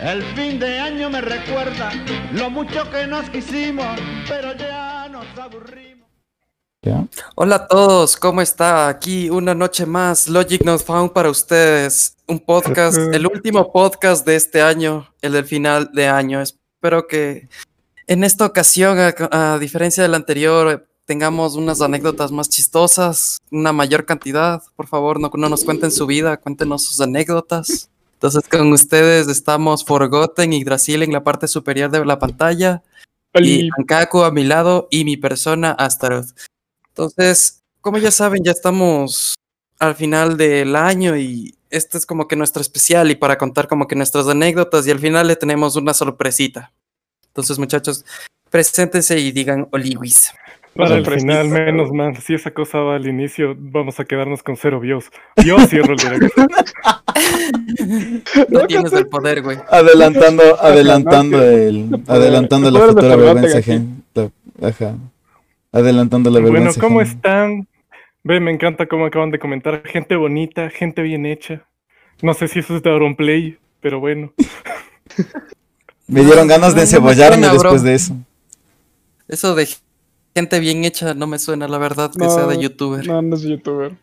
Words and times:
El 0.00 0.22
fin 0.36 0.60
de 0.60 0.78
año 0.78 1.10
me 1.10 1.20
recuerda 1.20 1.90
lo 2.32 2.50
mucho 2.50 2.88
que 2.88 3.04
nos 3.08 3.28
quisimos, 3.30 3.98
pero 4.28 4.56
ya 4.56 5.08
nos 5.08 5.26
aburrimos. 5.36 6.06
Hola 7.34 7.56
a 7.56 7.66
todos, 7.66 8.16
¿cómo 8.16 8.40
está? 8.40 8.86
Aquí 8.86 9.28
una 9.28 9.56
noche 9.56 9.86
más, 9.86 10.28
Logic 10.28 10.64
Not 10.64 10.84
Found 10.84 11.12
para 11.12 11.30
ustedes. 11.30 12.16
Un 12.28 12.38
podcast, 12.38 12.96
el 12.96 13.26
último 13.26 13.72
podcast 13.72 14.24
de 14.24 14.36
este 14.36 14.62
año, 14.62 15.12
el 15.20 15.32
del 15.32 15.44
final 15.44 15.90
de 15.92 16.06
año. 16.06 16.40
Espero 16.40 17.08
que 17.08 17.48
en 18.06 18.22
esta 18.22 18.46
ocasión, 18.46 18.98
a, 19.00 19.54
a 19.54 19.58
diferencia 19.58 20.04
del 20.04 20.14
anterior, 20.14 20.88
tengamos 21.06 21.56
unas 21.56 21.80
anécdotas 21.80 22.30
más 22.30 22.48
chistosas, 22.48 23.38
una 23.50 23.72
mayor 23.72 24.06
cantidad. 24.06 24.62
Por 24.76 24.86
favor, 24.86 25.18
no, 25.18 25.28
no 25.34 25.48
nos 25.48 25.64
cuenten 25.64 25.90
su 25.90 26.06
vida, 26.06 26.36
cuéntenos 26.36 26.84
sus 26.84 27.00
anécdotas. 27.00 27.90
Entonces, 28.18 28.48
con 28.50 28.72
ustedes 28.72 29.28
estamos 29.28 29.84
Forgotten 29.84 30.52
y 30.52 30.64
Drasil 30.64 31.04
en 31.04 31.12
la 31.12 31.22
parte 31.22 31.46
superior 31.46 31.88
de 31.88 32.04
la 32.04 32.18
pantalla. 32.18 32.82
Y 33.32 33.70
Ankaku 33.78 34.24
a 34.24 34.32
mi 34.32 34.42
lado 34.42 34.88
y 34.90 35.04
mi 35.04 35.16
persona 35.16 35.70
Astaroth. 35.70 36.30
Entonces, 36.88 37.62
como 37.80 37.98
ya 37.98 38.10
saben, 38.10 38.42
ya 38.42 38.50
estamos 38.50 39.36
al 39.78 39.94
final 39.94 40.36
del 40.36 40.74
año 40.74 41.16
y 41.16 41.54
este 41.70 41.96
es 41.96 42.06
como 42.06 42.26
que 42.26 42.34
nuestro 42.34 42.60
especial 42.60 43.08
y 43.12 43.14
para 43.14 43.38
contar 43.38 43.68
como 43.68 43.86
que 43.86 43.94
nuestras 43.94 44.26
anécdotas 44.26 44.84
y 44.88 44.90
al 44.90 44.98
final 44.98 45.28
le 45.28 45.36
tenemos 45.36 45.76
una 45.76 45.94
sorpresita. 45.94 46.72
Entonces, 47.28 47.56
muchachos, 47.56 48.04
preséntense 48.50 49.16
y 49.20 49.30
digan 49.30 49.68
Oliwis. 49.70 50.32
Para 50.74 50.96
el 50.96 51.06
final, 51.06 51.48
menos 51.48 51.90
mal. 51.90 52.16
Si 52.18 52.34
esa 52.34 52.52
cosa 52.52 52.78
va 52.78 52.96
al 52.96 53.06
inicio, 53.06 53.54
vamos 53.58 53.98
a 53.98 54.04
quedarnos 54.04 54.42
con 54.42 54.56
cero 54.56 54.80
views. 54.80 55.10
Yo 55.44 55.58
cierro 55.66 55.94
el 55.94 55.98
directo. 55.98 56.42
no 58.48 58.66
tienes 58.66 58.92
el 58.92 59.06
poder, 59.08 59.42
güey. 59.42 59.58
Adelantando, 59.70 60.42
adelantando 60.60 61.42
el, 61.42 62.02
adelantando 62.06 62.70
la 62.70 62.80
futura 62.80 63.16
vergüenza, 63.16 63.62
gente. 63.62 64.30
Ajá. 64.62 64.94
Adelantando 65.72 66.30
la 66.30 66.40
vergüenza. 66.40 66.80
Bueno, 66.80 66.80
¿cómo 66.80 67.00
están? 67.00 67.66
Ve, 68.22 68.40
me 68.40 68.52
encanta 68.52 68.86
cómo 68.86 69.06
acaban 69.06 69.30
de 69.30 69.38
comentar. 69.38 69.82
Gente 69.84 70.16
bonita, 70.16 70.70
gente 70.70 71.02
bien 71.02 71.26
hecha. 71.26 71.62
No 72.22 72.34
sé 72.34 72.48
si 72.48 72.58
eso 72.58 72.76
es 72.76 72.82
de 72.82 73.14
play, 73.16 73.58
pero 73.80 74.00
bueno. 74.00 74.32
Me 76.06 76.24
dieron 76.24 76.48
ganas 76.48 76.74
de 76.74 76.86
cebollarme 76.86 77.48
después 77.48 77.82
de 77.82 77.94
eso. 77.94 78.16
Eso 79.28 79.54
de 79.54 79.68
gente 80.34 80.60
bien 80.60 80.84
hecha, 80.84 81.14
no 81.14 81.26
me 81.26 81.38
suena 81.38 81.68
la 81.68 81.78
verdad 81.78 82.10
que 82.12 82.28
sea 82.28 82.46
de 82.46 82.58
youtuber. 82.58 83.06
No, 83.06 83.22
no 83.22 83.36
es 83.36 83.42
youtuber. 83.42 83.96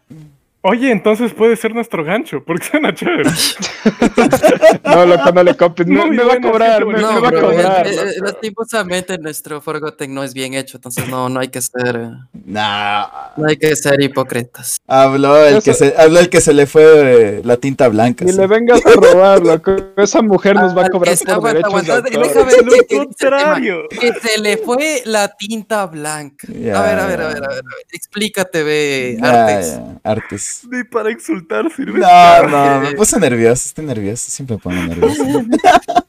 Oye, 0.68 0.92
entonces 0.92 1.32
puede 1.32 1.56
ser 1.58 1.76
nuestro 1.76 2.04
gancho, 2.04 2.44
porque 2.44 2.66
suena 2.66 2.92
chévere. 2.92 3.30
no, 4.84 5.06
loco, 5.06 5.32
no 5.32 5.44
le 5.44 5.56
copies. 5.56 5.88
No, 5.88 6.08
me 6.08 6.24
va 6.24 6.34
a 6.34 6.42
cobrar, 6.42 6.84
me, 6.88 7.00
no, 7.00 7.22
va 7.22 7.30
a 7.30 7.32
cobrar. 7.32 7.88
lastimosamente 8.24 9.16
nuestro 9.20 9.62
Forgotten 9.62 10.12
no 10.12 10.24
es 10.24 10.34
bien 10.34 10.56
hecho, 10.56 10.78
entonces 10.78 11.08
no, 11.08 11.30
no 11.30 11.40
hay 11.40 11.50
que 11.50 11.62
ser. 11.62 11.96
Eh, 11.96 12.10
nah. 12.46 13.06
No 13.38 13.48
hay 13.48 13.58
que 13.58 13.76
ser 13.76 14.02
hipócritas. 14.02 14.78
Habló 14.88 15.38
el, 15.46 15.62
que 15.62 15.76
se, 15.76 15.94
habló 15.96 16.20
el 16.20 16.30
que 16.32 16.42
se 16.42 16.52
le 16.52 16.66
fue 16.66 17.42
la 17.44 17.58
tinta 17.58 17.88
blanca. 17.88 18.26
Ni 18.26 18.32
le 18.32 18.48
vengas 18.48 18.84
a 18.88 18.92
robar, 18.94 19.44
loco. 19.44 19.76
Esa 19.98 20.24
mujer 20.24 20.56
nos 20.56 20.76
va 20.76 20.88
a 20.88 20.90
cobrar 20.90 21.16
por 21.16 21.44
derechos 21.44 21.70
aguanta, 21.70 22.02
de 22.02 22.10
Déjame 22.10 22.44
ver 22.44 22.88
que, 22.88 22.98
contrario. 22.98 23.88
que 23.90 24.14
se 24.14 24.40
le 24.40 24.58
fue 24.58 25.04
la 25.06 25.28
tinta 25.28 25.86
blanca. 25.86 26.48
a, 26.48 26.52
ver, 26.52 26.74
a 26.74 27.06
ver, 27.06 27.22
a 27.22 27.28
ver, 27.28 27.44
a 27.44 27.48
ver, 27.50 27.64
Explícate, 27.92 28.64
ve, 28.64 29.20
Artes. 29.22 29.80
Artes. 30.04 30.55
Ni 30.72 30.84
para 30.84 31.12
insultar 31.12 31.72
sirve. 31.72 32.00
No, 32.00 32.48
no, 32.48 32.82
me 32.90 32.92
puse 32.94 33.20
nervioso, 33.20 33.68
estoy 33.68 33.86
nervioso, 33.86 34.30
siempre 34.30 34.58
me 34.58 34.62
pongo 34.62 34.82
nervioso. 34.84 35.24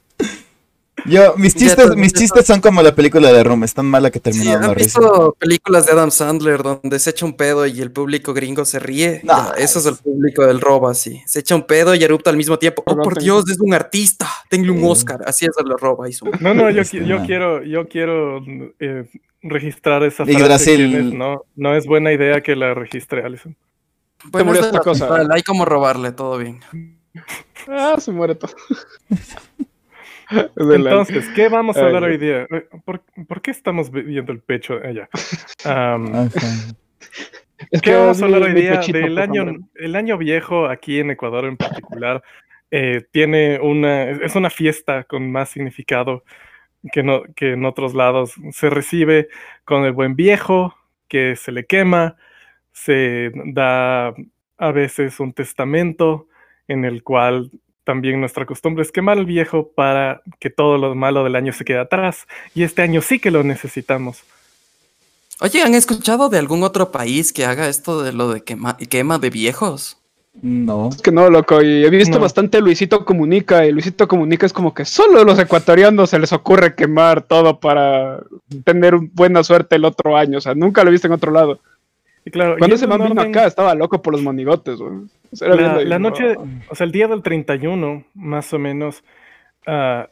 Yo, 1.05 1.35
mis 1.37 1.55
chistes, 1.55 1.95
mis 1.95 2.11
chistes 2.11 2.45
son 2.45 2.59
como 2.59 2.81
la 2.81 2.93
película 2.93 3.31
de 3.31 3.41
Rome, 3.41 3.65
es 3.65 3.73
tan 3.73 3.85
mala 3.85 4.11
que 4.11 4.19
termina 4.19 4.59
sí, 4.59 4.65
¿han 4.65 4.75
visto 4.75 5.37
películas 5.39 5.85
de 5.85 5.93
Adam 5.93 6.11
Sandler 6.11 6.61
donde 6.63 6.99
se 6.99 7.11
echa 7.11 7.25
un 7.25 7.33
pedo 7.33 7.65
y 7.65 7.79
el 7.79 7.91
público 7.91 8.33
gringo 8.33 8.65
se 8.65 8.79
ríe? 8.79 9.21
No, 9.23 9.53
eso 9.53 9.79
es 9.79 9.85
el 9.85 9.95
público 9.95 10.45
del 10.45 10.59
robo, 10.59 10.89
así. 10.89 11.21
Se 11.25 11.39
echa 11.39 11.55
un 11.55 11.63
pedo 11.63 11.95
y 11.95 12.03
erupta 12.03 12.29
al 12.29 12.35
mismo 12.35 12.59
tiempo. 12.59 12.83
Oh, 12.85 12.97
por 12.97 13.19
Dios, 13.19 13.49
es 13.49 13.59
un 13.61 13.73
artista. 13.73 14.27
Tengo 14.49 14.73
un 14.73 14.83
Oscar. 14.83 15.21
Así 15.25 15.45
es 15.45 15.51
el 15.57 15.69
robo. 15.77 16.03
No, 16.41 16.53
no, 16.53 16.69
yo, 16.71 16.81
yo 16.83 17.23
quiero, 17.25 17.63
yo 17.63 17.87
quiero 17.87 18.43
eh, 18.79 19.05
registrar 19.41 20.03
esa 20.03 20.25
frase. 20.25 20.77
no, 21.13 21.43
no 21.55 21.75
es 21.75 21.85
buena 21.85 22.11
idea 22.11 22.41
que 22.41 22.55
la 22.55 22.73
registre, 22.73 23.23
Alison. 23.23 23.55
Bueno, 24.25 24.47
murió 24.47 24.61
esta 24.61 24.79
cosa. 24.79 25.09
Hay 25.31 25.43
como 25.43 25.65
robarle, 25.65 26.11
todo 26.11 26.37
bien. 26.37 26.59
Ah, 27.67 27.95
se 27.99 28.11
muere 28.11 28.35
todo. 28.35 28.53
Entonces, 30.57 31.29
¿qué 31.35 31.47
vamos 31.47 31.77
a 31.77 31.85
hablar 31.85 32.03
hoy 32.03 32.17
día? 32.17 32.47
¿Por, 32.83 33.01
qué 33.41 33.51
estamos 33.51 33.91
viendo 33.91 34.31
el 34.31 34.39
pecho 34.39 34.79
allá? 34.83 35.09
¿Qué 37.81 37.93
vamos 37.93 38.21
a 38.21 38.25
hablar 38.25 38.43
hoy 38.43 38.53
día? 38.53 38.81
Del 38.81 39.17
año, 39.17 39.45
el 39.75 39.95
año 39.95 40.17
viejo 40.17 40.67
aquí 40.67 40.99
en 40.99 41.11
Ecuador 41.11 41.45
en 41.45 41.57
particular 41.57 42.23
eh, 42.69 43.05
tiene 43.11 43.59
una, 43.61 44.09
es 44.09 44.35
una 44.35 44.49
fiesta 44.49 45.05
con 45.05 45.31
más 45.31 45.49
significado 45.49 46.23
que, 46.91 47.03
no, 47.03 47.23
que 47.35 47.53
en 47.53 47.65
otros 47.65 47.93
lados. 47.93 48.33
Se 48.51 48.69
recibe 48.69 49.29
con 49.63 49.85
el 49.85 49.93
buen 49.93 50.15
viejo, 50.15 50.75
que 51.07 51.35
se 51.35 51.51
le 51.51 51.65
quema, 51.65 52.17
se 52.83 53.31
da 53.45 54.13
a 54.57 54.71
veces 54.71 55.19
un 55.19 55.33
testamento 55.33 56.27
en 56.67 56.85
el 56.85 57.03
cual 57.03 57.51
también 57.83 58.19
nuestra 58.19 58.45
costumbre 58.45 58.83
es 58.83 58.91
quemar 58.91 59.17
al 59.17 59.25
viejo 59.25 59.71
para 59.73 60.21
que 60.39 60.49
todo 60.49 60.77
lo 60.77 60.93
malo 60.93 61.23
del 61.23 61.35
año 61.35 61.53
se 61.53 61.63
quede 61.63 61.79
atrás. 61.79 62.27
Y 62.53 62.63
este 62.63 62.81
año 62.81 63.01
sí 63.01 63.19
que 63.19 63.31
lo 63.31 63.43
necesitamos. 63.43 64.23
Oye, 65.39 65.61
¿han 65.61 65.75
escuchado 65.75 66.29
de 66.29 66.39
algún 66.39 66.63
otro 66.63 66.91
país 66.91 67.31
que 67.31 67.45
haga 67.45 67.69
esto 67.69 68.03
de 68.03 68.11
lo 68.11 68.33
de 68.33 68.43
quema, 68.43 68.75
quema 68.77 69.19
de 69.19 69.29
viejos? 69.29 69.97
No. 70.41 70.89
Es 70.89 71.01
que 71.01 71.11
no, 71.11 71.29
loco. 71.29 71.61
Y 71.61 71.85
he 71.85 71.89
visto 71.89 72.19
bastante 72.19 72.59
Luisito 72.59 73.05
Comunica. 73.05 73.65
Y 73.65 73.71
Luisito 73.71 74.07
Comunica 74.07 74.45
es 74.45 74.53
como 74.53 74.73
que 74.73 74.85
solo 74.85 75.21
a 75.21 75.23
los 75.23 75.39
ecuatorianos 75.39 76.09
se 76.09 76.19
les 76.19 76.33
ocurre 76.33 76.75
quemar 76.75 77.21
todo 77.21 77.59
para 77.59 78.19
tener 78.63 78.97
buena 78.97 79.43
suerte 79.43 79.77
el 79.77 79.85
otro 79.85 80.17
año. 80.17 80.37
O 80.37 80.41
sea, 80.41 80.53
nunca 80.53 80.83
lo 80.83 80.89
he 80.89 80.91
visto 80.91 81.07
en 81.07 81.13
otro 81.13 81.31
lado. 81.31 81.59
Cuando 82.31 82.75
ese 82.75 82.87
man 82.87 83.03
vino 83.03 83.21
acá, 83.21 83.45
estaba 83.45 83.75
loco 83.75 84.01
por 84.01 84.13
los 84.13 84.21
monigotes, 84.21 84.79
la, 85.39 85.99
noche, 85.99 86.35
o 86.69 86.75
sea, 86.75 86.85
el 86.85 86.91
día 86.91 87.07
del 87.07 87.21
31, 87.21 88.05
más 88.13 88.53
o 88.53 88.59
menos, 88.59 89.03
ah, 89.65 90.09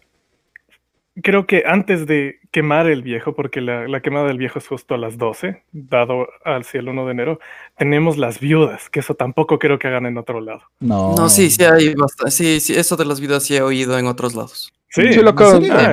creo 1.22 1.48
que 1.48 1.64
antes 1.66 2.06
de 2.06 2.40
quemar 2.52 2.88
el 2.88 3.02
viejo, 3.02 3.34
porque 3.34 3.62
la, 3.62 4.00
quemada 4.02 4.28
del 4.28 4.38
viejo 4.38 4.60
es 4.60 4.68
justo 4.68 4.96
a 4.96 4.98
las 4.98 5.18
12, 5.18 5.64
dado 5.72 6.28
al 6.44 6.64
cielo 6.64 6.92
1 6.92 7.06
de 7.06 7.12
enero, 7.12 7.40
tenemos 7.78 8.18
las 8.18 8.40
viudas, 8.40 8.90
que 8.90 9.00
eso 9.00 9.16
tampoco 9.16 9.60
creo 9.60 9.80
que 9.80 9.88
hagan 9.88 10.06
en 10.06 10.18
otro 10.18 10.42
lado. 10.42 10.62
No, 10.80 11.16
no 11.16 11.30
sí, 11.30 11.50
sí, 11.50 11.64
hay 11.64 11.94
bastante, 11.96 12.32
sí, 12.32 12.60
sí, 12.60 12.74
eso 12.74 12.96
de 12.96 13.06
las 13.06 13.20
viudas 13.20 13.44
sí 13.44 13.56
he 13.56 13.62
oído 13.62 13.98
en 13.98 14.08
otros 14.08 14.36
lados. 14.36 14.74
Sí, 14.90 15.12
sí, 15.12 15.22
loco. 15.22 15.44
Ah, 15.72 15.92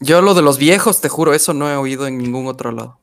Yo 0.00 0.20
lo 0.20 0.34
de 0.34 0.42
los 0.42 0.58
viejos, 0.58 1.00
te 1.00 1.08
juro, 1.08 1.32
eso 1.32 1.54
no 1.54 1.70
he 1.70 1.76
oído 1.76 2.06
en 2.08 2.18
ningún 2.18 2.46
otro 2.48 2.72
lado. 2.72 2.98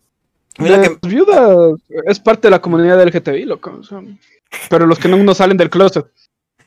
Mira 0.58 0.82
que... 0.82 1.08
viuda 1.08 1.76
es 2.06 2.20
parte 2.20 2.48
de 2.48 2.52
la 2.52 2.62
comunidad 2.62 2.98
del 2.98 3.10
LGTBI, 3.10 3.46
loco. 3.46 3.80
pero 4.70 4.86
los 4.86 5.00
que 5.00 5.08
no, 5.08 5.34
salen 5.34 5.58
del 5.58 5.70
closet. 5.70 6.06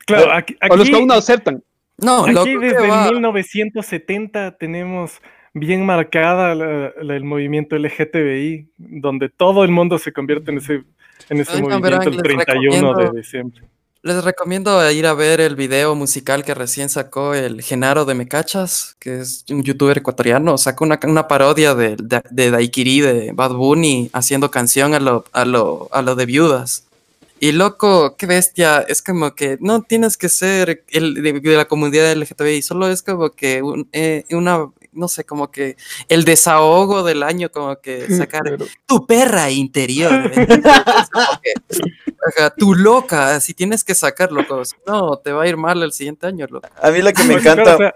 Claro, 0.07 0.33
aquí, 0.33 0.57
o 0.71 0.77
los 0.77 0.89
que 0.89 0.95
aún 0.95 1.07
no 1.07 1.15
aceptan. 1.15 1.63
No, 1.99 2.25
aquí 2.25 2.57
desde 2.57 2.83
1970 2.83 4.57
tenemos 4.57 5.21
bien 5.53 5.87
marcada 5.87 6.53
el 6.53 7.25
movimiento 7.25 7.77
LGTBI, 7.77 8.69
donde 8.77 9.29
todo 9.29 9.65
el 9.65 9.71
mundo 9.71 9.99
se 9.99 10.13
convierte 10.13 10.51
en 10.51 10.59
ese, 10.59 10.83
en 11.29 11.41
ese 11.41 11.63
movimiento 11.63 12.09
el 12.09 12.23
31 12.23 12.95
de 12.95 13.11
diciembre. 13.13 13.63
Les 14.05 14.23
recomiendo 14.23 14.91
ir 14.91 15.07
a 15.07 15.15
ver 15.15 15.41
el 15.41 15.57
video 15.57 15.95
musical 15.95 16.45
que 16.45 16.53
recién 16.53 16.91
sacó 16.91 17.33
el 17.33 17.63
Genaro 17.63 18.05
de 18.05 18.15
Mecachas, 18.15 18.97
que 18.99 19.21
es 19.21 19.47
un 19.49 19.63
youtuber 19.63 19.97
ecuatoriano. 19.97 20.59
Sacó 20.59 20.85
una, 20.85 21.01
una 21.05 21.27
parodia 21.27 21.75
de, 21.75 21.97
de, 21.97 22.21
de, 22.31 22.51
de 22.51 23.33
Bad 23.33 23.55
Bunny, 23.55 24.11
haciendo 24.13 24.51
canción 24.51 24.93
a 24.93 25.01
lo, 25.01 25.25
a 25.33 25.47
lo, 25.47 25.89
a 25.91 26.03
lo 26.03 26.17
de 26.17 26.27
viudas. 26.27 26.85
Y 27.41 27.53
loco, 27.53 28.15
qué 28.19 28.27
bestia, 28.27 28.81
es 28.87 29.01
como 29.01 29.35
que 29.35 29.57
no 29.63 29.81
tienes 29.81 30.19
que 30.19 30.29
ser 30.29 30.85
el 30.91 31.15
de, 31.23 31.57
la 31.57 31.65
comunidad 31.65 32.13
LGTBI, 32.13 32.61
solo 32.61 32.91
es 32.91 33.03
como 33.03 33.31
que 33.31 33.63
eh, 33.93 34.25
una, 34.33 34.69
no 34.95 35.09
sé, 35.09 35.25
como 35.25 35.51
que 35.51 35.77
el 36.09 36.25
desahogo 36.25 37.03
del 37.03 37.23
año, 37.23 37.51
como 37.51 37.81
que 37.81 38.07
sacar 38.17 38.43
tu 38.87 39.07
perra 39.07 39.51
interior. 39.51 40.31
tu 42.57 42.75
loca, 42.75 43.41
si 43.41 43.55
tienes 43.55 43.85
que 43.85 43.95
sacarlo, 43.95 44.45
no, 44.87 45.19
te 45.19 45.33
va 45.33 45.45
a 45.45 45.49
ir 45.49 45.57
mal 45.57 45.83
el 45.83 45.93
siguiente 45.93 46.27
año. 46.27 46.47
A 46.81 46.91
mí 46.91 47.03
lo 47.03 47.13
que 47.13 47.25
me 47.25 47.35
encanta. 47.35 47.95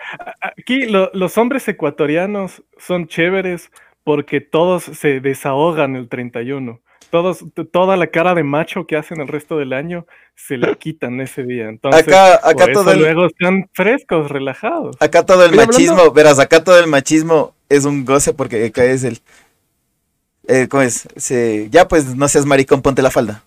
aquí 0.56 0.87
los 0.87 1.39
hombres 1.39 1.67
ecuatorianos 1.69 2.62
son 2.79 3.09
chéveres 3.09 3.71
porque 4.05 4.41
todos 4.41 4.85
se 4.85 5.21
desahogan 5.21 5.97
el 5.97 6.09
31. 6.09 6.81
Todos, 7.10 7.44
toda 7.72 7.96
la 7.96 8.08
cara 8.08 8.34
de 8.34 8.43
macho 8.43 8.87
que 8.87 8.96
hacen 8.96 9.20
el 9.20 9.28
resto 9.28 9.58
del 9.58 9.72
año 9.72 10.06
se 10.34 10.56
la 10.56 10.75
quitan 10.75 11.20
ese 11.20 11.43
día. 11.43 11.69
Entonces, 11.69 12.02
acá, 12.02 12.34
acá 12.43 12.72
todo 12.72 12.93
el... 12.93 13.00
luego 13.00 13.26
están 13.26 13.69
frescos, 13.72 14.31
relajados. 14.31 14.96
Acá 15.00 15.25
todo 15.25 15.44
el 15.44 15.55
machismo, 15.55 16.10
verás, 16.12 16.38
acá 16.38 16.62
todo 16.62 16.78
el 16.78 16.87
machismo 16.87 17.55
es 17.69 17.84
un 17.84 18.05
goce 18.05 18.32
porque 18.34 18.66
acá 18.66 18.84
es 18.84 19.05
el. 19.05 19.20
Eh, 20.46 20.66
¿Cómo 20.69 20.82
es? 20.82 21.06
ya 21.70 21.88
pues 21.88 22.16
no 22.16 22.26
seas 22.28 22.46
maricón, 22.46 22.82
ponte 22.82 23.02
la 23.02 23.10
falda. 23.10 23.43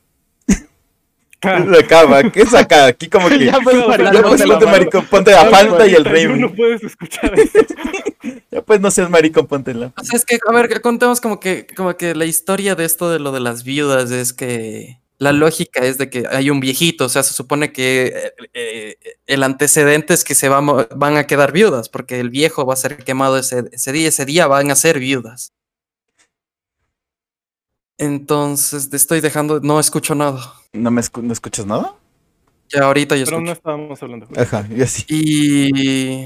Acaba, 1.41 2.31
¿qué 2.31 2.41
es 2.41 2.53
acá? 2.53 2.87
Aquí 2.87 3.09
como 3.09 3.29
que. 3.29 3.45
ya 3.45 3.59
pues, 3.59 3.75
ya 3.77 4.21
pues 4.23 4.43
ponte 4.43 4.65
maricón, 4.65 5.05
ponte 5.05 5.31
la 5.31 5.45
falda 5.45 5.87
y 5.87 5.93
el 5.95 6.05
rey. 6.05 6.27
No 6.27 6.53
puedes 6.53 6.83
escuchar 6.83 7.37
eso. 7.37 7.59
ya 8.51 8.61
pues 8.61 8.79
no 8.79 8.91
seas 8.91 9.09
maricón, 9.09 9.47
ponte 9.47 9.73
la. 9.73 9.93
O 9.97 10.03
sea, 10.03 10.17
es 10.17 10.25
que, 10.25 10.39
a 10.47 10.51
ver, 10.53 10.81
contemos 10.81 11.21
como 11.21 11.39
que, 11.39 11.67
como 11.75 11.95
que 11.97 12.15
la 12.15 12.25
historia 12.25 12.75
de 12.75 12.85
esto 12.85 13.09
de 13.09 13.19
lo 13.19 13.31
de 13.31 13.39
las 13.39 13.63
viudas 13.63 14.11
es 14.11 14.33
que 14.33 14.99
la 15.21 15.33
lógica 15.33 15.81
es 15.85 15.99
de 15.99 16.09
que 16.09 16.23
hay 16.31 16.49
un 16.49 16.59
viejito, 16.59 17.05
o 17.05 17.09
sea, 17.09 17.21
se 17.21 17.35
supone 17.35 17.71
que 17.71 18.07
eh, 18.07 18.33
eh, 18.55 18.95
el 19.27 19.43
antecedente 19.43 20.15
es 20.15 20.23
que 20.23 20.33
se 20.33 20.49
van, 20.49 20.65
van 20.95 21.15
a 21.15 21.27
quedar 21.27 21.51
viudas, 21.51 21.89
porque 21.89 22.19
el 22.19 22.31
viejo 22.31 22.65
va 22.65 22.73
a 22.73 22.77
ser 22.77 22.97
quemado 23.03 23.37
ese, 23.37 23.65
ese 23.71 23.91
día, 23.91 24.07
ese 24.07 24.25
día 24.25 24.47
van 24.47 24.71
a 24.71 24.75
ser 24.75 24.97
viudas. 24.97 25.53
Entonces, 28.01 28.89
te 28.89 28.97
estoy 28.97 29.21
dejando, 29.21 29.59
no 29.59 29.79
escucho 29.79 30.15
nada. 30.15 30.55
¿No 30.73 30.89
me 30.89 31.03
no 31.21 31.33
escuchas 31.33 31.67
nada? 31.67 31.93
Ya 32.69 32.85
ahorita 32.85 33.15
yo 33.15 33.25
Pero 33.25 33.37
escucho. 33.37 33.45
no 33.45 33.51
estábamos 33.51 34.01
hablando. 34.01 34.27
Ajá, 34.35 34.67
y 34.75 34.81
así. 34.81 35.05
Y... 35.07 36.25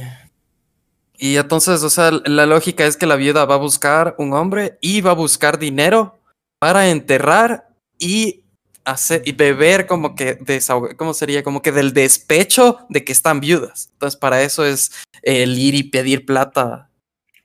Y 1.18 1.36
entonces, 1.36 1.84
o 1.84 1.90
sea, 1.90 2.12
la 2.12 2.46
lógica 2.46 2.86
es 2.86 2.96
que 2.96 3.06
la 3.06 3.18
viuda 3.18 3.44
va 3.46 3.56
a 3.56 3.58
buscar 3.58 4.16
un 4.18 4.34
hombre 4.34 4.78
y 4.80 5.02
va 5.02 5.12
a 5.12 5.16
buscar 5.16 5.60
dinero 5.60 6.18
para 6.60 6.90
enterrar 6.90 7.68
y 8.00 8.44
hacer 8.86 9.22
y 9.26 9.34
beber 9.34 9.86
como 9.86 10.16
que 10.16 10.36
desahogar, 10.36 10.96
¿cómo 10.96 11.14
sería? 11.14 11.44
Como 11.44 11.62
que 11.62 11.74
del 11.74 11.94
despecho 11.94 12.80
de 12.90 13.04
que 13.04 13.12
están 13.12 13.42
viudas. 13.42 13.90
Entonces, 13.94 14.18
para 14.18 14.42
eso 14.42 14.64
es 14.66 14.92
el 15.24 15.58
ir 15.58 15.76
y 15.76 15.84
pedir 15.84 16.26
plata 16.26 16.90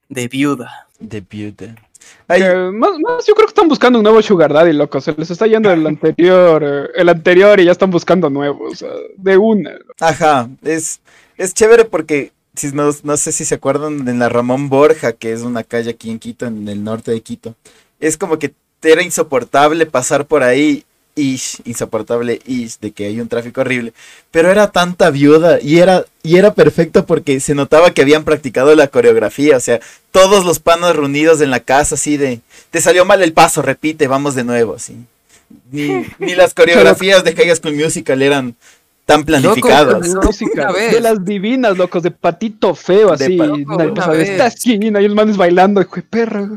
de 0.08 0.28
viuda. 0.28 0.88
De 1.00 1.20
viuda. 1.20 1.76
Más, 2.28 2.98
más, 2.98 3.26
yo 3.26 3.34
creo 3.34 3.46
que 3.46 3.50
están 3.50 3.68
buscando 3.68 3.98
un 3.98 4.02
nuevo 4.02 4.22
Sugar 4.22 4.52
Daddy, 4.52 4.72
loco. 4.72 5.00
Se 5.00 5.12
les 5.12 5.30
está 5.30 5.46
yendo 5.46 5.70
el 5.70 5.86
anterior, 5.86 6.62
eh, 6.64 6.90
el 6.94 7.08
anterior 7.08 7.58
y 7.60 7.64
ya 7.64 7.72
están 7.72 7.90
buscando 7.90 8.30
nuevos, 8.30 8.84
de 9.16 9.36
una. 9.36 9.72
Ajá, 10.00 10.48
es, 10.62 11.00
es 11.36 11.54
chévere 11.54 11.84
porque 11.84 12.32
si 12.54 12.72
no, 12.72 12.90
no 13.02 13.16
sé 13.16 13.32
si 13.32 13.44
se 13.44 13.54
acuerdan 13.54 14.04
de 14.04 14.14
la 14.14 14.28
Ramón 14.28 14.68
Borja, 14.68 15.12
que 15.12 15.32
es 15.32 15.42
una 15.42 15.64
calle 15.64 15.90
aquí 15.90 16.10
en 16.10 16.18
Quito, 16.18 16.46
en 16.46 16.68
el 16.68 16.84
norte 16.84 17.10
de 17.10 17.20
Quito. 17.20 17.54
Es 18.00 18.16
como 18.16 18.38
que 18.38 18.52
era 18.82 19.02
insoportable 19.02 19.86
pasar 19.86 20.26
por 20.26 20.42
ahí 20.42 20.84
ish, 21.20 21.60
insoportable 21.64 22.40
ish, 22.46 22.78
de 22.80 22.92
que 22.92 23.06
hay 23.06 23.20
un 23.20 23.28
tráfico 23.28 23.60
horrible. 23.60 23.92
Pero 24.30 24.50
era 24.50 24.70
tanta 24.70 25.10
viuda 25.10 25.60
y 25.60 25.78
era, 25.78 26.04
y 26.22 26.36
era 26.36 26.54
perfecto 26.54 27.06
porque 27.06 27.40
se 27.40 27.54
notaba 27.54 27.92
que 27.92 28.02
habían 28.02 28.24
practicado 28.24 28.74
la 28.74 28.88
coreografía. 28.88 29.56
O 29.56 29.60
sea, 29.60 29.80
todos 30.10 30.44
los 30.44 30.58
panos 30.58 30.96
reunidos 30.96 31.40
en 31.40 31.50
la 31.50 31.60
casa, 31.60 31.94
así 31.94 32.16
de, 32.16 32.40
te 32.70 32.80
salió 32.80 33.04
mal 33.04 33.22
el 33.22 33.32
paso, 33.32 33.62
repite, 33.62 34.06
vamos 34.08 34.34
de 34.34 34.44
nuevo, 34.44 34.74
así. 34.74 34.96
Ni, 35.70 36.06
ni 36.18 36.34
las 36.34 36.54
coreografías 36.54 37.22
de 37.24 37.34
High 37.34 37.56
School 37.56 37.76
Musical 37.76 38.22
eran 38.22 38.56
tan 39.10 39.24
planificadas. 39.24 40.14
de 40.92 41.00
las 41.00 41.24
divinas, 41.24 41.76
locos, 41.76 42.02
de 42.02 42.10
patito 42.12 42.74
feo, 42.74 43.12
así. 43.12 43.38
Estás 44.18 44.64
y 44.64 44.74
el 44.86 45.14
man 45.14 45.30
es 45.30 45.36
bailando, 45.36 45.80
hijo 45.80 45.96
de 45.96 46.02
perra. 46.02 46.48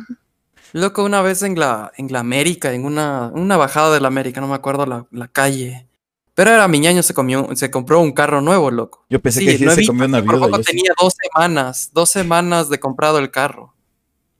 Loco, 0.73 1.03
una 1.03 1.21
vez 1.21 1.43
en 1.43 1.59
la, 1.59 1.91
en 1.97 2.11
la 2.11 2.19
América, 2.19 2.73
en 2.73 2.83
una, 2.83 3.31
una 3.35 3.57
bajada 3.57 3.93
de 3.93 4.01
la 4.01 4.07
América, 4.07 4.41
no 4.41 4.47
me 4.47 4.55
acuerdo 4.55 4.87
la, 4.87 5.05
la 5.11 5.27
calle. 5.27 5.87
Pero 6.33 6.49
era 6.49 6.67
mi 6.67 6.79
ñaño 6.79 7.03
se, 7.03 7.13
comió, 7.13 7.47
se 7.55 7.69
compró 7.69 8.01
un 8.01 8.11
carro 8.11 8.41
nuevo, 8.41 8.71
loco. 8.71 9.05
Yo 9.07 9.21
pensé 9.21 9.45
que 9.45 9.57
se 9.57 9.85
comió 9.85 10.07
una 10.07 10.19
viuda. 10.19 10.49
Yo 10.49 10.63
tenía 10.63 10.91
dos 10.99 11.13
semanas, 11.13 11.91
dos 11.93 12.09
semanas 12.09 12.69
de 12.69 12.79
comprado 12.79 13.19
el 13.19 13.29
carro. 13.29 13.75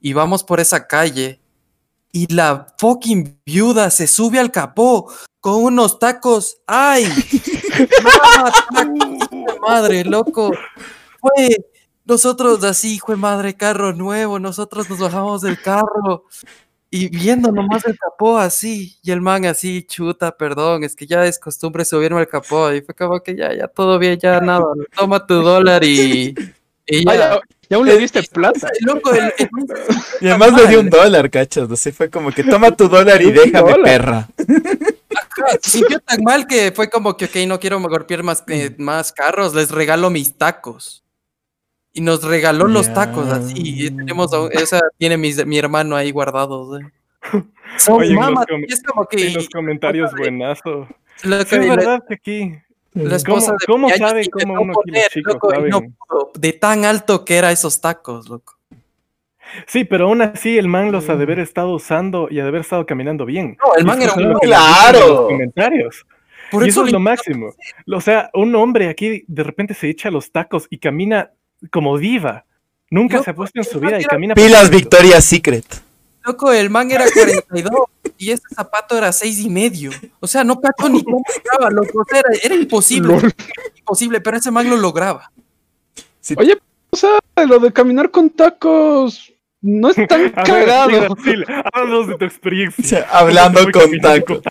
Y 0.02 0.14
vamos 0.14 0.44
por 0.44 0.60
esa 0.60 0.88
calle. 0.88 1.40
Y 2.12 2.34
la 2.34 2.74
fucking 2.80 3.40
viuda 3.46 3.92
se 3.92 4.08
sube 4.08 4.40
al 4.40 4.50
capó 4.50 5.14
con 5.40 5.64
unos 5.64 6.00
tacos. 6.00 6.58
¡Ay! 6.66 7.06
madre, 9.62 10.04
loco! 10.04 10.52
Fue 11.20 11.58
nosotros 12.06 12.64
así, 12.64 12.96
hijo 12.96 13.12
de 13.12 13.18
madre, 13.18 13.56
carro 13.56 13.94
nuevo, 13.94 14.40
nosotros 14.40 14.90
nos 14.90 15.00
bajamos 15.00 15.42
del 15.42 15.62
carro 15.62 16.26
y 16.96 17.10
viendo 17.10 17.52
nomás 17.52 17.84
el 17.88 17.98
capó 17.98 18.38
así, 18.38 19.00
y 19.02 19.10
el 19.10 19.20
man 19.20 19.46
así, 19.46 19.82
chuta, 19.82 20.38
perdón, 20.38 20.84
es 20.84 20.96
que 20.96 21.08
ya 21.08 21.26
es 21.26 21.40
costumbre 21.40 21.86
subirme 21.86 22.20
al 22.20 22.28
capó, 22.28 22.72
y 22.72 22.82
fue 22.82 22.94
como 22.94 23.20
que 23.20 23.36
ya, 23.36 23.52
ya 23.52 23.68
todo 23.68 23.98
bien, 23.98 24.20
ya 24.20 24.40
nada, 24.40 24.66
toma 24.96 25.26
tu 25.26 25.42
dólar 25.42 25.84
y, 25.84 26.36
y 26.86 27.04
ya. 27.04 27.42
ya. 27.68 27.76
aún 27.76 27.88
le 27.88 27.98
diste 27.98 28.22
plata. 28.22 28.70
Loco, 28.82 29.10
y 30.22 30.28
además 30.28 30.54
le 30.54 30.68
dio 30.68 30.82
un 30.82 30.90
dólar, 30.92 31.32
cachos, 31.32 31.72
así 31.72 31.92
fue 31.92 32.12
como 32.12 32.32
que 32.32 32.44
toma 32.44 32.70
tu 32.70 32.88
dólar 32.88 33.20
y 33.24 33.32
déjame, 33.32 33.74
perra. 33.84 34.30
se 35.64 35.70
sintió 35.72 36.00
tan 36.00 36.22
mal 36.24 36.46
que 36.46 36.72
fue 36.74 36.92
como 36.92 37.18
que, 37.18 37.26
ok, 37.26 37.38
no 37.48 37.60
quiero 37.60 37.82
golpear 37.82 38.22
más, 38.22 38.44
eh, 38.50 38.76
más 38.78 39.12
carros, 39.12 39.56
les 39.56 39.72
regalo 39.72 40.12
mis 40.12 40.38
tacos 40.38 41.03
y 41.94 42.02
nos 42.02 42.24
regaló 42.24 42.68
los 42.68 42.92
tacos 42.94 43.30
así. 43.30 43.54
Y 43.56 43.92
tenemos, 43.92 44.32
esa 44.52 44.82
tiene 44.98 45.18
mi, 45.18 45.32
mi 45.46 45.58
hermano 45.60 45.96
ahí 45.96 46.12
guardados. 46.12 46.82
¿eh? 46.82 46.86
Son 47.78 48.02
Oye, 48.02 48.16
mama, 48.16 48.44
en, 48.50 48.62
los, 48.62 48.72
es 48.72 48.84
como 48.84 49.06
que, 49.06 49.28
en 49.28 49.36
los 49.36 49.50
comentarios 49.50 50.12
de, 50.14 50.22
buenazo. 50.22 50.88
Lo 51.24 51.46
que, 51.46 51.56
es 51.56 51.70
verdad 51.70 52.04
que 52.08 52.14
aquí. 52.16 52.56
La 52.94 53.16
esposa 53.16 53.56
¿Cómo, 53.66 53.88
de 53.88 53.98
cómo 53.98 54.08
sabe 54.08 54.30
cómo 54.30 54.62
uno 54.62 54.74
poner, 54.74 55.08
chicos 55.10 55.34
loco, 55.34 55.52
no 55.52 55.82
pudo, 55.82 56.32
de 56.36 56.54
tan 56.54 56.86
alto 56.86 57.26
que 57.26 57.38
era 57.38 57.52
esos 57.52 57.82
tacos, 57.82 58.30
loco. 58.30 58.60
Sí, 59.66 59.84
pero 59.84 60.06
aún 60.06 60.22
así 60.22 60.60
el 60.60 60.68
man 60.68 60.92
los 60.92 61.10
ha 61.10 61.16
de 61.16 61.24
haber 61.24 61.40
estado 61.40 61.74
usando 61.74 62.28
y 62.30 62.40
ha 62.40 62.44
de 62.44 62.50
haber 62.50 62.62
estado 62.62 62.86
caminando 62.86 63.26
bien. 63.26 63.58
No, 63.66 63.76
el 63.76 63.86
man 63.86 64.00
era 64.00 64.14
un 64.14 64.34
claro. 64.40 65.28
comentarios. 65.28 66.06
Por 66.52 66.66
y 66.66 66.70
eso, 66.70 66.82
eso 66.82 66.88
es 66.88 66.94
lo 66.94 67.00
máximo. 67.00 67.54
O 67.92 68.02
sea, 68.02 68.30
un 68.34 68.54
hombre 68.56 68.90
aquí 68.90 69.24
de 69.28 69.44
repente 69.44 69.74
se 69.74 69.90
echa 69.90 70.12
los 70.12 70.32
tacos 70.32 70.68
y 70.70 70.78
camina 70.78 71.32
como 71.72 71.98
diva. 71.98 72.46
Nunca 72.90 73.24
se 73.24 73.32
ha 73.32 73.36
puesto 73.36 73.60
en 73.60 73.66
su 73.66 73.80
vida 73.80 74.00
y 74.00 74.04
camina. 74.04 74.36
Pilas 74.36 74.70
Victoria's 74.70 75.26
Secret. 75.26 75.66
Loco, 76.26 76.54
el 76.54 76.70
man 76.70 76.90
era 76.90 77.06
42 77.12 77.72
y 78.18 78.32
este 78.32 78.56
zapato 78.56 78.98
era 78.98 79.12
6 79.12 79.40
y 79.40 79.50
medio. 79.50 79.92
O 80.20 80.28
sea, 80.28 80.44
no 80.44 80.62
cacho 80.62 80.88
ni 80.88 81.04
cómo 81.04 81.24
estaba, 81.28 81.70
loco. 81.70 82.06
era, 82.10 82.30
era 82.42 82.56
imposible. 82.56 83.18
imposible, 83.78 84.22
pero 84.22 84.38
ese 84.38 84.52
man 84.52 84.70
lo 84.70 84.78
lograba. 84.78 85.32
Oye, 86.38 86.58
o 86.92 86.96
sea, 86.96 87.20
lo 87.46 87.60
de 87.60 87.74
caminar 87.74 88.12
con 88.12 88.30
tacos 88.30 89.34
no 89.64 89.90
es 89.90 89.96
tan 90.08 90.30
cagado. 90.30 91.16
Háblanos 91.74 92.08
de 92.08 92.18
tu 92.18 92.26
experiencia. 92.26 93.08
hablando 93.12 93.60
con 93.72 93.98
tacos. 94.00 94.42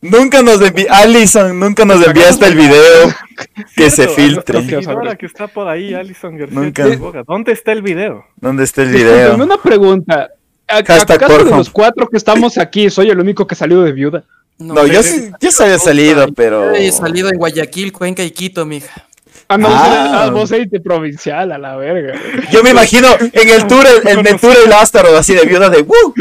Nunca 0.00 0.42
nos 0.42 0.60
envi 0.60 0.86
Alison, 0.88 1.58
nunca 1.58 1.84
nos 1.84 2.06
enviaste 2.06 2.46
el 2.46 2.54
video 2.54 3.14
que 3.76 3.90
se 3.90 4.06
filtre. 4.08 4.62
La 5.04 5.16
que 5.16 5.26
está 5.26 5.48
por 5.48 5.68
ahí, 5.68 5.92
Alison 5.92 6.36
García. 6.36 7.24
¿Dónde 7.26 7.52
está 7.52 7.72
el 7.72 7.82
video? 7.82 8.24
¿Dónde 8.36 8.64
está 8.64 8.82
el 8.82 8.90
video? 8.90 9.34
una 9.34 9.60
pregunta. 9.60 10.30
¿Acaso 10.68 11.06
de 11.06 11.50
los 11.50 11.70
cuatro 11.70 12.06
que 12.08 12.16
estamos 12.18 12.58
aquí 12.58 12.90
soy 12.90 13.08
el 13.08 13.18
único 13.18 13.46
que 13.46 13.54
salió 13.54 13.82
de 13.82 13.92
viuda? 13.92 14.24
No, 14.58 14.86
yo, 14.86 15.02
sí, 15.02 15.30
yo 15.40 15.50
sí 15.50 15.62
había 15.62 15.78
salido, 15.78 16.26
pero. 16.34 16.72
He 16.72 16.90
salido 16.90 17.28
en 17.30 17.38
Guayaquil, 17.38 17.92
Cuenca 17.92 18.24
y 18.24 18.30
Quito, 18.32 18.66
mija. 18.66 19.07
Ah, 19.50 19.56
no, 19.56 19.68
ah. 19.70 20.28
vos 20.30 20.52
eres 20.52 20.68
provincial, 20.82 21.50
a 21.52 21.56
la 21.56 21.74
verga. 21.76 22.20
Yo 22.52 22.62
me 22.62 22.68
imagino 22.70 23.08
en 23.18 23.48
el 23.48 23.66
tour, 23.66 23.82
el, 24.04 24.26
el 24.26 24.38
tour 24.38 24.54
el 24.62 24.70
así 25.16 25.32
de 25.32 25.46
viuda 25.46 25.70
de 25.70 25.80
¡Woo! 25.80 26.12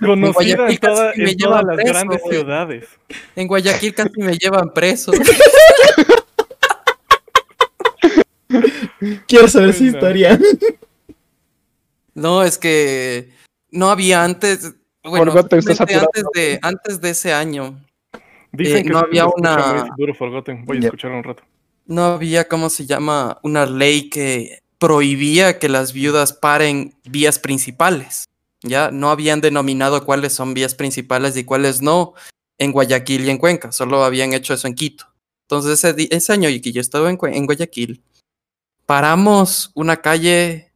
Conocida 0.00 0.68
en, 0.68 0.76
toda, 0.76 1.12
en 1.14 1.34
todas 1.38 1.64
las 1.64 1.76
preso, 1.76 1.92
grandes 1.92 2.20
wey. 2.24 2.32
ciudades. 2.36 2.84
En 3.36 3.48
Guayaquil 3.48 3.94
casi 3.94 4.20
me 4.20 4.36
llevan 4.36 4.70
preso. 4.74 5.12
Quiero 9.26 9.48
saber 9.48 9.70
esa 9.70 9.84
historia. 9.84 10.38
No, 12.12 12.42
es 12.42 12.58
que 12.58 13.30
no 13.70 13.88
había 13.88 14.22
antes. 14.24 14.74
Bueno, 15.02 15.32
antes, 15.32 15.64
de, 16.34 16.58
antes 16.60 17.00
de 17.00 17.10
ese 17.10 17.32
año. 17.32 17.82
Dicen 18.52 18.76
eh, 18.76 18.82
que 18.82 18.90
no 18.90 18.98
había 18.98 19.26
una. 19.26 19.86
Duro 19.96 20.14
Forgotten. 20.14 20.66
Voy 20.66 20.76
a 20.76 20.80
escuchar 20.80 21.12
un 21.12 21.24
rato 21.24 21.42
no 21.86 22.04
había, 22.04 22.48
¿cómo 22.48 22.70
se 22.70 22.86
llama? 22.86 23.38
Una 23.42 23.66
ley 23.66 24.08
que 24.10 24.62
prohibía 24.78 25.58
que 25.58 25.68
las 25.68 25.92
viudas 25.92 26.32
paren 26.32 26.94
vías 27.04 27.38
principales. 27.38 28.24
Ya 28.62 28.90
no 28.90 29.10
habían 29.10 29.40
denominado 29.40 30.04
cuáles 30.04 30.32
son 30.32 30.54
vías 30.54 30.74
principales 30.74 31.36
y 31.36 31.44
cuáles 31.44 31.82
no 31.82 32.14
en 32.58 32.72
Guayaquil 32.72 33.24
y 33.24 33.30
en 33.30 33.38
Cuenca, 33.38 33.72
solo 33.72 34.04
habían 34.04 34.32
hecho 34.32 34.54
eso 34.54 34.68
en 34.68 34.74
Quito. 34.74 35.06
Entonces 35.48 35.84
ese, 35.84 36.08
ese 36.10 36.32
año 36.32 36.48
que 36.62 36.72
yo 36.72 36.80
estaba 36.80 37.10
en, 37.10 37.18
en 37.20 37.46
Guayaquil, 37.46 38.02
paramos 38.86 39.70
una 39.74 40.00
calle 40.00 40.72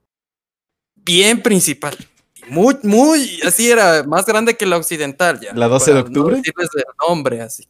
bien 0.96 1.42
principal, 1.42 1.96
Muy, 2.48 2.76
muy, 2.82 3.40
así 3.44 3.70
era, 3.70 4.02
más 4.02 4.26
grande 4.26 4.56
que 4.56 4.66
la 4.66 4.76
occidental 4.76 5.40
ya. 5.40 5.52
¿La 5.54 5.68
12 5.68 5.90
de 5.92 5.94
no 5.94 6.06
octubre? 6.06 6.36
decirles 6.36 6.70
el 6.74 6.84
nombre, 7.08 7.40
así. 7.40 7.68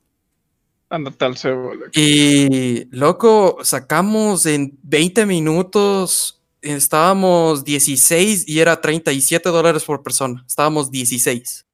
Ándate 0.88 1.24
al 1.24 1.36
cebo, 1.36 1.74
loco. 1.74 1.90
Y, 1.94 2.88
loco, 2.90 3.58
sacamos 3.62 4.46
en 4.46 4.78
20 4.82 5.26
minutos, 5.26 6.42
estábamos 6.62 7.64
16 7.64 8.48
y 8.48 8.60
era 8.60 8.80
37 8.80 9.48
dólares 9.48 9.84
por 9.84 10.02
persona. 10.02 10.44
Estábamos 10.46 10.90
16. 10.90 11.66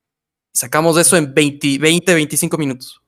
Sacamos 0.55 0.97
eso 0.99 1.17
en 1.17 1.35
20, 1.35 1.79
20 1.79 2.15
25 2.15 2.59
minutos. 2.59 3.03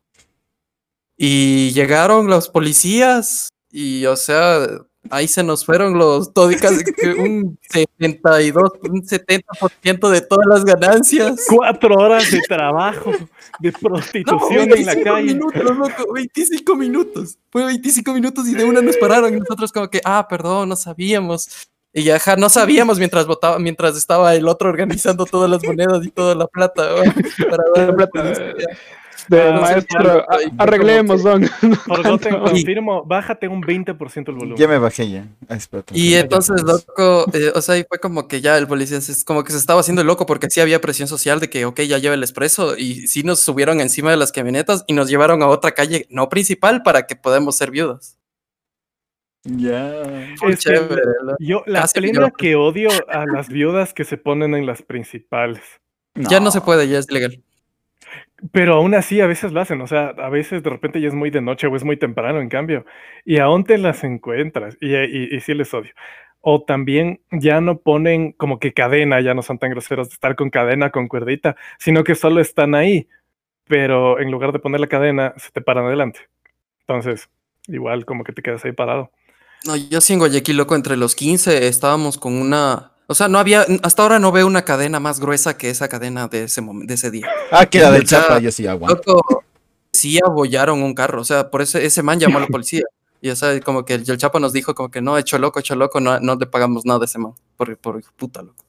Y 1.17 1.71
llegaron 1.73 2.27
los 2.27 2.49
policías 2.49 3.49
y, 3.71 4.05
o 4.07 4.17
sea, 4.17 4.67
ahí 5.11 5.29
se 5.29 5.43
nos 5.43 5.65
fueron 5.65 5.99
los, 5.99 6.31
que 6.31 7.09
un 7.19 7.59
72, 7.71 8.73
un 8.83 9.03
70% 9.03 10.09
de 10.11 10.21
todas 10.21 10.47
las 10.47 10.65
ganancias. 10.65 11.47
Cuatro 11.49 11.95
horas 11.97 12.31
de 12.31 12.41
trabajo, 12.49 13.13
de 13.61 13.73
No, 13.73 13.79
prostitución 13.79 14.73
en 14.73 14.87
la 14.87 14.95
25 14.95 15.05
calle. 15.05 15.27
minutos, 15.27 15.65
loco, 15.65 16.13
25 16.13 16.77
minutos. 16.77 17.39
Fue 17.51 17.65
25 17.65 18.13
minutos 18.15 18.49
y 18.49 18.55
de 18.55 18.65
una 18.65 18.81
nos 18.81 18.97
pararon 18.97 19.35
y 19.35 19.39
nosotros 19.41 19.73
como 19.73 19.89
que, 19.89 20.01
ah, 20.05 20.27
perdón, 20.29 20.69
no 20.69 20.77
sabíamos. 20.77 21.69
Y 21.93 22.03
ya, 22.03 22.17
ajá, 22.17 22.35
no 22.35 22.49
sabíamos 22.49 22.99
mientras 22.99 23.25
votaba, 23.25 23.59
mientras 23.61 23.97
estaba 23.97 24.35
el 24.35 24.49
otro 24.49 24.69
organizando 24.69 25.27
todas 25.27 25.49
las 25.49 25.63
monedas 25.63 26.05
y 26.05 26.11
toda 26.11 26.35
la 26.35 26.49
plata. 26.49 26.89
¿no? 26.91 26.97
Para 27.51 27.65
dar 27.75 27.97
La 27.97 28.07
plata. 28.07 28.55
De 29.29 29.41
Ah, 29.43 29.61
maestro, 29.61 30.27
sí, 30.39 30.51
arreglemos, 30.59 31.23
don. 31.23 31.49
Confirmo, 32.45 33.05
bájate 33.05 33.49
un 33.49 33.63
20% 33.63 34.29
el 34.29 34.35
volumen. 34.35 34.57
Ya 34.57 34.69
me 34.69 34.79
bajé 34.79 35.09
ya. 35.11 35.27
Ah, 35.49 35.57
espérate. 35.57 35.97
Y 35.97 36.15
entonces, 36.15 36.63
loco, 36.63 37.27
eh, 37.33 37.53
o 37.55 37.61
sea, 37.63 37.79
y 37.79 37.85
fue 37.85 37.99
como 37.99 38.29
que 38.29 38.41
ya 38.41 38.59
el 38.59 38.67
policía 38.67 38.99
es 38.99 39.25
como 39.25 39.45
que 39.45 39.53
se 39.53 39.59
estaba 39.59 39.81
haciendo 39.81 40.05
loco 40.05 40.27
porque 40.27 40.51
sí 40.51 40.61
había 40.61 40.81
presión 40.81 41.09
social 41.09 41.41
de 41.41 41.49
que, 41.49 41.65
ok, 41.65 41.81
ya 41.83 41.99
lleva 41.99 42.15
el 42.15 42.23
expreso 42.23 42.77
y 42.77 43.07
sí 43.07 43.23
nos 43.23 43.41
subieron 43.41 43.81
encima 43.81 44.11
de 44.11 44.17
las 44.17 44.33
camionetas 44.33 44.85
y 44.87 44.93
nos 44.93 45.09
llevaron 45.09 45.43
a 45.43 45.47
otra 45.49 45.73
calle 45.73 46.07
no 46.11 46.29
principal 46.29 46.83
para 46.83 47.07
que 47.07 47.17
podamos 47.17 47.57
ser 47.57 47.71
viudas. 47.71 48.19
Ya. 49.45 49.93
Que 50.41 50.57
chévere. 50.57 51.03
Yo, 51.39 51.63
la 51.67 51.83
Casi 51.83 52.01
plena 52.01 52.29
yo. 52.29 52.33
que 52.33 52.57
odio 52.57 52.89
a 53.09 53.27
las 53.27 53.49
viudas 53.49 53.93
que 53.93 54.05
se 54.05 54.17
ponen 54.17 54.55
en 54.55 54.65
las 54.67 54.83
principales. 54.83 55.61
Ya 56.15 56.41
no 56.41 56.51
se 56.51 56.61
puede, 56.61 56.89
ya 56.89 56.99
es 56.99 57.11
ilegal. 57.11 57.43
Pero 58.53 58.75
aún 58.75 58.95
así 58.95 59.21
a 59.21 59.27
veces 59.27 59.53
lo 59.53 59.61
hacen, 59.61 59.81
o 59.81 59.87
sea, 59.87 60.09
a 60.09 60.29
veces 60.29 60.63
de 60.63 60.71
repente 60.71 61.01
ya 61.01 61.09
es 61.09 61.15
muy 61.15 61.31
de 61.31 61.41
noche 61.41 61.67
o 61.67 61.77
es 61.77 61.85
muy 61.85 61.97
temprano 61.97 62.41
en 62.41 62.49
cambio, 62.49 62.85
y 63.25 63.39
aún 63.39 63.65
te 63.65 63.79
las 63.79 64.05
encuentras, 64.05 64.77
y, 64.81 64.95
y, 65.35 65.41
sí 65.41 65.55
les 65.55 65.73
odio. 65.73 65.93
O 66.41 66.63
también 66.63 67.21
ya 67.31 67.61
no 67.63 67.79
ponen 67.79 68.33
como 68.33 68.59
que 68.59 68.75
cadena, 68.75 69.21
ya 69.23 69.33
no 69.35 69.43
son 69.43 69.59
tan 69.59 69.71
groseros 69.71 70.09
de 70.09 70.15
estar 70.15 70.37
con 70.37 70.51
cadena, 70.51 70.91
con 70.91 71.09
cuerdita, 71.09 71.57
sino 71.79 72.05
que 72.05 72.15
solo 72.15 72.41
están 72.41 72.75
ahí, 72.75 73.09
pero 73.67 74.21
en 74.21 74.31
lugar 74.31 74.53
de 74.53 74.59
poner 74.59 74.81
la 74.81 74.89
cadena, 74.89 75.33
se 75.39 75.51
te 75.51 75.63
paran 75.63 75.87
adelante. 75.87 76.21
Entonces, 76.81 77.31
igual 77.67 78.05
como 78.05 78.25
que 78.25 78.33
te 78.33 78.43
quedas 78.43 78.65
ahí 78.65 78.73
parado. 78.73 79.11
No, 79.65 79.77
yo 79.77 80.03
sí 80.03 80.13
en 80.13 80.19
Guayaquil, 80.19 80.59
loco, 80.59 80.77
entre 80.77 80.97
los 80.97 81.15
15 81.15 81.67
estábamos 81.67 82.19
con 82.19 82.35
una... 82.35 82.94
O 83.07 83.15
sea, 83.15 83.29
no 83.29 83.39
había... 83.39 83.67
Hasta 83.83 84.03
ahora 84.03 84.19
no 84.19 84.33
veo 84.33 84.47
una 84.47 84.63
cadena 84.65 84.99
más 85.01 85.21
gruesa 85.21 85.57
que 85.59 85.71
esa 85.71 85.89
cadena 85.89 86.27
de 86.29 86.45
ese, 86.45 86.63
momen- 86.63 86.87
de 86.87 86.95
ese 86.95 87.11
día. 87.11 87.27
Ah, 87.51 87.67
que 87.67 87.79
la 87.81 87.91
del 87.91 88.05
chapa, 88.05 88.39
yo 88.39 88.51
sí 88.51 88.67
aguanto. 88.67 89.15
Loco, 89.15 89.45
sí 89.93 90.19
abollaron 90.25 90.83
un 90.83 90.95
carro. 90.95 91.21
O 91.21 91.25
sea, 91.25 91.51
por 91.51 91.61
ese, 91.63 91.85
ese 91.85 92.03
man 92.03 92.19
llamó 92.19 92.39
a 92.39 92.43
la 92.43 92.47
policía. 92.47 92.83
Y 93.21 93.31
o 93.31 93.37
sea, 93.37 93.59
como 93.61 93.85
que 93.85 93.95
el, 93.95 94.11
el 94.11 94.19
Chapo 94.19 94.39
nos 94.39 94.53
dijo 94.53 94.75
como 94.75 94.91
que 94.91 95.01
no, 95.01 95.17
hecho 95.17 95.39
loco, 95.39 95.59
hecho 95.59 95.75
loco, 95.77 95.99
no, 95.99 96.21
no 96.21 96.35
le 96.37 96.47
pagamos 96.47 96.85
nada 96.85 97.01
a 97.03 97.05
ese 97.07 97.19
man. 97.19 97.33
Por, 97.57 97.75
por 97.79 98.03
puta, 98.17 98.43
loco. 98.43 98.63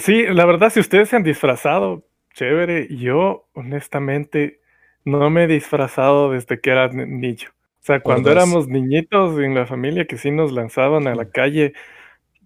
Sí, 0.00 0.24
la 0.28 0.44
verdad, 0.46 0.70
si 0.72 0.80
ustedes 0.80 1.08
se 1.10 1.16
han 1.16 1.22
disfrazado, 1.22 2.04
chévere. 2.34 2.88
Yo, 2.96 3.46
honestamente, 3.52 4.60
no 5.04 5.28
me 5.30 5.44
he 5.44 5.46
disfrazado 5.46 6.30
desde 6.30 6.60
que 6.60 6.70
era 6.70 6.88
ni- 6.88 7.06
niño. 7.06 7.50
O 7.82 7.84
sea, 7.84 7.96
Por 7.96 8.02
cuando 8.14 8.28
dos. 8.30 8.36
éramos 8.36 8.68
niñitos 8.68 9.38
en 9.40 9.54
la 9.56 9.66
familia 9.66 10.04
que 10.06 10.16
sí 10.16 10.30
nos 10.30 10.52
lanzaban 10.52 11.08
a 11.08 11.16
la 11.16 11.24
calle, 11.24 11.72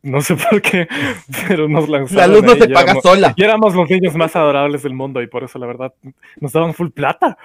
no 0.03 0.23
sé 0.23 0.35
por 0.35 0.63
qué, 0.63 0.89
pero 1.47 1.69
nos 1.69 1.89
lanzaban. 1.91 2.31
La 2.31 2.37
luz 2.39 2.45
no 2.45 2.55
y 2.55 2.69
paga 2.73 2.83
éramos- 2.93 3.03
sola. 3.03 3.35
Y 3.37 3.45
éramos 3.45 3.75
los 3.75 3.91
niños 3.91 4.15
más 4.15 4.35
adorables 4.35 4.83
del 4.83 4.95
mundo 4.95 5.21
y 5.21 5.27
por 5.27 5.45
eso, 5.45 5.59
la 5.59 5.67
verdad, 5.67 5.93
nos 6.41 6.53
daban 6.53 6.73
full 6.75 6.89
plata. 6.89 7.37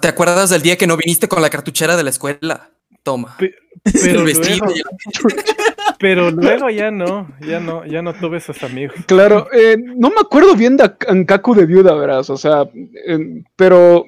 ¿Te 0.00 0.06
acuerdas 0.08 0.50
del 0.50 0.62
día 0.62 0.76
que 0.76 0.86
no 0.86 0.96
viniste 0.96 1.26
con 1.28 1.42
la 1.42 1.50
cartuchera 1.50 1.96
de 1.96 2.04
la 2.04 2.10
escuela? 2.10 2.70
Toma. 3.02 3.36
Pe- 3.38 3.54
Pero 4.04 4.20
el 4.20 4.24
vestido 4.26 4.64
luego, 4.64 4.80
pero 5.98 6.30
ya 6.70 6.90
no, 6.92 7.26
ya 7.40 7.58
no, 7.58 7.84
ya 7.84 8.00
no 8.02 8.12
tuve 8.14 8.36
esos 8.38 8.62
amigos. 8.62 8.94
Claro, 9.06 9.48
eh, 9.52 9.76
no 9.76 10.10
me 10.10 10.20
acuerdo 10.20 10.54
bien 10.54 10.76
de 10.76 10.92
Ankaku 11.08 11.54
de 11.54 11.66
viuda, 11.66 11.94
verás, 11.94 12.30
o 12.30 12.36
sea, 12.36 12.62
eh, 13.06 13.42
pero 13.56 14.04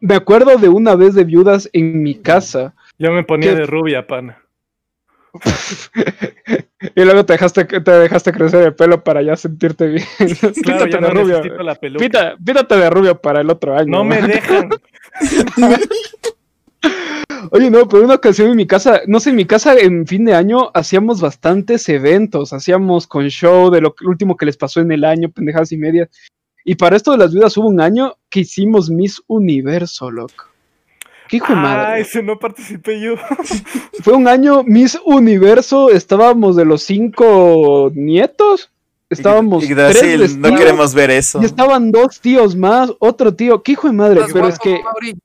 me 0.00 0.14
acuerdo 0.14 0.56
de 0.56 0.68
una 0.68 0.94
vez 0.96 1.14
de 1.14 1.24
viudas 1.24 1.68
en 1.72 2.02
mi 2.02 2.14
casa 2.14 2.74
Yo 2.98 3.10
me 3.12 3.24
ponía 3.24 3.54
de 3.54 3.66
rubia, 3.66 4.06
pana. 4.06 4.38
y 6.94 7.04
luego 7.04 7.24
te 7.24 7.32
dejaste, 7.32 7.64
te 7.64 7.90
dejaste 7.90 8.32
crecer 8.32 8.62
el 8.66 8.74
pelo 8.74 9.02
para 9.02 9.22
ya 9.22 9.34
sentirte 9.36 9.86
bien. 9.86 10.04
Claro, 10.18 10.52
Píntate 10.54 10.90
ya 10.90 10.98
de 10.98 11.00
no 11.00 11.10
rubio. 11.10 11.62
la 11.62 11.74
peluca. 11.74 12.04
Pita- 12.04 12.36
píntate 12.44 12.76
de 12.76 12.90
rubio 12.90 13.20
para 13.20 13.40
el 13.40 13.50
otro 13.50 13.74
año. 13.76 13.86
No 13.90 14.04
me 14.04 14.20
dejan. 14.20 14.70
Oye, 17.50 17.70
no, 17.70 17.88
pero 17.88 18.04
una 18.04 18.14
ocasión 18.14 18.50
en 18.50 18.56
mi 18.56 18.66
casa, 18.66 19.00
no 19.06 19.20
sé, 19.20 19.30
en 19.30 19.36
mi 19.36 19.44
casa 19.46 19.74
en 19.78 20.06
fin 20.06 20.24
de 20.24 20.34
año 20.34 20.70
hacíamos 20.74 21.20
bastantes 21.20 21.88
eventos, 21.88 22.52
hacíamos 22.52 23.06
con 23.06 23.28
show 23.28 23.70
de 23.70 23.80
lo 23.80 23.94
último 24.04 24.36
que 24.36 24.46
les 24.46 24.56
pasó 24.56 24.80
en 24.80 24.92
el 24.92 25.04
año, 25.04 25.30
pendejadas 25.30 25.72
y 25.72 25.76
media. 25.76 26.08
Y 26.64 26.74
para 26.76 26.96
esto 26.96 27.12
de 27.12 27.18
las 27.18 27.32
viudas 27.32 27.56
hubo 27.56 27.68
un 27.68 27.80
año 27.80 28.16
que 28.30 28.40
hicimos 28.40 28.88
Miss 28.90 29.22
Universo, 29.26 30.10
loco. 30.10 30.46
¿Qué 31.28 31.38
hijo 31.38 31.52
de 31.52 31.58
Ah, 31.58 31.62
madre? 31.62 32.00
ese 32.02 32.22
no 32.22 32.38
participé 32.38 33.00
yo. 33.00 33.14
Fue 34.02 34.12
un 34.14 34.28
año 34.28 34.62
Miss 34.64 34.98
Universo, 35.04 35.90
estábamos 35.90 36.56
de 36.56 36.64
los 36.64 36.82
cinco 36.82 37.90
nietos, 37.94 38.70
estábamos 39.10 39.60
tres 39.64 39.70
Yggdrasil, 39.70 40.40
no 40.40 40.54
queremos 40.54 40.94
ver 40.94 41.10
eso. 41.10 41.40
y 41.42 41.46
estaban 41.46 41.90
dos 41.90 42.20
tíos 42.20 42.54
más, 42.54 42.92
otro 42.98 43.34
tío, 43.34 43.62
qué 43.62 43.72
hijo 43.72 43.86
de 43.88 43.94
madre, 43.94 44.20
pero 44.32 44.46
es 44.48 44.58
que, 44.58 44.78
Mauri. 44.82 45.18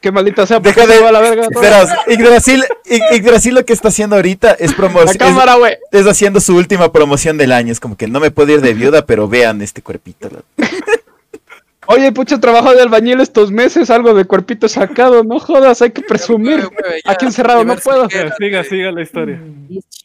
Qué 0.00 0.12
maldita 0.12 0.46
sea, 0.46 0.60
Deja 0.60 0.74
¿por 0.82 0.86
qué 0.88 0.92
de- 0.98 1.06
se 1.06 1.12
la 1.12 1.20
verga 1.20 1.48
todo? 1.48 1.60
Verás, 1.60 1.90
Yggdrasil, 2.06 2.64
Ig- 2.86 3.16
Yggdrasil 3.16 3.54
lo 3.54 3.64
que 3.64 3.72
está 3.72 3.88
haciendo 3.88 4.16
ahorita 4.16 4.52
es 4.52 4.70
La 4.72 4.76
promoción. 4.76 5.16
cámara, 5.18 5.54
güey. 5.56 5.74
Es, 5.92 6.00
es 6.02 6.06
haciendo 6.06 6.40
su 6.40 6.56
última 6.56 6.92
promoción 6.92 7.36
del 7.38 7.52
año. 7.52 7.72
Es 7.72 7.80
como 7.80 7.96
que 7.96 8.06
no 8.08 8.20
me 8.20 8.30
puedo 8.30 8.52
ir 8.52 8.60
de 8.60 8.74
viuda, 8.74 9.04
pero 9.06 9.28
vean 9.28 9.60
este 9.62 9.82
cuerpito. 9.82 10.28
Oye, 11.90 12.12
pucha, 12.12 12.38
trabajo 12.38 12.74
de 12.74 12.82
albañil 12.82 13.18
estos 13.20 13.50
meses, 13.50 13.88
algo 13.88 14.12
de 14.12 14.26
cuerpito 14.26 14.68
sacado, 14.68 15.24
no 15.24 15.38
jodas, 15.40 15.80
hay 15.80 15.90
que 15.90 16.02
presumir. 16.02 16.58
Mueve, 16.58 16.70
mueve, 16.82 17.00
ya, 17.02 17.12
Aquí 17.12 17.24
encerrado 17.24 17.64
no 17.64 17.76
puedo. 17.76 18.06
siga, 18.38 18.62
siga 18.62 18.92
la 18.92 19.00
historia. 19.00 19.40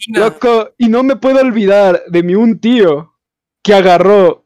Loco, 0.08 0.72
y 0.78 0.88
no 0.88 1.04
me 1.04 1.18
puedo 1.18 1.40
olvidar 1.42 2.04
de 2.08 2.24
mi 2.24 2.36
un 2.36 2.58
tío 2.60 3.14
que 3.62 3.74
agarró, 3.74 4.43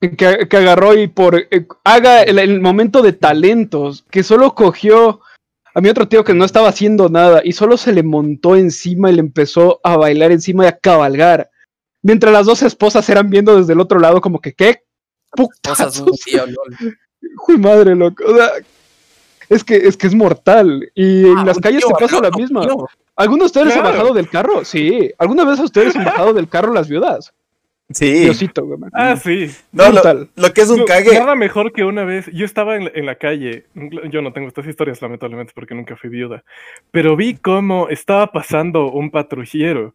que, 0.00 0.46
que 0.48 0.56
agarró 0.56 0.94
y 0.94 1.06
por, 1.08 1.36
eh, 1.36 1.66
haga 1.84 2.22
el, 2.22 2.38
el 2.38 2.60
momento 2.60 3.02
de 3.02 3.12
talentos, 3.12 4.04
que 4.10 4.22
solo 4.22 4.54
cogió 4.54 5.20
a 5.74 5.80
mi 5.80 5.88
otro 5.88 6.08
tío 6.08 6.24
que 6.24 6.34
no 6.34 6.44
estaba 6.44 6.68
haciendo 6.68 7.08
nada 7.08 7.40
y 7.44 7.52
solo 7.52 7.76
se 7.76 7.92
le 7.92 8.02
montó 8.02 8.56
encima 8.56 9.10
y 9.10 9.14
le 9.14 9.20
empezó 9.20 9.80
a 9.84 9.96
bailar 9.96 10.32
encima 10.32 10.64
y 10.64 10.68
a 10.68 10.78
cabalgar. 10.78 11.50
Mientras 12.02 12.32
las 12.32 12.46
dos 12.46 12.62
esposas 12.62 13.08
eran 13.08 13.28
viendo 13.30 13.56
desde 13.56 13.72
el 13.72 13.80
otro 13.80 13.98
lado 13.98 14.20
como 14.20 14.40
que, 14.40 14.54
¿qué? 14.54 14.82
Putazos. 15.32 16.04
de 16.24 17.58
madre, 17.58 17.94
loco. 17.94 18.22
O 18.26 18.34
sea, 18.36 18.50
es 19.48 19.64
que, 19.64 19.76
es 19.76 19.96
que 19.96 20.06
es 20.06 20.14
mortal. 20.14 20.90
Y 20.94 21.26
en 21.26 21.38
Ah, 21.38 21.44
las 21.44 21.58
calles 21.58 21.84
tío, 21.84 21.94
te 21.96 22.04
pasa 22.04 22.20
la 22.20 22.30
misma. 22.30 22.62
tío. 22.62 22.86
¿Alguno 23.16 23.40
de 23.44 23.46
ustedes 23.46 23.72
Claro. 23.72 23.88
ha 23.88 23.90
bajado 23.90 24.14
del 24.14 24.28
carro? 24.30 24.64
Sí. 24.64 25.10
¿Alguna 25.18 25.44
vez 25.44 25.58
a 25.60 25.64
ustedes 25.64 25.96
han 25.96 26.04
bajado 26.04 26.32
del 26.32 26.48
carro 26.48 26.72
las 26.72 26.88
viudas? 26.88 27.32
Sí. 27.90 28.24
Diosito, 28.24 28.64
güey. 28.64 28.78
Ah, 28.92 29.16
sí. 29.16 29.50
No, 29.72 29.90
lo, 29.92 30.28
lo 30.34 30.52
que 30.52 30.60
es 30.60 30.70
un 30.70 30.80
No, 30.80 30.84
cague. 30.86 31.18
Nada 31.18 31.36
mejor 31.36 31.72
que 31.72 31.84
una 31.84 32.04
vez. 32.04 32.26
Yo 32.32 32.44
estaba 32.44 32.76
en 32.76 32.84
la, 32.84 32.90
en 32.94 33.06
la 33.06 33.14
calle. 33.14 33.66
Yo 34.10 34.22
no 34.22 34.32
tengo 34.32 34.48
estas 34.48 34.66
historias, 34.66 35.00
lamentablemente, 35.00 35.52
porque 35.54 35.74
nunca 35.74 35.96
fui 35.96 36.10
viuda. 36.10 36.42
Pero 36.90 37.14
vi 37.14 37.36
cómo 37.36 37.88
estaba 37.88 38.32
pasando 38.32 38.90
un 38.90 39.10
patrullero 39.10 39.94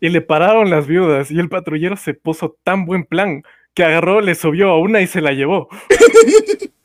y 0.00 0.08
le 0.08 0.22
pararon 0.22 0.70
las 0.70 0.86
viudas. 0.86 1.30
Y 1.30 1.38
el 1.38 1.48
patrullero 1.48 1.96
se 1.96 2.14
puso 2.14 2.56
tan 2.64 2.86
buen 2.86 3.04
plan 3.04 3.42
que 3.74 3.84
agarró, 3.84 4.22
le 4.22 4.34
subió 4.34 4.70
a 4.70 4.78
una 4.78 5.02
y 5.02 5.06
se 5.06 5.20
la 5.20 5.32
llevó. 5.32 5.68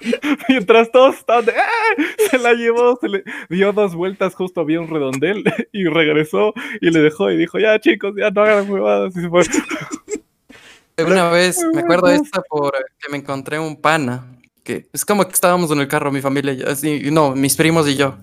Mientras 0.48 0.90
todos 0.90 1.16
estaban 1.16 1.44
de, 1.44 1.52
¡Ah! 1.52 2.02
se 2.30 2.38
la 2.38 2.52
llevó, 2.52 2.98
se 3.00 3.08
le 3.08 3.24
dio 3.48 3.72
dos 3.72 3.94
vueltas, 3.94 4.34
justo 4.34 4.60
había 4.60 4.80
un 4.80 4.88
redondel 4.88 5.44
y 5.72 5.86
regresó 5.86 6.52
y 6.80 6.90
le 6.90 7.00
dejó 7.00 7.30
y 7.30 7.36
dijo, 7.36 7.58
ya 7.58 7.78
chicos, 7.80 8.14
ya 8.16 8.30
no 8.30 8.42
hagan 8.42 8.70
huevadas. 8.70 9.16
Y 9.16 9.20
se 9.20 9.28
fue. 9.28 9.42
Una 11.06 11.28
vez, 11.28 11.58
me 11.74 11.80
acuerdo 11.80 12.08
de 12.08 12.16
esta 12.16 12.40
por 12.40 12.72
que 12.72 13.10
me 13.10 13.18
encontré 13.18 13.58
un 13.58 13.80
pana, 13.80 14.38
que 14.64 14.88
es 14.94 15.04
como 15.04 15.26
que 15.26 15.34
estábamos 15.34 15.70
en 15.70 15.80
el 15.80 15.88
carro, 15.88 16.10
mi 16.10 16.22
familia, 16.22 16.56
así, 16.66 17.10
no, 17.10 17.34
mis 17.34 17.54
primos 17.54 17.86
y 17.86 17.96
yo. 17.96 18.16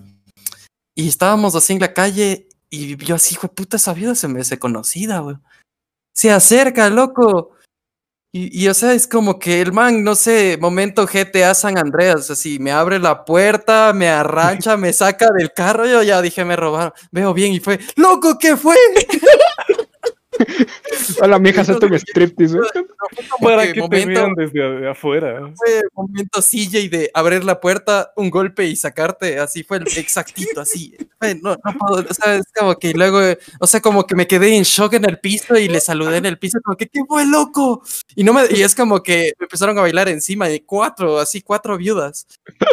Y 0.96 1.08
estábamos 1.08 1.54
así 1.54 1.72
en 1.72 1.80
la 1.80 1.92
calle 1.92 2.48
Y 2.70 2.96
yo 2.96 3.16
así, 3.16 3.34
hijo 3.34 3.48
puta, 3.48 3.76
esa 3.76 3.94
vida 3.94 4.14
se 4.14 4.26
me 4.26 4.40
hace 4.40 4.58
conocida, 4.58 5.20
güey. 5.20 5.36
Se 6.12 6.30
acerca, 6.30 6.90
loco. 6.90 7.52
Y, 8.36 8.66
o 8.66 8.74
sea, 8.74 8.94
es 8.94 9.06
como 9.06 9.38
que 9.38 9.60
el 9.60 9.72
man, 9.72 10.02
no 10.02 10.16
sé, 10.16 10.58
momento 10.60 11.06
GTA 11.06 11.54
San 11.54 11.78
Andreas, 11.78 12.28
así, 12.32 12.58
me 12.58 12.72
abre 12.72 12.98
la 12.98 13.24
puerta, 13.24 13.92
me 13.94 14.08
arrancha, 14.08 14.76
me 14.76 14.92
saca 14.92 15.28
del 15.30 15.52
carro, 15.52 15.86
yo 15.86 16.02
ya 16.02 16.20
dije, 16.20 16.44
me 16.44 16.56
robaron, 16.56 16.92
veo 17.12 17.32
bien 17.32 17.52
y 17.52 17.60
fue, 17.60 17.78
loco, 17.94 18.36
¿qué 18.36 18.56
fue? 18.56 18.74
Hola, 21.20 21.38
mi 21.38 21.50
hija, 21.50 21.60
hazte 21.60 21.86
un 21.86 21.94
striptease. 21.94 22.58
Para 23.40 23.72
que 23.72 23.80
momento, 23.80 24.28
te 24.36 24.46
desde 24.46 24.88
afuera. 24.88 25.52
Fue 25.54 25.82
momento 25.94 26.40
CJ 26.40 26.88
de 26.88 27.10
abrir 27.14 27.44
la 27.44 27.60
puerta, 27.60 28.12
un 28.16 28.30
golpe 28.30 28.66
y 28.66 28.76
sacarte, 28.76 29.38
así 29.38 29.62
fue 29.62 29.78
el 29.78 29.88
exactito, 29.96 30.60
así. 30.60 30.96
No, 31.42 31.56
no 31.64 31.78
puedo, 31.78 32.06
o 32.08 32.14
sea, 32.14 32.36
es 32.36 32.46
como 32.54 32.78
que 32.78 32.92
luego, 32.92 33.18
o 33.60 33.66
sea, 33.66 33.80
como 33.80 34.06
que 34.06 34.14
me 34.14 34.26
quedé 34.26 34.56
en 34.56 34.64
shock 34.64 34.94
en 34.94 35.04
el 35.04 35.18
piso 35.18 35.56
y 35.56 35.68
le 35.68 35.80
saludé 35.80 36.18
en 36.18 36.26
el 36.26 36.38
piso, 36.38 36.58
como 36.62 36.76
que, 36.76 36.86
¿qué 36.86 37.00
fue, 37.06 37.26
loco? 37.26 37.82
Y, 38.14 38.24
no 38.24 38.32
me, 38.32 38.42
y 38.50 38.62
es 38.62 38.74
como 38.74 39.02
que 39.02 39.32
me 39.38 39.44
empezaron 39.44 39.78
a 39.78 39.82
bailar 39.82 40.08
encima 40.08 40.48
de 40.48 40.64
cuatro, 40.64 41.18
así, 41.18 41.40
cuatro 41.40 41.76
viudas. 41.76 42.26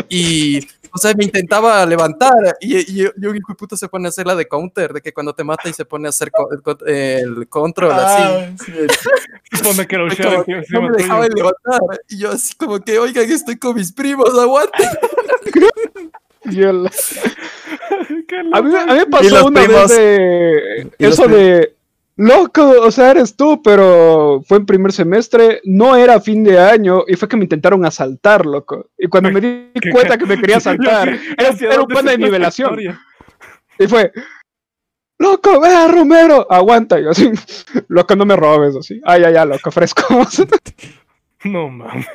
Y 0.09 0.67
o 0.93 0.97
sea, 0.97 1.13
me 1.15 1.23
intentaba 1.23 1.85
levantar 1.85 2.33
y, 2.59 2.77
y, 2.77 3.03
y 3.03 3.25
un 3.25 3.35
hijo 3.35 3.53
de 3.53 3.55
puta 3.55 3.77
se 3.77 3.87
pone 3.87 4.07
a 4.07 4.09
hacer 4.09 4.25
la 4.27 4.35
de 4.35 4.47
counter, 4.47 4.93
de 4.93 5.01
que 5.01 5.13
cuando 5.13 5.33
te 5.33 5.43
mata 5.43 5.69
y 5.69 5.73
se 5.73 5.85
pone 5.85 6.07
a 6.07 6.09
hacer 6.09 6.31
el, 6.85 6.93
el, 6.93 7.47
control 7.47 7.91
Ah, 7.93 8.47
así. 8.59 8.71
sí, 9.55 9.61
Como 9.63 9.73
no 10.69 10.81
me 10.81 10.97
dejaba 10.97 11.23
de 11.23 11.29
levantar. 11.35 11.79
Y 12.09 12.17
yo 12.19 12.31
así 12.31 12.53
como 12.55 12.79
que, 12.79 12.99
oigan, 12.99 13.29
estoy 13.31 13.57
con 13.57 13.75
mis 13.75 13.91
primos, 13.91 14.29
aguante. 14.37 14.83
La- 16.45 16.89
A 18.53 18.61
mí, 18.61 18.75
a 18.75 18.85
mí 18.85 18.93
me 18.93 19.05
pasó 19.05 19.45
una 19.45 19.61
primos- 19.63 19.89
vez 19.89 19.97
de 19.97 20.91
eso 20.99 21.27
de 21.27 21.75
loco, 22.17 22.69
o 22.81 22.91
sea, 22.91 23.11
eres 23.11 23.35
tú, 23.35 23.61
pero 23.63 24.41
fue 24.47 24.57
en 24.57 24.65
primer 24.65 24.91
semestre, 24.91 25.61
no 25.63 25.95
era 25.95 26.19
fin 26.21 26.43
de 26.43 26.59
año 26.59 27.03
y 27.07 27.15
fue 27.15 27.27
que 27.27 27.37
me 27.37 27.43
intentaron 27.45 27.85
asaltar, 27.85 28.45
loco. 28.45 28.89
Y 28.97 29.07
cuando 29.07 29.31
me 29.31 29.41
di 29.41 29.71
¿Qué- 29.81 29.89
cuenta 29.91 30.17
que 30.17 30.25
me 30.25 30.37
quería 30.39 30.57
asaltar, 30.57 31.09
era, 31.37 31.49
¿Hacia 31.49 31.69
era 31.73 31.81
un 31.81 31.87
plan 31.87 32.05
de 32.05 32.17
nivelación. 32.17 32.79
Y 33.79 33.87
fue, 33.87 34.11
loco, 35.17 35.59
vea, 35.59 35.87
Romero, 35.87 36.45
aguanta. 36.51 36.99
Y 36.99 37.03
yo 37.03 37.09
así, 37.11 37.31
loco, 37.87 38.15
no 38.15 38.25
me 38.25 38.35
robes, 38.35 38.75
así. 38.75 39.01
Ay, 39.05 39.23
ay, 39.23 39.35
ay, 39.35 39.47
loco, 39.47 39.71
fresco. 39.71 40.03
No 41.43 41.69
mames. 41.69 42.05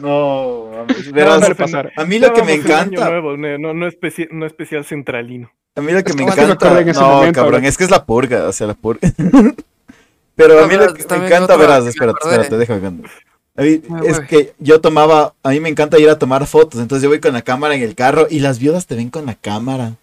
No, 0.00 0.70
mames, 0.72 1.12
verás, 1.12 1.40
no 1.40 1.48
le 1.48 1.54
pasar. 1.54 1.92
a 1.96 2.04
mí 2.04 2.18
lo 2.18 2.32
que 2.32 2.42
me 2.42 2.54
encanta, 2.54 3.10
nuevo, 3.10 3.36
no, 3.36 3.74
no, 3.74 3.86
especi- 3.86 4.28
no 4.30 4.46
especial 4.46 4.84
centralino. 4.84 5.50
a 5.74 5.80
mí 5.80 5.92
lo 5.92 6.02
que 6.04 6.12
me 6.14 6.24
Es 6.24 6.34
que 6.34 6.40
me 6.42 6.52
encanta, 6.52 6.80
en 6.80 6.86
no, 6.92 7.08
momento, 7.08 7.40
cabrón, 7.40 7.64
es 7.64 7.76
que 7.76 7.84
es 7.84 7.90
la 7.90 8.04
purga, 8.04 8.46
o 8.46 8.52
sea, 8.52 8.66
la 8.68 8.74
purga. 8.74 9.00
Pero 10.36 10.62
a 10.62 10.68
mí 10.68 10.76
lo 10.76 10.94
que 10.94 11.04
me 11.08 11.26
encanta, 11.26 11.44
otra 11.44 11.56
verás, 11.56 11.86
espérate, 11.86 12.18
espérate, 12.22 12.56
déjame 12.56 12.80
contar. 12.80 13.10
A 13.56 13.62
mí, 13.62 13.82
Ay, 13.90 14.06
es 14.06 14.20
que 14.20 14.52
yo 14.60 14.80
tomaba, 14.80 15.34
a 15.42 15.50
mí 15.50 15.58
me 15.58 15.68
encanta 15.68 15.98
ir 15.98 16.08
a 16.08 16.18
tomar 16.18 16.46
fotos, 16.46 16.80
entonces 16.80 17.02
yo 17.02 17.08
voy 17.08 17.18
con 17.18 17.32
la 17.32 17.42
cámara 17.42 17.74
en 17.74 17.82
el 17.82 17.96
carro 17.96 18.28
y 18.30 18.38
las 18.38 18.60
viudas 18.60 18.86
te 18.86 18.94
ven 18.94 19.10
con 19.10 19.26
la 19.26 19.34
cámara. 19.34 19.94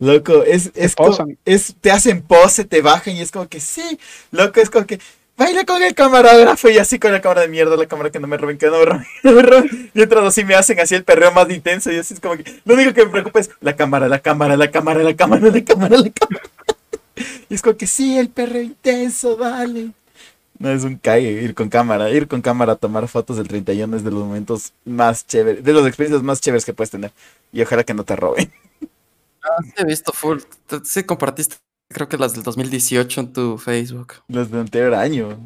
Loco, 0.00 0.42
es, 0.42 0.72
es, 0.74 0.94
es, 1.44 1.74
te 1.80 1.90
hacen 1.92 2.20
pose, 2.20 2.64
te 2.64 2.82
bajan 2.82 3.14
y 3.14 3.20
es 3.22 3.30
como 3.30 3.48
que 3.48 3.60
sí, 3.60 3.98
loco, 4.32 4.60
es 4.60 4.68
como 4.68 4.86
que 4.86 4.98
baila 5.36 5.64
con 5.64 5.82
el 5.82 5.94
camarógrafo 5.94 6.68
y 6.70 6.78
así 6.78 6.98
con 6.98 7.12
la 7.12 7.20
cámara 7.20 7.42
de 7.42 7.48
mierda, 7.48 7.76
la 7.76 7.86
cámara 7.86 8.10
que 8.10 8.20
no 8.20 8.26
me 8.26 8.36
roben, 8.36 8.58
que 8.58 8.66
no 8.66 8.78
me 8.78 8.84
roben, 8.84 9.06
no 9.22 9.32
me 9.32 9.42
roben. 9.42 10.26
Así 10.26 10.44
me 10.44 10.54
hacen 10.54 10.80
así 10.80 10.94
el 10.94 11.04
perreo 11.04 11.32
más 11.32 11.48
intenso 11.50 11.92
y 11.92 11.98
así 11.98 12.14
es 12.14 12.20
como 12.20 12.36
que 12.36 12.60
lo 12.64 12.74
único 12.74 12.92
que 12.92 13.04
me 13.04 13.10
preocupa 13.10 13.40
es 13.40 13.50
la 13.60 13.76
cámara, 13.76 14.08
la 14.08 14.18
cámara, 14.18 14.56
la 14.56 14.70
cámara, 14.70 15.02
la 15.02 15.14
cámara, 15.14 15.50
la 15.50 15.64
cámara, 15.64 15.96
la 15.96 16.10
cámara. 16.10 16.42
Y 17.48 17.54
es 17.54 17.62
como 17.62 17.76
que 17.76 17.86
sí, 17.86 18.18
el 18.18 18.28
perreo 18.28 18.62
intenso, 18.62 19.36
dale. 19.36 19.92
No, 20.58 20.70
es 20.70 20.84
un 20.84 20.96
cague 20.96 21.30
ir 21.30 21.54
con 21.54 21.68
cámara. 21.68 22.10
Ir 22.10 22.28
con 22.28 22.40
cámara 22.40 22.72
a 22.72 22.76
tomar 22.76 23.06
fotos 23.08 23.36
del 23.36 23.48
31 23.48 23.96
es 23.96 24.04
de 24.04 24.10
los 24.10 24.24
momentos 24.24 24.72
más 24.84 25.26
chéveres, 25.26 25.62
de 25.62 25.72
las 25.72 25.86
experiencias 25.86 26.22
más 26.22 26.40
chéveres 26.40 26.64
que 26.64 26.72
puedes 26.72 26.90
tener. 26.90 27.12
Y 27.52 27.62
ojalá 27.62 27.84
que 27.84 27.94
no 27.94 28.04
te 28.04 28.16
roben. 28.16 28.50
Ah, 29.42 29.62
sí, 29.62 29.72
he 29.76 29.84
visto 29.84 30.12
full. 30.12 30.38
Sí, 30.84 31.04
compartiste, 31.04 31.56
creo 31.88 32.08
que 32.08 32.18
las 32.18 32.34
del 32.34 32.42
2018 32.42 33.20
en 33.20 33.32
tu 33.32 33.58
Facebook. 33.58 34.14
Los 34.28 34.50
del 34.50 34.60
anterior 34.60 34.94
año. 34.94 35.38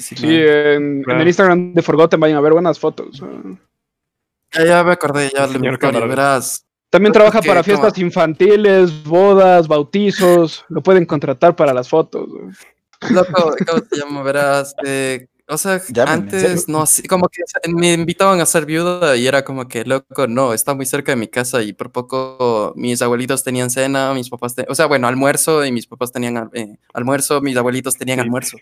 Sí, 0.00 0.16
en, 0.20 1.04
el 1.08 1.26
Instagram 1.26 1.74
de 1.74 1.82
Forgotten 1.82 2.18
vayan 2.18 2.38
a 2.38 2.40
ver 2.40 2.52
buenas 2.52 2.78
fotos. 2.78 3.22
Ya, 4.52 4.64
ya 4.64 4.84
me 4.84 4.92
acordé, 4.92 5.30
ya 5.34 5.46
le 5.46 6.06
verás. 6.06 6.64
También 6.90 7.12
trabaja 7.12 7.40
para 7.40 7.62
fiestas 7.62 7.96
infantiles, 7.98 9.04
bodas, 9.04 9.68
bautizos. 9.68 10.64
Lo 10.68 10.82
pueden 10.82 11.06
contratar 11.06 11.54
para 11.54 11.72
las 11.72 11.88
fotos. 11.88 12.28
Loco, 13.10 13.54
¿cómo 13.66 13.82
se 13.88 14.00
llama? 14.00 14.22
Verás, 14.22 14.74
eh, 14.84 15.28
o 15.50 15.58
sea, 15.58 15.82
antes 16.04 16.68
no, 16.68 16.86
sí, 16.86 17.02
como 17.04 17.28
que 17.28 17.42
me 17.68 17.92
invitaban 17.92 18.40
a 18.40 18.46
ser 18.46 18.66
viuda 18.66 19.16
y 19.16 19.26
era 19.26 19.44
como 19.44 19.68
que, 19.68 19.84
loco, 19.84 20.26
no, 20.28 20.54
está 20.54 20.74
muy 20.74 20.86
cerca 20.86 21.12
de 21.12 21.16
mi 21.16 21.28
casa 21.28 21.62
y 21.62 21.72
por 21.72 21.92
poco 21.92 22.72
mis 22.76 23.02
abuelitos 23.02 23.44
tenían 23.44 23.70
cena, 23.70 24.14
mis 24.14 24.30
papás, 24.30 24.54
te- 24.54 24.66
o 24.68 24.74
sea, 24.74 24.86
bueno, 24.86 25.08
almuerzo 25.08 25.64
y 25.64 25.72
mis 25.72 25.86
papás 25.86 26.12
tenían 26.12 26.50
eh, 26.54 26.76
almuerzo, 26.94 27.40
mis 27.40 27.56
abuelitos 27.56 27.96
tenían 27.96 28.20
almuerzo. 28.20 28.56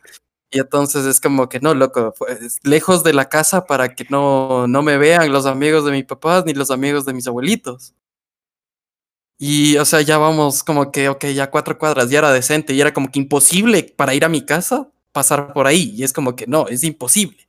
Y 0.51 0.61
entonces 0.61 1.07
es 1.07 1.20
como 1.20 1.48
que 1.48 1.61
no, 1.61 1.74
loco, 1.74 2.14
pues, 2.18 2.59
lejos 2.64 3.05
de 3.05 3.12
la 3.14 3.29
casa 3.29 3.66
para 3.66 3.94
que 3.94 4.07
no, 4.11 4.66
no 4.68 4.83
me 4.83 4.98
vean 4.98 5.31
los 5.33 5.46
amigos 5.46 5.85
de 5.85 5.92
mis 5.92 6.05
papás 6.07 6.44
ni 6.46 6.55
los 6.55 6.70
amigos 6.70 7.05
de 7.07 7.14
mis 7.14 7.27
abuelitos. 7.29 7.94
Y, 9.38 9.77
o 9.77 9.85
sea, 9.85 10.01
ya 10.01 10.18
vamos 10.18 10.64
como 10.64 10.90
que, 10.90 11.09
ok, 11.09 11.27
ya 11.27 11.51
cuatro 11.51 11.79
cuadras, 11.79 12.11
ya 12.11 12.18
era 12.18 12.33
decente, 12.33 12.74
y 12.74 12.81
era 12.81 12.92
como 12.92 13.11
que 13.11 13.20
imposible 13.20 13.85
para 13.96 14.14
ir 14.14 14.24
a 14.24 14.29
mi 14.29 14.44
casa 14.44 14.90
pasar 15.12 15.53
por 15.53 15.66
ahí. 15.66 15.92
Y 15.97 16.05
es 16.05 16.12
como 16.12 16.35
que 16.37 16.47
no, 16.47 16.68
es 16.68 16.85
imposible. 16.85 17.47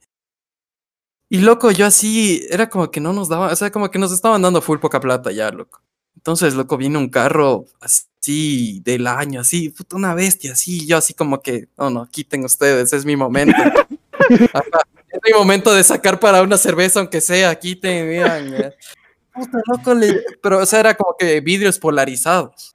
Y 1.30 1.40
loco, 1.40 1.70
yo 1.72 1.86
así, 1.86 2.46
era 2.50 2.70
como 2.70 2.90
que 2.90 3.00
no 3.00 3.14
nos 3.14 3.30
daban, 3.30 3.52
o 3.52 3.56
sea, 3.56 3.72
como 3.72 3.92
que 3.92 4.00
nos 4.00 4.12
estaban 4.12 4.42
dando 4.42 4.62
full 4.62 4.80
poca 4.80 5.00
plata 5.00 5.32
ya, 5.32 5.52
loco. 5.52 5.82
Entonces, 6.16 6.56
loco, 6.56 6.76
viene 6.76 6.98
un 6.98 7.10
carro 7.10 7.66
así 7.80 8.82
del 8.84 9.06
año, 9.06 9.42
así, 9.42 9.70
puta, 9.70 9.96
una 9.96 10.16
bestia, 10.16 10.54
así, 10.54 10.88
yo 10.88 10.98
así 10.98 11.14
como 11.14 11.42
que, 11.42 11.68
no, 11.78 11.90
no, 11.92 12.10
quiten 12.10 12.44
ustedes, 12.46 12.92
es 12.94 13.06
mi 13.06 13.16
momento. 13.16 13.56
Ajá, 14.54 14.82
es 15.08 15.20
mi 15.24 15.32
momento 15.38 15.72
de 15.74 15.84
sacar 15.84 16.20
para 16.20 16.42
una 16.42 16.58
cerveza, 16.58 17.00
aunque 17.00 17.22
sea, 17.22 17.54
quiten, 17.58 18.10
eh. 18.12 18.74
Puta, 19.32 19.60
loco, 19.68 19.94
le- 19.94 20.24
pero, 20.42 20.58
o 20.60 20.66
sea, 20.66 20.80
era 20.80 20.96
como 20.96 21.16
que 21.18 21.40
vidrios 21.42 21.78
polarizados, 21.78 22.74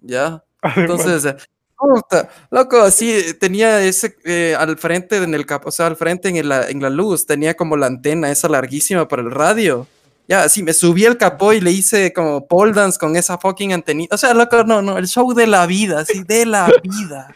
¿ya? 0.00 0.42
Entonces, 0.76 1.24
eh, 1.26 1.36
puta, 1.82 2.28
loco, 2.50 2.80
así 2.80 3.34
tenía 3.40 3.82
ese 3.82 4.16
eh, 4.24 4.54
al 4.56 4.78
frente 4.78 5.16
en 5.16 5.34
el 5.34 5.44
cap, 5.46 5.66
o 5.66 5.70
sea, 5.72 5.86
al 5.88 5.96
frente 5.96 6.28
en 6.28 6.48
la, 6.48 6.68
en 6.68 6.80
la 6.80 6.90
luz, 6.90 7.26
tenía 7.26 7.54
como 7.54 7.76
la 7.76 7.86
antena 7.86 8.30
esa 8.30 8.48
larguísima 8.48 9.08
para 9.08 9.22
el 9.22 9.30
radio. 9.32 9.88
Ya, 10.28 10.44
así 10.44 10.62
me 10.62 10.72
subí 10.72 11.04
el 11.04 11.18
capó 11.18 11.52
y 11.52 11.60
le 11.60 11.72
hice 11.72 12.12
como 12.12 12.46
pole 12.46 12.72
dance 12.72 12.96
con 12.98 13.16
esa 13.16 13.36
fucking 13.38 13.72
antenita. 13.72 14.14
O 14.14 14.18
sea, 14.18 14.32
loco, 14.32 14.62
no, 14.62 14.80
no, 14.80 14.96
el 14.96 15.08
show 15.08 15.34
de 15.34 15.48
la 15.48 15.66
vida, 15.66 16.00
así, 16.00 16.22
de 16.22 16.46
la 16.46 16.72
vida. 16.84 17.34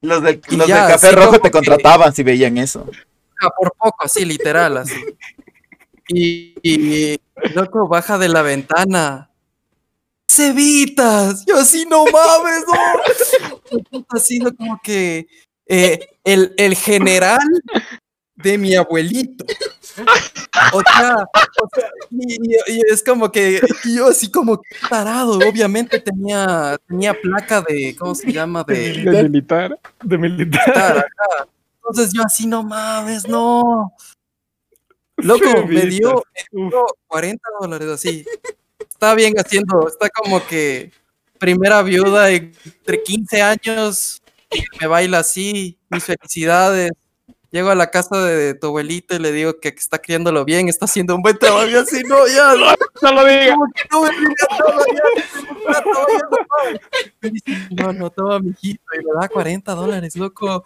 Los 0.00 0.22
del, 0.22 0.40
los 0.48 0.66
ya, 0.66 0.86
del 0.86 0.92
café 0.94 1.12
rojo 1.12 1.32
te 1.32 1.42
que- 1.42 1.50
contrataban 1.50 2.14
si 2.14 2.22
veían 2.22 2.56
eso. 2.56 2.88
Ah, 3.42 3.50
por 3.56 3.72
poco, 3.76 4.04
así, 4.04 4.24
literal, 4.24 4.78
así. 4.78 4.94
Y, 6.08 6.54
y, 6.62 7.20
loco, 7.54 7.86
baja 7.86 8.16
de 8.18 8.28
la 8.30 8.40
ventana. 8.42 9.28
¡Cevitas! 10.28 11.44
Yo 11.46 11.58
así, 11.58 11.84
no 11.88 12.04
mames, 12.06 12.64
no. 12.66 13.11
Así, 14.12 14.38
¿no? 14.38 14.54
como 14.54 14.80
que 14.82 15.26
eh, 15.66 16.08
el, 16.24 16.54
el 16.56 16.74
general 16.74 17.38
de 18.42 18.58
mi 18.58 18.74
abuelito. 18.74 19.44
O 20.72 20.82
sea, 20.82 21.16
o 21.62 21.68
sea, 21.74 21.90
y, 22.10 22.80
es 22.90 23.02
como 23.02 23.30
que 23.30 23.60
yo 23.84 24.08
así 24.08 24.30
como 24.30 24.60
que 24.60 24.68
parado, 24.88 25.38
obviamente 25.38 26.00
tenía, 26.00 26.78
tenía 26.86 27.14
placa 27.14 27.62
de, 27.62 27.94
¿cómo 27.98 28.14
se 28.14 28.32
llama? 28.32 28.64
De, 28.64 28.92
De 28.92 29.22
militar. 29.22 29.78
De 30.02 30.18
militar. 30.18 31.06
Entonces 31.76 32.12
yo 32.14 32.22
así, 32.24 32.46
no 32.46 32.62
mames, 32.62 33.28
no. 33.28 33.92
Loco, 35.16 35.66
me 35.66 35.86
dio, 35.86 36.24
me 36.52 36.68
dio 36.68 36.84
40 37.06 37.48
dólares 37.60 37.88
así. 37.88 38.24
Está 38.78 39.14
bien 39.14 39.34
haciendo, 39.38 39.88
está 39.88 40.08
como 40.10 40.44
que 40.46 40.90
primera 41.42 41.82
viuda 41.82 42.30
entre 42.30 43.02
15 43.02 43.42
años, 43.42 44.22
me 44.80 44.86
baila 44.86 45.18
así, 45.18 45.76
mis 45.90 46.04
felicidades. 46.04 46.92
Llego 47.50 47.70
a 47.70 47.74
la 47.74 47.90
casa 47.90 48.24
de 48.24 48.54
tu 48.54 48.68
abuelito 48.68 49.16
y 49.16 49.18
le 49.18 49.32
digo 49.32 49.58
que 49.60 49.68
está 49.68 49.98
criándolo 49.98 50.44
bien, 50.44 50.68
está 50.68 50.84
haciendo 50.84 51.16
un 51.16 51.20
buen 51.20 51.36
trabajo 51.36 51.68
y 51.68 51.74
así, 51.74 52.00
no, 52.04 52.28
ya, 52.28 52.54
no, 52.60 52.66
No 53.02 53.12
lo 53.12 53.24
digas 53.26 53.56
no, 53.90 54.04
no, 57.70 57.92
no, 57.92 58.10
toma, 58.10 58.38
mijito, 58.38 58.84
y 58.94 58.98
me 59.04 59.12
da 59.20 59.28
40 59.28 59.74
dólares, 59.74 60.16
loco. 60.16 60.64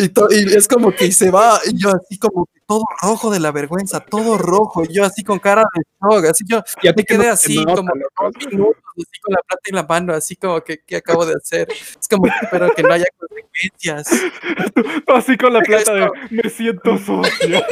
Y, 0.00 0.04
y, 0.34 0.54
es 0.56 0.66
como 0.66 0.92
que 0.92 1.12
se 1.12 1.30
va, 1.30 1.60
y 1.66 1.78
yo 1.78 1.90
así 1.90 2.18
como 2.18 2.48
todo 2.66 2.84
rojo 3.02 3.30
de 3.30 3.38
la 3.38 3.52
vergüenza, 3.52 4.00
todo 4.00 4.38
rojo, 4.38 4.82
y 4.84 4.94
yo 4.94 5.04
así 5.04 5.22
con 5.22 5.38
cara 5.38 5.62
de 5.74 5.82
shock, 6.00 6.24
así 6.24 6.44
yo 6.48 6.62
ya 6.82 6.94
me 6.96 7.04
quedé 7.04 7.28
así 7.28 7.56
como 7.64 7.74
dos 7.76 8.46
minutos, 8.50 8.82
así 8.96 9.20
con 9.20 9.34
la 9.34 9.42
plata 9.46 9.62
en 9.64 9.74
la 9.74 9.82
mano, 9.82 10.14
así 10.14 10.36
como 10.36 10.62
que 10.62 10.78
¿qué 10.86 10.96
acabo 10.96 11.26
de 11.26 11.34
hacer? 11.34 11.68
Es 11.70 12.08
como 12.08 12.22
que 12.22 12.30
espero 12.42 12.72
que 12.74 12.82
no 12.82 12.92
haya 12.92 13.04
consecuencias. 13.18 14.08
Así 15.06 15.36
con 15.36 15.52
la 15.52 15.60
plata 15.60 15.92
de 15.92 16.10
me 16.30 16.48
siento 16.48 16.96
sucio. 16.96 17.62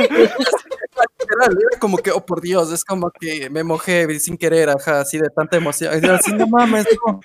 Era 1.31 1.79
como 1.79 1.99
que, 1.99 2.11
oh 2.11 2.25
por 2.25 2.41
Dios, 2.41 2.73
es 2.73 2.85
como 2.85 3.11
que 3.11 3.49
me 3.51 3.62
mojé 3.62 4.19
sin 4.19 4.37
querer, 4.37 4.71
ajá, 4.71 5.01
así 5.01 5.19
de 5.19 5.29
tanta 5.31 5.57
emoción. 5.57 5.93
Así, 6.11 6.33
no 6.33 6.47
mames, 6.47 6.87
no. 7.07 7.21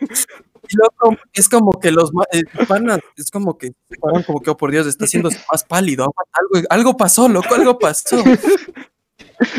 Luego 0.73 1.17
es 1.33 1.49
como 1.49 1.79
que 1.79 1.91
los 1.91 2.11
eh, 2.31 2.43
panas, 2.67 2.99
es 3.15 3.29
como 3.31 3.57
que 3.57 3.71
como 3.99 4.41
que, 4.41 4.49
oh 4.49 4.57
por 4.57 4.71
Dios, 4.71 4.87
está 4.87 5.05
haciendo 5.05 5.29
más 5.51 5.63
pálido. 5.63 6.13
Algo, 6.31 6.67
algo 6.69 6.97
pasó, 6.97 7.27
loco, 7.27 7.55
algo 7.55 7.77
pasó. 7.79 8.17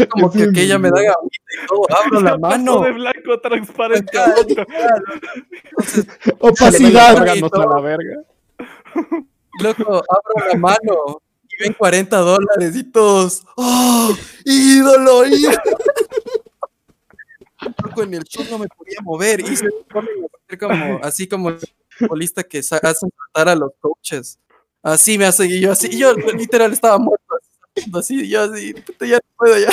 Como 0.09 0.31
que, 0.31 0.50
que 0.53 0.62
ella 0.62 0.79
me 0.79 0.88
da 0.88 1.03
y 1.03 1.66
todo, 1.66 1.85
abro 1.94 2.20
la 2.20 2.38
mano. 2.38 2.81
de 2.81 2.92
blanco 2.92 3.38
transparente 3.40 4.16
Entonces, 5.68 6.07
Opacidad. 6.38 7.18
la 7.18 7.81
verga. 7.81 8.22
Loco, 9.61 9.85
abro 9.85 10.48
la 10.48 10.59
mano 10.59 11.20
y 11.48 11.62
ven 11.62 11.72
40 11.74 12.16
dólares 12.18 12.77
y 12.77 12.85
todos. 12.85 13.44
¡Oh! 13.57 14.14
¡Ídolo! 14.44 15.27
ídolo! 15.27 15.59
Loco, 17.83 18.03
en 18.03 18.14
el 18.14 18.24
show 18.24 18.44
no 18.50 18.59
me 18.59 18.66
podía 18.68 18.98
mover 19.03 19.40
y 19.40 19.57
se 19.57 19.68
ponen 19.90 20.09
como, 20.59 21.00
así 21.03 21.27
como 21.27 21.50
el 21.50 21.59
futbolista 21.88 22.42
que 22.42 22.59
hacen 22.59 23.11
tratar 23.33 23.48
a 23.50 23.55
los 23.55 23.72
coaches. 23.81 24.38
Así 24.83 25.16
me 25.18 25.24
hace, 25.27 25.46
y 25.46 25.61
yo 25.61 25.72
así, 25.72 25.88
y 25.90 25.98
yo 25.98 26.12
literal 26.14 26.72
estaba 26.72 26.98
muerto, 26.98 27.24
así, 27.98 28.29
yo 28.29 28.42
así, 28.42 28.74
puta, 28.74 29.07
ya 29.07 29.16
no 29.16 29.22
puedo 29.37 29.59
ya. 29.59 29.70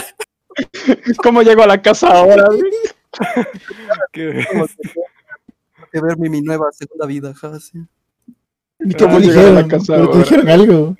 ¿Cómo 1.23 1.41
llego 1.41 1.63
a 1.63 1.67
la 1.67 1.81
casa 1.81 2.07
ahora? 2.07 2.45
Qué 4.11 4.45
que 5.91 5.99
ver 5.99 6.17
mi, 6.17 6.29
mi 6.29 6.41
nueva 6.41 6.71
segunda 6.71 7.05
vida, 7.05 7.33
sí. 7.59 7.79
¿Y 8.79 8.93
cómo 8.93 9.17
Ah, 9.17 9.19
llegar 9.19 9.37
a 9.45 9.49
dijeron? 9.49 9.55
la 9.55 9.67
casa 9.67 9.93
¿Pero 9.95 10.09
te 10.11 10.17
dijeron 10.19 10.49
algo? 10.49 10.95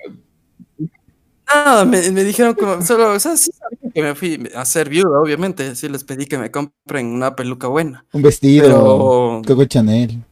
Nada, 1.46 1.84
me, 1.84 2.10
me 2.10 2.24
dijeron 2.24 2.54
como, 2.54 2.82
solo, 2.82 3.12
o 3.12 3.18
sea, 3.20 3.36
sí 3.36 3.50
que 3.92 4.02
me 4.02 4.14
fui 4.14 4.48
a 4.54 4.64
ser 4.64 4.88
viuda, 4.88 5.20
obviamente, 5.20 5.74
sí 5.74 5.88
les 5.88 6.04
pedí 6.04 6.26
que 6.26 6.38
me 6.38 6.50
compren 6.50 7.06
una 7.06 7.36
peluca 7.36 7.68
buena, 7.68 8.04
Un 8.12 8.22
vestido. 8.22 8.64
pero, 8.64 9.42
Coco 9.46 9.64
Chanel. 9.64 10.22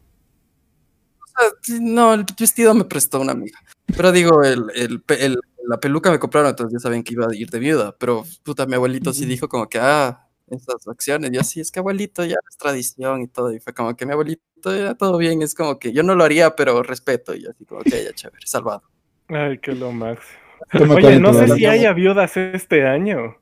o 1.23 1.27
sea, 1.27 1.51
sí, 1.63 1.79
no, 1.81 2.15
el 2.15 2.25
vestido 2.39 2.75
me 2.75 2.85
prestó 2.85 3.21
una 3.21 3.33
amiga, 3.33 3.59
pero 3.97 4.13
digo, 4.13 4.43
el, 4.43 4.65
el, 4.75 5.41
la 5.67 5.79
peluca 5.79 6.11
me 6.11 6.19
compraron, 6.19 6.51
entonces 6.51 6.79
ya 6.79 6.83
sabían 6.83 7.03
que 7.03 7.15
iba 7.15 7.27
a 7.27 7.35
ir 7.35 7.51
de 7.51 7.59
viuda, 7.59 7.95
pero 7.99 8.25
puta, 8.43 8.67
mi 8.67 8.75
abuelito 8.75 9.13
sí 9.13 9.27
dijo 9.27 9.49
como 9.49 9.69
que, 9.69 9.79
ah, 9.79 10.27
esas 10.49 10.89
acciones, 10.89 11.31
yo 11.31 11.45
sí, 11.45 11.61
es 11.61 11.71
que 11.71 11.79
abuelito 11.79 12.25
ya 12.25 12.37
es 12.49 12.57
tradición 12.57 13.23
y 13.23 13.29
todo, 13.29 13.53
y 13.53 13.61
fue 13.61 13.73
como 13.73 13.95
que 13.95 14.05
mi 14.05 14.13
abuelito 14.13 14.43
ya 14.65 14.95
todo 14.95 15.17
bien, 15.17 15.43
es 15.43 15.55
como 15.55 15.79
que 15.79 15.93
yo 15.93 16.03
no 16.03 16.15
lo 16.15 16.25
haría, 16.25 16.57
pero 16.57 16.83
respeto, 16.83 17.35
y 17.35 17.47
así 17.47 17.65
como 17.65 17.83
que 17.83 18.05
ya 18.05 18.13
chévere, 18.13 18.47
salvado. 18.47 18.83
Ay, 19.29 19.59
qué 19.59 19.73
lo 19.73 19.93
máximo. 19.93 20.39
Toma 20.73 20.95
Oye, 20.95 21.03
40 21.03 21.21
no 21.21 21.33
sé 21.33 21.55
si 21.55 21.67
haya 21.67 21.93
viudas 21.93 22.37
este 22.37 22.87
año, 22.87 23.37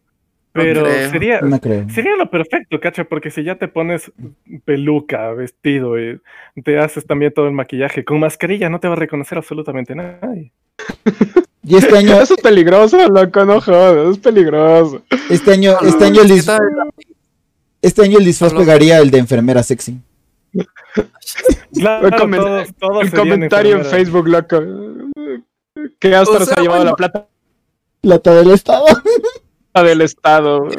pero 0.62 0.84
creo. 0.84 1.10
sería, 1.10 1.40
No 1.40 1.60
creo. 1.60 1.88
sería 1.90 2.16
lo 2.16 2.30
perfecto, 2.30 2.80
cacha, 2.80 3.04
porque 3.04 3.30
si 3.30 3.42
ya 3.44 3.56
te 3.56 3.68
pones 3.68 4.10
peluca, 4.64 5.32
vestido 5.32 5.98
y 5.98 6.20
te 6.64 6.78
haces 6.78 7.06
también 7.06 7.32
todo 7.32 7.46
el 7.46 7.52
maquillaje 7.52 8.04
con 8.04 8.20
mascarilla, 8.20 8.68
no 8.68 8.80
te 8.80 8.88
va 8.88 8.94
a 8.94 8.98
reconocer 8.98 9.38
absolutamente 9.38 9.94
nadie. 9.94 10.52
Y 11.62 11.76
este 11.76 11.96
año, 11.98 12.12
Eso 12.20 12.34
es 12.34 12.40
peligroso, 12.42 13.08
loco, 13.08 13.44
no 13.44 13.60
jodas, 13.60 14.16
es 14.16 14.18
peligroso. 14.18 15.02
este 15.30 15.52
año, 15.52 15.76
este 15.82 16.04
año 16.04 16.22
el 16.22 16.28
¿Qué 16.28 16.34
disfraz, 16.34 16.60
este 17.82 18.02
año 18.02 18.18
el 18.18 18.24
disfraz 18.24 18.54
pegaría 18.54 18.98
el 18.98 19.10
de 19.10 19.18
enfermera 19.18 19.62
sexy. 19.62 19.98
Claro, 21.74 22.08
El, 22.08 22.14
comen- 22.14 22.36
todos, 22.38 22.68
todos 22.78 23.02
el 23.04 23.10
serían 23.10 23.28
comentario 23.28 23.76
en. 23.76 23.84
Facebook, 23.84 24.28
loco. 24.28 24.60
Que 26.00 26.14
Astor 26.14 26.42
O 26.42 26.44
sea, 26.44 26.54
se 26.54 26.60
ha 26.60 26.62
llevado 26.62 26.80
bueno. 26.80 26.90
la 26.92 26.96
plata 26.96 27.26
Plata 28.00 28.34
del 28.34 28.50
estado. 28.52 28.84
del 29.84 30.00
Estado. 30.02 30.68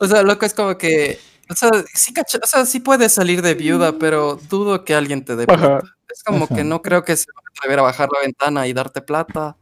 O 0.00 0.06
sea, 0.06 0.22
loco, 0.22 0.44
es 0.46 0.54
como 0.54 0.76
que. 0.76 1.18
O 1.48 1.54
sea, 1.54 1.70
sí, 1.94 2.12
cacha- 2.12 2.40
o 2.42 2.46
sea, 2.46 2.66
sí 2.66 2.80
puedes 2.80 3.12
salir 3.12 3.40
de 3.40 3.54
viuda, 3.54 3.92
pero 3.98 4.38
dudo 4.50 4.84
que 4.84 4.94
alguien 4.94 5.24
te 5.24 5.36
dé 5.36 5.44
Ajá. 5.48 5.78
plata. 5.78 5.96
Es 6.12 6.24
como 6.24 6.46
Ajá. 6.46 6.54
que 6.56 6.64
no 6.64 6.82
creo 6.82 7.04
que 7.04 7.16
se 7.16 7.26
va 7.30 7.40
a 7.44 7.50
atrever 7.56 7.78
a 7.78 7.82
bajar 7.82 8.08
la 8.12 8.20
ventana 8.20 8.66
y 8.66 8.72
darte 8.72 9.00
plata. 9.00 9.56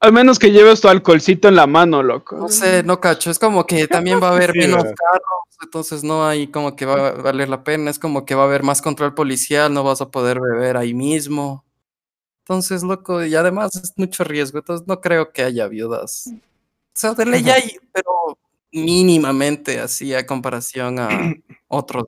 Al 0.00 0.12
menos 0.12 0.38
que 0.38 0.50
lleves 0.50 0.80
tu 0.80 0.88
alcoholcito 0.88 1.46
en 1.46 1.54
la 1.56 1.66
mano, 1.66 2.02
loco. 2.02 2.36
No 2.36 2.48
sé, 2.48 2.82
no 2.82 3.00
cacho. 3.00 3.30
Es 3.30 3.38
como 3.38 3.64
que 3.66 3.86
también 3.86 4.20
va 4.20 4.30
a 4.30 4.32
haber 4.32 4.52
Sí, 4.52 4.58
menos 4.58 4.82
carros, 4.82 5.58
entonces 5.62 6.02
no 6.02 6.26
hay 6.26 6.48
como 6.48 6.74
que 6.74 6.86
va 6.86 7.08
a 7.08 7.12
valer 7.12 7.48
la 7.48 7.62
pena. 7.62 7.90
Es 7.90 7.98
como 7.98 8.24
que 8.24 8.34
va 8.34 8.42
a 8.42 8.46
haber 8.46 8.62
más 8.64 8.82
control 8.82 9.14
policial, 9.14 9.72
no 9.72 9.84
vas 9.84 10.00
a 10.00 10.10
poder 10.10 10.40
beber 10.40 10.76
ahí 10.76 10.94
mismo. 10.94 11.64
Entonces, 12.44 12.82
loco, 12.82 13.24
y 13.24 13.34
además 13.36 13.76
es 13.76 13.92
mucho 13.96 14.24
riesgo. 14.24 14.58
Entonces, 14.58 14.88
no 14.88 15.00
creo 15.00 15.32
que 15.32 15.44
haya 15.44 15.68
viudas. 15.68 16.30
O 17.00 17.14
sea, 17.14 17.14
de 17.14 17.24
ley 17.24 17.48
hay, 17.48 17.78
pero 17.92 18.36
mínimamente 18.72 19.80
así 19.80 20.12
a 20.12 20.26
comparación 20.26 20.98
a 20.98 21.08
otros. 21.68 22.04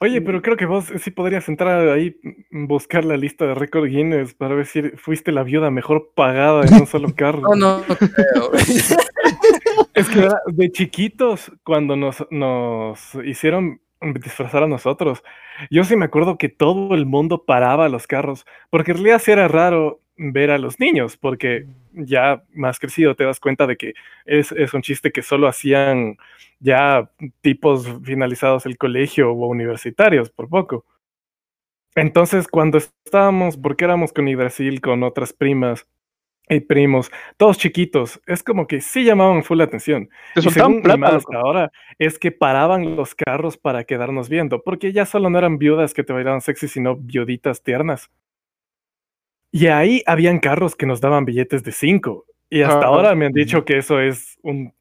Oye, 0.00 0.20
pero 0.20 0.42
creo 0.42 0.56
que 0.56 0.66
vos 0.66 0.86
sí 1.00 1.12
podrías 1.12 1.48
entrar 1.48 1.88
ahí, 1.88 2.16
mm, 2.50 2.66
buscar 2.66 3.04
la 3.04 3.16
lista 3.16 3.46
de 3.46 3.54
récord 3.54 3.86
Guinness 3.86 4.34
para 4.34 4.56
ver 4.56 4.66
si 4.66 4.82
fuiste 4.96 5.30
la 5.30 5.44
viuda 5.44 5.70
mejor 5.70 6.10
pagada 6.12 6.64
en 6.66 6.74
un 6.74 6.86
solo 6.88 7.08
carro. 7.16 7.42
No, 7.42 7.54
no, 7.54 7.84
no 7.88 7.96
creo. 7.96 8.50
Es 9.94 10.08
que 10.08 10.28
de 10.48 10.72
chiquitos, 10.72 11.52
cuando 11.62 11.94
nos, 11.94 12.26
nos 12.30 13.14
hicieron 13.24 13.80
disfrazar 14.00 14.64
a 14.64 14.66
nosotros, 14.66 15.22
yo 15.70 15.84
sí 15.84 15.94
me 15.94 16.06
acuerdo 16.06 16.36
que 16.36 16.48
todo 16.48 16.96
el 16.96 17.06
mundo 17.06 17.44
paraba 17.44 17.88
los 17.88 18.08
carros, 18.08 18.44
porque 18.70 18.90
en 18.90 18.96
realidad 18.96 19.22
sí 19.24 19.30
era 19.30 19.46
raro 19.46 20.00
ver 20.16 20.50
a 20.50 20.58
los 20.58 20.80
niños, 20.80 21.16
porque 21.16 21.66
ya 21.94 22.42
más 22.52 22.78
crecido 22.78 23.14
te 23.14 23.24
das 23.24 23.40
cuenta 23.40 23.66
de 23.66 23.76
que 23.76 23.94
es, 24.24 24.52
es 24.52 24.74
un 24.74 24.82
chiste 24.82 25.12
que 25.12 25.22
solo 25.22 25.48
hacían 25.48 26.16
ya 26.60 27.10
tipos 27.40 27.86
finalizados 28.04 28.66
el 28.66 28.78
colegio 28.78 29.32
o 29.32 29.46
universitarios, 29.46 30.30
por 30.30 30.48
poco. 30.48 30.84
Entonces, 31.94 32.48
cuando 32.48 32.78
estábamos, 32.78 33.56
porque 33.56 33.84
éramos 33.84 34.12
con 34.12 34.24
Brasil, 34.36 34.80
con 34.80 35.02
otras 35.02 35.32
primas 35.32 35.86
y 36.48 36.60
primos, 36.60 37.10
todos 37.36 37.56
chiquitos, 37.56 38.20
es 38.26 38.42
como 38.42 38.66
que 38.66 38.80
sí 38.80 39.04
llamaban 39.04 39.44
full 39.44 39.58
la 39.58 39.64
atención. 39.64 40.08
Te 40.34 40.40
Y 40.40 40.50
según 40.50 40.82
hasta 41.04 41.36
ahora 41.38 41.72
es 41.98 42.18
que 42.18 42.32
paraban 42.32 42.96
los 42.96 43.14
carros 43.14 43.56
para 43.56 43.84
quedarnos 43.84 44.28
viendo, 44.28 44.62
porque 44.62 44.92
ya 44.92 45.06
solo 45.06 45.30
no 45.30 45.38
eran 45.38 45.58
viudas 45.58 45.94
que 45.94 46.04
te 46.04 46.12
bailaban 46.12 46.40
sexy, 46.40 46.68
sino 46.68 46.96
viuditas 46.96 47.62
tiernas. 47.62 48.10
Y 49.56 49.68
ahí 49.68 50.02
habían 50.06 50.40
carros 50.40 50.74
que 50.74 50.84
nos 50.84 51.00
daban 51.00 51.24
billetes 51.24 51.62
de 51.62 51.70
5. 51.70 52.24
Y 52.50 52.62
hasta 52.62 52.86
ahora 52.86 53.14
me 53.14 53.26
han 53.26 53.32
dicho 53.32 53.64
que 53.64 53.78
eso 53.78 54.00
es 54.00 54.36
un 54.42 54.72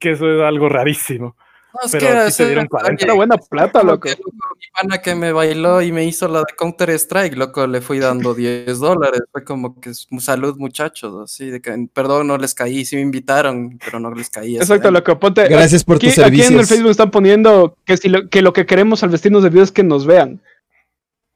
que 0.00 0.10
eso 0.10 0.28
es 0.28 0.42
algo 0.42 0.68
rarísimo. 0.68 1.36
No, 1.72 1.80
es 1.84 1.92
Pero 1.92 2.00
que 2.06 2.12
aquí 2.12 2.20
te 2.22 2.28
eso 2.28 2.46
dieron 2.46 2.64
es- 2.64 2.70
40. 2.70 3.04
Era 3.04 3.14
buena 3.14 3.36
plata, 3.36 3.82
loco. 3.84 4.08
mi 4.08 4.66
pana 4.74 5.00
que 5.00 5.14
me 5.14 5.30
bailó 5.32 5.80
y 5.82 5.92
me 5.92 6.04
hizo 6.04 6.26
la 6.26 6.40
de 6.40 6.46
Counter 6.56 6.90
Strike, 6.90 7.36
loco, 7.36 7.64
le 7.68 7.80
fui 7.80 8.00
dando 8.00 8.34
10 8.34 8.80
dólares. 8.80 9.20
Fue 9.30 9.44
como 9.44 9.80
que 9.80 9.90
es- 9.90 10.08
salud, 10.18 10.56
muchachos, 10.58 11.14
así 11.22 11.48
de 11.50 11.60
que 11.60 11.86
perdón, 11.92 12.26
no 12.26 12.38
les 12.38 12.54
caí, 12.54 12.84
sí 12.84 12.96
me 12.96 13.02
invitaron, 13.02 13.78
pero 13.84 14.00
no 14.00 14.10
les 14.12 14.30
caí. 14.30 14.56
Exacto, 14.56 14.90
loco. 14.90 15.16
Ponte. 15.20 15.46
Gracias 15.48 15.84
por 15.84 15.96
Aquí, 15.96 16.08
tus 16.08 16.18
aquí 16.18 16.26
en 16.26 16.34
el 16.34 16.42
servicios. 16.42 16.68
Facebook 16.68 16.90
están 16.90 17.10
poniendo 17.12 17.76
que, 17.84 17.96
si 17.96 18.08
lo, 18.08 18.28
que 18.28 18.42
lo 18.42 18.52
que 18.52 18.66
queremos 18.66 19.04
al 19.04 19.10
vestirnos 19.10 19.44
de 19.44 19.50
viuda 19.50 19.62
es 19.64 19.72
que 19.72 19.84
nos 19.84 20.06
vean. 20.06 20.40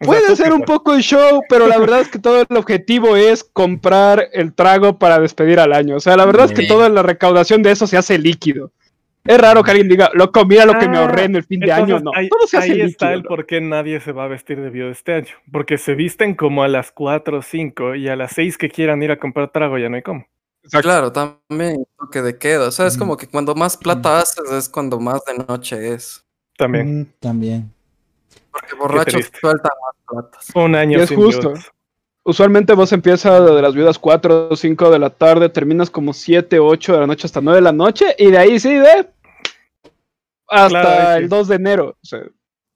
Puede 0.04 0.36
ser 0.36 0.52
un 0.52 0.62
poco 0.62 0.94
el 0.94 1.02
show, 1.02 1.42
pero 1.48 1.66
la 1.66 1.78
verdad 1.78 2.00
es 2.00 2.08
que 2.08 2.18
todo 2.18 2.40
el 2.48 2.56
objetivo 2.56 3.16
es 3.16 3.44
comprar 3.44 4.28
el 4.32 4.52
trago 4.54 4.98
para 4.98 5.18
despedir 5.20 5.60
al 5.60 5.72
año. 5.72 5.96
O 5.96 6.00
sea, 6.00 6.16
la 6.16 6.24
verdad 6.26 6.46
es 6.46 6.52
que 6.52 6.66
toda 6.66 6.88
la 6.88 7.02
recaudación 7.02 7.62
de 7.62 7.70
eso 7.72 7.86
se 7.86 7.96
hace 7.96 8.18
líquido. 8.18 8.72
Es 9.24 9.38
raro 9.40 9.62
que 9.62 9.70
alguien 9.70 9.88
diga, 9.88 10.10
loco, 10.14 10.44
mira 10.44 10.64
lo 10.66 10.76
que 10.78 10.88
me 10.88 10.96
Ah, 10.98 11.02
ahorré 11.02 11.24
en 11.24 11.36
el 11.36 11.44
fin 11.44 11.60
de 11.60 11.70
año. 11.70 11.96
Entonces, 11.98 12.02
No, 12.04 12.10
ahí, 12.14 12.28
todo 12.28 12.46
se 12.48 12.56
hace 12.56 12.64
ahí 12.72 12.78
líquido. 12.78 12.88
está 12.88 13.12
el 13.12 13.22
¿no? 13.22 13.28
por 13.28 13.46
qué 13.46 13.60
nadie 13.60 14.00
se 14.00 14.10
va 14.10 14.24
a 14.24 14.28
vestir 14.28 14.60
de 14.60 14.68
viuda 14.70 14.90
este 14.90 15.14
año. 15.14 15.28
Porque 15.52 15.78
se 15.78 15.94
visten 15.94 16.34
como 16.34 16.64
a 16.64 16.68
las 16.68 16.90
4 16.90 17.38
o 17.38 17.42
5 17.42 17.94
y 17.94 18.08
a 18.08 18.16
las 18.16 18.32
6 18.32 18.58
que 18.58 18.68
quieran 18.68 19.00
ir 19.02 19.12
a 19.12 19.18
comprar 19.20 19.52
trago 19.52 19.78
ya 19.78 19.88
no 19.88 19.94
hay 19.94 20.02
cómo. 20.02 20.26
Exacto. 20.64 20.88
Claro, 20.88 21.12
también 21.12 21.84
toque 21.98 22.20
de 22.22 22.36
queda. 22.36 22.66
O 22.66 22.70
sea, 22.72 22.88
es 22.88 22.96
Mm. 22.96 22.98
como 22.98 23.16
que 23.16 23.28
cuando 23.28 23.54
más 23.54 23.76
plata 23.76 24.18
haces 24.18 24.50
es 24.50 24.68
cuando 24.68 24.98
más 24.98 25.20
de 25.24 25.44
noche 25.44 25.94
es. 25.94 26.24
También. 26.58 27.00
Mm, 27.02 27.06
También. 27.20 27.72
Porque 28.52 28.74
borrachos 28.76 29.30
sueltan 29.40 29.72
más 29.84 29.96
platas. 30.06 30.48
Un 30.54 30.74
año 30.74 30.98
Y 30.98 31.02
es 31.02 31.08
sin 31.08 31.18
justo. 31.18 31.48
viudas. 31.50 31.70
Usualmente 32.24 32.74
vos 32.74 32.92
empiezas 32.92 33.44
de 33.44 33.60
las 33.62 33.74
viudas 33.74 33.98
4 33.98 34.48
o 34.50 34.56
5 34.56 34.90
de 34.90 34.98
la 35.00 35.10
tarde, 35.10 35.48
terminas 35.48 35.90
como 35.90 36.12
7, 36.12 36.60
8 36.60 36.92
de 36.92 36.98
la 37.00 37.06
noche 37.08 37.26
hasta 37.26 37.40
9 37.40 37.56
de 37.56 37.62
la 37.62 37.72
noche, 37.72 38.14
y 38.16 38.30
de 38.30 38.38
ahí 38.38 38.60
sí, 38.60 38.74
de 38.74 39.08
hasta 40.48 40.68
Claro, 40.68 40.88
ahí 41.10 41.16
sí. 41.18 41.22
el 41.24 41.28
2 41.28 41.48
de 41.48 41.54
enero. 41.56 41.88
O 42.00 42.06
sea, 42.06 42.20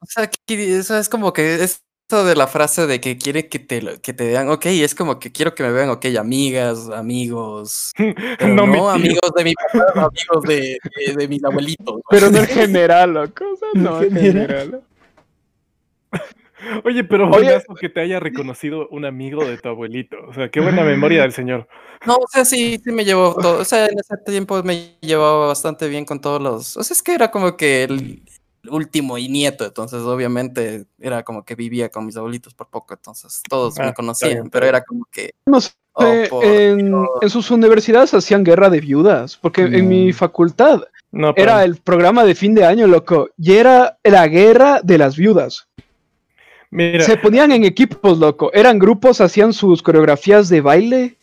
O 0.01 0.07
sea, 0.07 0.25
aquí, 0.25 0.75
o 0.79 0.83
sea, 0.83 0.99
es 0.99 1.09
como 1.09 1.33
que 1.33 1.62
es 1.62 1.83
de 2.09 2.37
la 2.37 2.47
frase 2.47 2.87
de 2.87 3.01
que 3.01 3.19
quiere 3.19 3.49
que 3.49 3.59
te, 3.59 4.01
que 4.01 4.12
te 4.12 4.27
vean, 4.29 4.49
ok, 4.49 4.67
es 4.67 4.95
como 4.95 5.19
que 5.19 5.33
quiero 5.33 5.55
que 5.55 5.65
me 5.65 5.73
vean, 5.73 5.91
ok, 5.91 6.07
amigas, 6.19 6.89
amigos, 6.91 7.93
pero 8.39 8.55
No, 8.55 8.89
amigos 8.91 9.31
de 9.37 9.45
mi 9.45 9.53
papá, 9.55 10.09
amigos 10.12 10.43
de, 10.45 10.79
de, 11.07 11.15
de 11.17 11.29
mis 11.29 11.43
abuelitos. 11.45 11.97
¿no? 11.97 12.03
Pero 12.09 12.31
no 12.31 12.39
en 12.39 12.47
general, 12.49 13.12
loco. 13.15 13.45
O 13.53 13.57
sea, 13.57 13.69
no 13.75 14.03
en 14.03 14.12
general. 14.12 14.83
Oye, 16.85 17.05
pero 17.05 17.31
Oye. 17.31 17.62
que 17.79 17.88
te 17.88 18.00
haya 18.00 18.18
reconocido 18.18 18.88
un 18.88 19.05
amigo 19.05 19.44
de 19.44 19.59
tu 19.59 19.68
abuelito. 19.68 20.16
O 20.26 20.33
sea, 20.33 20.48
qué 20.50 20.61
buena 20.61 20.83
memoria 20.85 21.22
del 21.22 21.33
señor. 21.33 21.68
No, 22.07 22.14
o 22.14 22.26
sea, 22.31 22.44
sí, 22.44 22.81
sí 22.83 22.92
me 22.92 23.05
llevó 23.05 23.35
todo, 23.35 23.61
o 23.61 23.64
sea, 23.64 23.87
en 23.87 23.98
ese 23.98 24.16
tiempo 24.24 24.62
me 24.62 24.96
llevaba 25.00 25.46
bastante 25.48 25.88
bien 25.88 26.05
con 26.05 26.20
todos 26.20 26.40
los, 26.40 26.76
o 26.76 26.83
sea, 26.85 26.94
es 26.94 27.02
que 27.02 27.14
era 27.14 27.31
como 27.31 27.57
que 27.57 27.85
el 27.85 28.22
último 28.68 29.16
y 29.18 29.29
nieto, 29.29 29.64
entonces 29.64 30.00
obviamente 30.02 30.85
era 31.00 31.22
como 31.24 31.44
que 31.44 31.55
vivía 31.55 31.88
con 31.88 32.05
mis 32.05 32.16
abuelitos 32.16 32.52
por 32.55 32.68
poco, 32.68 32.94
entonces 32.94 33.42
todos 33.48 33.79
Ah, 33.79 33.87
me 33.87 33.94
conocían, 33.94 34.33
bien, 34.33 34.50
pero 34.50 34.66
era 34.66 34.83
como 34.83 35.07
que, 35.11 35.31
No 35.46 35.61
sé, 35.61 35.70
oh, 35.94 36.12
por 36.29 36.44
en, 36.44 36.94
sus 37.29 37.50
universidades 37.50 38.12
hacían 38.12 38.44
guerra 38.44 38.68
de 38.70 38.81
viudas, 38.81 39.37
porque 39.38 39.62
en 39.62 39.88
mi 39.88 40.09
No. 40.09 40.14
facultad 40.14 40.83
No, 41.12 41.35
pero- 41.35 41.52
era 41.52 41.64
el 41.64 41.76
programa 41.76 42.24
de 42.24 42.35
fin 42.35 42.55
de 42.55 42.64
año, 42.66 42.87
loco, 42.87 43.31
y 43.38 43.55
era 43.55 43.98
la 44.05 44.29
guerra 44.29 44.81
de 44.83 44.98
las 44.98 45.16
viudas. 45.16 45.66
Mira, 46.77 47.05
Se 47.05 47.17
ponían 47.17 47.53
en 47.53 47.65
equipos, 47.65 48.19
loco, 48.19 48.51
eran 48.53 48.79
grupos, 48.79 49.23
hacían 49.23 49.55
sus 49.55 49.83
coreografías 49.83 50.51
de 50.51 50.61
baile 50.61 51.17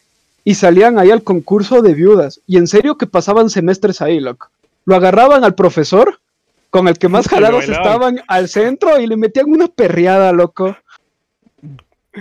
y 0.43 0.55
salían 0.55 0.97
ahí 0.97 1.11
al 1.11 1.21
concurso 1.21 1.83
de 1.83 1.93
viudas. 1.93 2.41
Y 2.47 2.57
en 2.57 2.65
serio 2.67 2.97
que 2.97 3.05
pasaban 3.05 3.51
semestres 3.51 4.01
ahí, 4.01 4.19
loco. 4.19 4.49
Lo 4.85 4.95
agarraban 4.95 5.43
al 5.43 5.53
profesor, 5.53 6.19
con 6.71 6.87
el 6.87 6.97
que 6.97 7.07
más 7.07 7.27
jalados 7.29 7.65
estaban 7.69 8.19
al 8.27 8.49
centro 8.49 8.99
y 8.99 9.05
le 9.05 9.15
metían 9.15 9.45
una 9.47 9.67
perreada, 9.67 10.31
loco. 10.31 10.75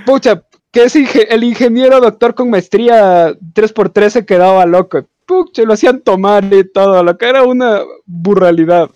Pucha, 0.04 0.42
que 0.70 0.84
es 0.84 0.94
inge- 0.96 1.26
el 1.30 1.42
ingeniero 1.44 2.00
doctor 2.00 2.34
con 2.34 2.50
maestría 2.50 3.30
3x3 3.32 4.10
se 4.10 4.26
quedaba 4.26 4.66
loco. 4.66 5.06
Pucha, 5.26 5.62
lo 5.62 5.72
hacían 5.72 6.00
tomar 6.02 6.44
y 6.52 6.64
todo, 6.70 7.02
lo 7.02 7.16
que 7.16 7.28
era 7.30 7.44
una 7.44 7.80
burralidad. 8.04 8.90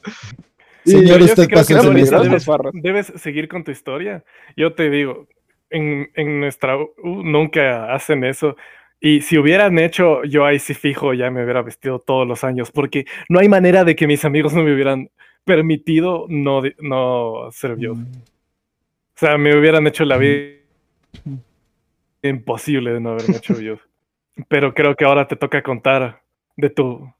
Señor, 0.86 1.18
yo 1.18 1.24
usted 1.24 1.42
sí 1.42 1.48
creo 1.48 1.58
pasó 1.60 1.92
que 1.92 2.00
el 2.00 2.82
debes, 2.82 3.12
seguir 3.16 3.48
con 3.48 3.64
tu 3.64 3.70
historia. 3.70 4.24
Yo 4.56 4.74
te 4.74 4.88
digo, 4.88 5.26
en, 5.70 6.10
en 6.14 6.40
nuestra 6.40 6.76
U 6.78 6.88
nunca 7.02 7.92
hacen 7.92 8.24
eso. 8.24 8.56
Y 9.00 9.20
si 9.20 9.36
hubieran 9.38 9.78
hecho, 9.78 10.24
yo 10.24 10.44
ahí 10.46 10.58
sí 10.58 10.74
fijo, 10.74 11.12
ya 11.12 11.30
me 11.30 11.44
hubiera 11.44 11.62
vestido 11.62 11.98
todos 11.98 12.26
los 12.26 12.44
años, 12.44 12.70
porque 12.70 13.04
no 13.28 13.40
hay 13.40 13.48
manera 13.48 13.84
de 13.84 13.94
que 13.94 14.06
mis 14.06 14.24
amigos 14.24 14.54
no 14.54 14.62
me 14.62 14.72
hubieran 14.72 15.10
permitido 15.44 16.26
no, 16.28 16.62
no 16.80 17.50
ser 17.52 17.76
viudo. 17.76 17.94
O 17.94 19.18
sea, 19.18 19.38
me 19.38 19.56
hubieran 19.56 19.86
hecho 19.86 20.04
la 20.04 20.16
vida 20.16 20.56
imposible 22.22 22.92
de 22.92 23.00
no 23.00 23.10
haberme 23.10 23.36
hecho 23.36 23.54
viudo. 23.54 23.80
Pero 24.48 24.74
creo 24.74 24.94
que 24.94 25.04
ahora 25.04 25.26
te 25.26 25.36
toca 25.36 25.62
contar 25.62 26.22
de 26.56 26.70
tu 26.70 27.12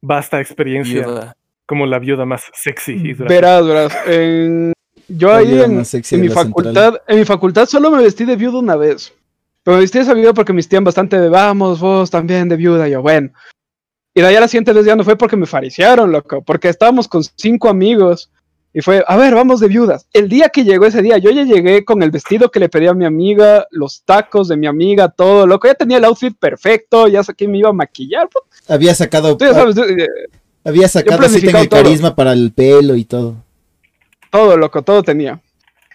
vasta 0.00 0.40
experiencia 0.40 1.04
viuda. 1.04 1.36
Como 1.72 1.86
la 1.86 1.98
viuda 1.98 2.26
más 2.26 2.42
sexy 2.52 2.92
y 2.92 3.14
Verás, 3.14 3.66
verás. 3.66 3.96
en- 4.06 4.74
yo 5.08 5.28
La 5.28 5.38
ahí 5.38 5.58
en, 5.58 5.78
mi 6.20 6.28
facultad, 6.28 6.96
en 7.08 7.18
mi 7.18 7.24
facultad 7.24 7.64
solo 7.66 7.90
me 7.90 8.02
vestí 8.02 8.26
de 8.26 8.36
viuda 8.36 8.58
una 8.58 8.76
vez. 8.76 9.10
Pero 9.62 9.76
me 9.78 9.80
vestí 9.80 9.96
de 9.96 10.04
esa 10.04 10.12
viuda 10.12 10.34
porque 10.34 10.52
me 10.52 10.58
vestían 10.58 10.84
bastante 10.84 11.18
de 11.18 11.30
vamos, 11.30 11.80
vos 11.80 12.10
también 12.10 12.50
de 12.50 12.56
viuda. 12.56 12.86
Y 12.88 12.90
yo, 12.92 13.00
bueno. 13.00 13.30
Y 14.14 14.20
de 14.20 14.26
ahí 14.26 14.36
a 14.36 14.40
la 14.40 14.48
siguiente 14.48 14.74
vez 14.74 14.84
ya 14.84 14.94
no 14.96 15.02
fue 15.02 15.16
porque 15.16 15.34
me 15.38 15.46
fariciaron, 15.46 16.12
loco. 16.12 16.42
Porque 16.42 16.68
estábamos 16.68 17.08
con 17.08 17.22
cinco 17.24 17.70
amigos. 17.70 18.30
Y 18.74 18.82
fue, 18.82 19.02
a 19.06 19.16
ver, 19.16 19.34
vamos 19.34 19.60
de 19.60 19.68
viudas. 19.68 20.06
El 20.12 20.28
día 20.28 20.50
que 20.50 20.62
llegó 20.64 20.84
ese 20.84 21.00
día, 21.00 21.16
yo 21.16 21.30
ya 21.30 21.44
llegué 21.44 21.86
con 21.86 22.02
el 22.02 22.10
vestido 22.10 22.50
que 22.50 22.60
le 22.60 22.68
pedí 22.68 22.86
a 22.86 22.92
mi 22.94 23.06
amiga, 23.06 23.66
los 23.70 24.02
tacos 24.04 24.48
de 24.48 24.58
mi 24.58 24.66
amiga, 24.66 25.08
todo, 25.08 25.46
loco. 25.46 25.68
Ya 25.68 25.74
tenía 25.74 25.96
el 25.96 26.04
outfit 26.04 26.36
perfecto, 26.38 27.08
ya 27.08 27.22
sé 27.22 27.32
que 27.32 27.48
me 27.48 27.56
iba 27.56 27.70
a 27.70 27.72
maquillar. 27.74 28.28
pues, 28.30 28.44
Había 28.68 28.94
sacado, 28.94 29.38
tú 29.38 29.46
ya 29.46 29.54
sabes, 29.54 29.76
había 30.64 30.88
sacado 30.88 31.24
el 31.24 31.68
todo. 31.68 31.68
carisma 31.68 32.14
para 32.14 32.32
el 32.32 32.52
pelo 32.52 32.96
y 32.96 33.04
todo. 33.04 33.36
Todo, 34.30 34.56
loco, 34.56 34.82
todo 34.82 35.02
tenía. 35.02 35.40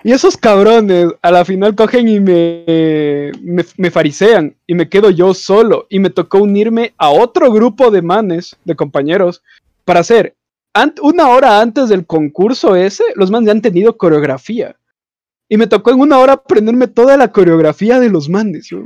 Y 0.03 0.11
esos 0.11 0.37
cabrones 0.37 1.07
a 1.21 1.31
la 1.31 1.43
final 1.43 1.75
cogen 1.75 2.07
y 2.07 2.19
me, 2.19 3.31
me, 3.41 3.65
me 3.77 3.91
farisean 3.91 4.55
y 4.67 4.75
me 4.75 4.89
quedo 4.89 5.09
yo 5.09 5.33
solo. 5.33 5.87
Y 5.89 5.99
me 5.99 6.09
tocó 6.09 6.39
unirme 6.39 6.93
a 6.97 7.09
otro 7.09 7.51
grupo 7.51 7.89
de 7.89 8.01
manes, 8.01 8.55
de 8.63 8.75
compañeros, 8.75 9.41
para 9.85 10.01
hacer. 10.01 10.35
una 11.01 11.29
hora 11.29 11.61
antes 11.61 11.89
del 11.89 12.05
concurso 12.05 12.75
ese, 12.75 13.03
los 13.15 13.31
manes 13.31 13.47
ya 13.47 13.51
han 13.53 13.61
tenido 13.61 13.97
coreografía. 13.97 14.75
Y 15.49 15.57
me 15.57 15.67
tocó 15.67 15.91
en 15.91 16.01
una 16.01 16.19
hora 16.19 16.33
aprenderme 16.33 16.87
toda 16.87 17.17
la 17.17 17.31
coreografía 17.31 17.99
de 17.99 18.09
los 18.09 18.29
manes. 18.29 18.67
yo. 18.67 18.79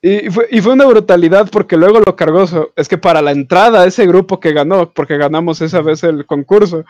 Y 0.00 0.30
fue, 0.30 0.46
y 0.50 0.60
fue 0.60 0.74
una 0.74 0.86
brutalidad 0.86 1.50
porque 1.50 1.76
luego 1.76 1.98
lo 2.00 2.14
cargoso 2.14 2.72
es 2.76 2.88
que 2.88 2.98
para 2.98 3.20
la 3.20 3.32
entrada 3.32 3.82
a 3.82 3.86
ese 3.86 4.06
grupo 4.06 4.38
que 4.38 4.52
ganó, 4.52 4.90
porque 4.92 5.16
ganamos 5.16 5.60
esa 5.60 5.80
vez 5.82 6.04
el 6.04 6.24
concurso, 6.24 6.84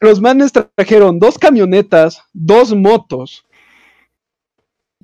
los 0.00 0.20
manes 0.20 0.50
trajeron 0.52 1.20
dos 1.20 1.38
camionetas, 1.38 2.24
dos 2.32 2.74
motos. 2.74 3.44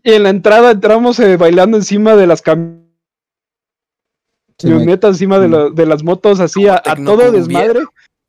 Y 0.03 0.13
en 0.13 0.25
la 0.25 0.31
entrada 0.31 0.73
entramos 0.73 1.21
eh, 1.21 1.37
bailando 1.37 1.77
encima 1.77 2.17
de 2.17 2.27
las 2.27 2.43
me- 2.45 2.81
camionetas, 4.57 5.11
encima 5.11 5.39
de, 5.39 5.49
la- 5.49 5.71
de 5.71 5.87
las 5.87 6.03
motos, 6.03 6.41
así 6.41 6.67
a, 6.67 6.75
a 6.85 6.97
todo 7.05 7.31
desmadre. 7.33 7.81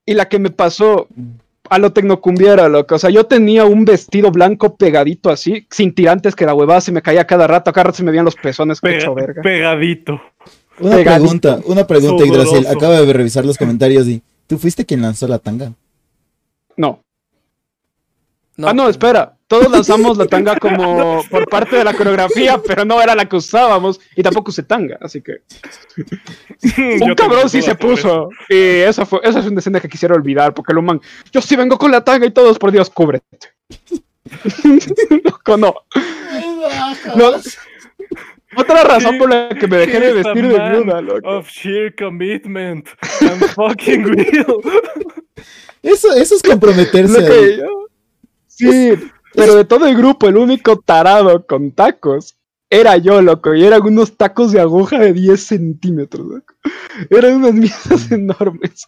Y 0.05 0.13
la 0.13 0.29
que 0.29 0.37
me 0.39 0.51
pasó 0.51 1.07
a 1.69 1.77
lo 1.79 1.91
tecnocumbiera, 1.93 2.67
loco. 2.69 2.95
O 2.95 2.99
sea, 2.99 3.09
yo 3.09 3.25
tenía 3.25 3.65
un 3.65 3.85
vestido 3.85 4.31
blanco 4.31 4.75
pegadito 4.75 5.29
así, 5.29 5.67
sin 5.69 5.93
tirantes, 5.93 6.35
que 6.35 6.45
la 6.45 6.53
huevada 6.53 6.81
se 6.81 6.91
me 6.91 7.01
caía 7.01 7.25
cada 7.27 7.47
rato. 7.47 7.71
Cada 7.73 7.85
rato 7.85 7.97
se 7.97 8.03
me 8.03 8.11
veían 8.11 8.25
los 8.25 8.35
pezones 8.35 8.81
Pega- 8.81 8.97
hecho 8.97 9.13
verga. 9.15 9.41
pegadito. 9.41 10.19
Una 10.79 10.95
Pegadito. 10.95 11.21
pregunta, 11.41 11.59
una 11.65 11.85
pregunta. 11.87 12.25
Sudoroso. 12.25 12.69
Acabo 12.69 12.93
de 12.93 13.13
revisar 13.13 13.45
los 13.45 13.57
comentarios 13.57 14.07
y 14.07 14.21
¿tú 14.47 14.57
fuiste 14.57 14.85
quien 14.85 15.01
lanzó 15.01 15.27
la 15.27 15.37
tanga? 15.39 15.73
No. 16.77 17.01
No, 18.55 18.67
ah, 18.69 18.73
no, 18.73 18.87
espera. 18.89 19.35
Todos 19.49 19.69
lanzamos 19.71 20.15
la 20.17 20.27
tanga 20.27 20.55
como 20.57 21.23
por 21.29 21.49
parte 21.49 21.75
de 21.75 21.83
la 21.83 21.93
coreografía, 21.95 22.59
pero 22.65 22.85
no 22.85 23.01
era 23.01 23.15
la 23.15 23.25
que 23.27 23.35
usábamos 23.35 23.99
y 24.15 24.21
tampoco 24.21 24.51
usé 24.51 24.61
tanga, 24.63 24.97
así 25.01 25.21
que 25.21 25.37
un 27.01 27.15
cabrón 27.15 27.49
sí 27.49 27.61
se 27.61 27.73
puso. 27.75 28.29
Y 28.47 28.55
esa 28.81 29.05
fue, 29.07 29.19
esa 29.23 29.39
es 29.39 29.47
una 29.47 29.59
escena 29.59 29.79
que 29.79 29.89
quisiera 29.89 30.13
olvidar, 30.13 30.53
porque 30.53 30.71
el 30.71 30.81
man, 30.83 31.01
yo 31.31 31.41
sí 31.41 31.55
vengo 31.55 31.77
con 31.79 31.91
la 31.91 32.03
tanga 32.03 32.27
y 32.27 32.31
todos, 32.31 32.59
por 32.59 32.71
Dios, 32.71 32.89
cúbrete. 32.91 33.49
Loco, 35.23 35.57
no. 35.57 35.73
No. 37.15 37.31
Otra 38.55 38.83
razón 38.83 39.17
por 39.17 39.29
la 39.29 39.49
que 39.49 39.67
me 39.67 39.77
dejé 39.77 39.99
de 39.99 40.13
vestir 40.13 40.47
de 40.47 40.69
viuda, 40.69 41.01
loco. 41.01 41.27
Of 41.37 41.49
sheer 41.49 41.95
commitment 41.95 42.87
and 43.21 43.45
fucking 43.55 44.05
will. 44.05 44.61
Eso, 45.81 46.13
eso 46.13 46.35
es 46.35 46.43
comprometerse. 46.43 47.21
Lo 47.21 47.27
que 47.27 47.57
yo- 47.57 47.87
Sí, 48.47 48.91
pero 49.39 49.55
de 49.55 49.65
todo 49.65 49.87
el 49.87 49.95
grupo, 49.95 50.27
el 50.27 50.37
único 50.37 50.77
tarado 50.77 51.45
con 51.45 51.71
tacos 51.71 52.35
era 52.69 52.97
yo, 52.97 53.21
loco, 53.21 53.55
y 53.55 53.63
eran 53.63 53.81
unos 53.81 54.15
tacos 54.15 54.51
de 54.51 54.59
aguja 54.59 54.99
de 54.99 55.13
10 55.13 55.41
centímetros, 55.41 56.27
loco. 56.27 56.53
Eran 57.09 57.35
unas 57.35 57.53
mierdas 57.53 58.11
enormes. 58.11 58.87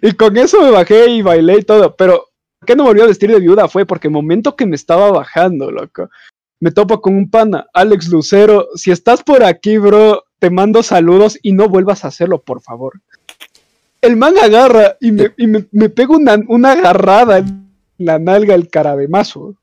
Y 0.00 0.12
con 0.12 0.36
eso 0.36 0.62
me 0.62 0.70
bajé 0.70 1.10
y 1.10 1.22
bailé 1.22 1.58
y 1.58 1.62
todo, 1.62 1.96
pero 1.96 2.28
¿por 2.60 2.66
qué 2.66 2.76
no 2.76 2.84
volví 2.84 3.00
a 3.00 3.06
vestir 3.06 3.30
de 3.30 3.40
viuda? 3.40 3.68
Fue 3.68 3.84
porque 3.84 4.08
el 4.08 4.12
momento 4.12 4.54
que 4.54 4.66
me 4.66 4.76
estaba 4.76 5.10
bajando, 5.10 5.70
loco, 5.70 6.08
me 6.60 6.70
topo 6.70 7.00
con 7.00 7.16
un 7.16 7.30
pana, 7.30 7.66
Alex 7.72 8.08
Lucero, 8.08 8.68
si 8.74 8.90
estás 8.90 9.22
por 9.22 9.42
aquí, 9.42 9.78
bro, 9.78 10.24
te 10.38 10.50
mando 10.50 10.82
saludos 10.82 11.38
y 11.42 11.52
no 11.52 11.68
vuelvas 11.68 12.04
a 12.04 12.08
hacerlo, 12.08 12.42
por 12.42 12.60
favor. 12.60 13.00
El 14.00 14.16
man 14.16 14.38
agarra 14.38 14.96
y 15.00 15.10
me, 15.10 15.32
y 15.36 15.48
me, 15.48 15.66
me 15.72 15.88
pega 15.88 16.16
una, 16.16 16.38
una 16.46 16.72
agarrada 16.72 17.44
la 17.98 18.18
nalga 18.18 18.54
el 18.54 18.68
cara 18.68 18.96
de 18.96 19.08
mazo. 19.08 19.54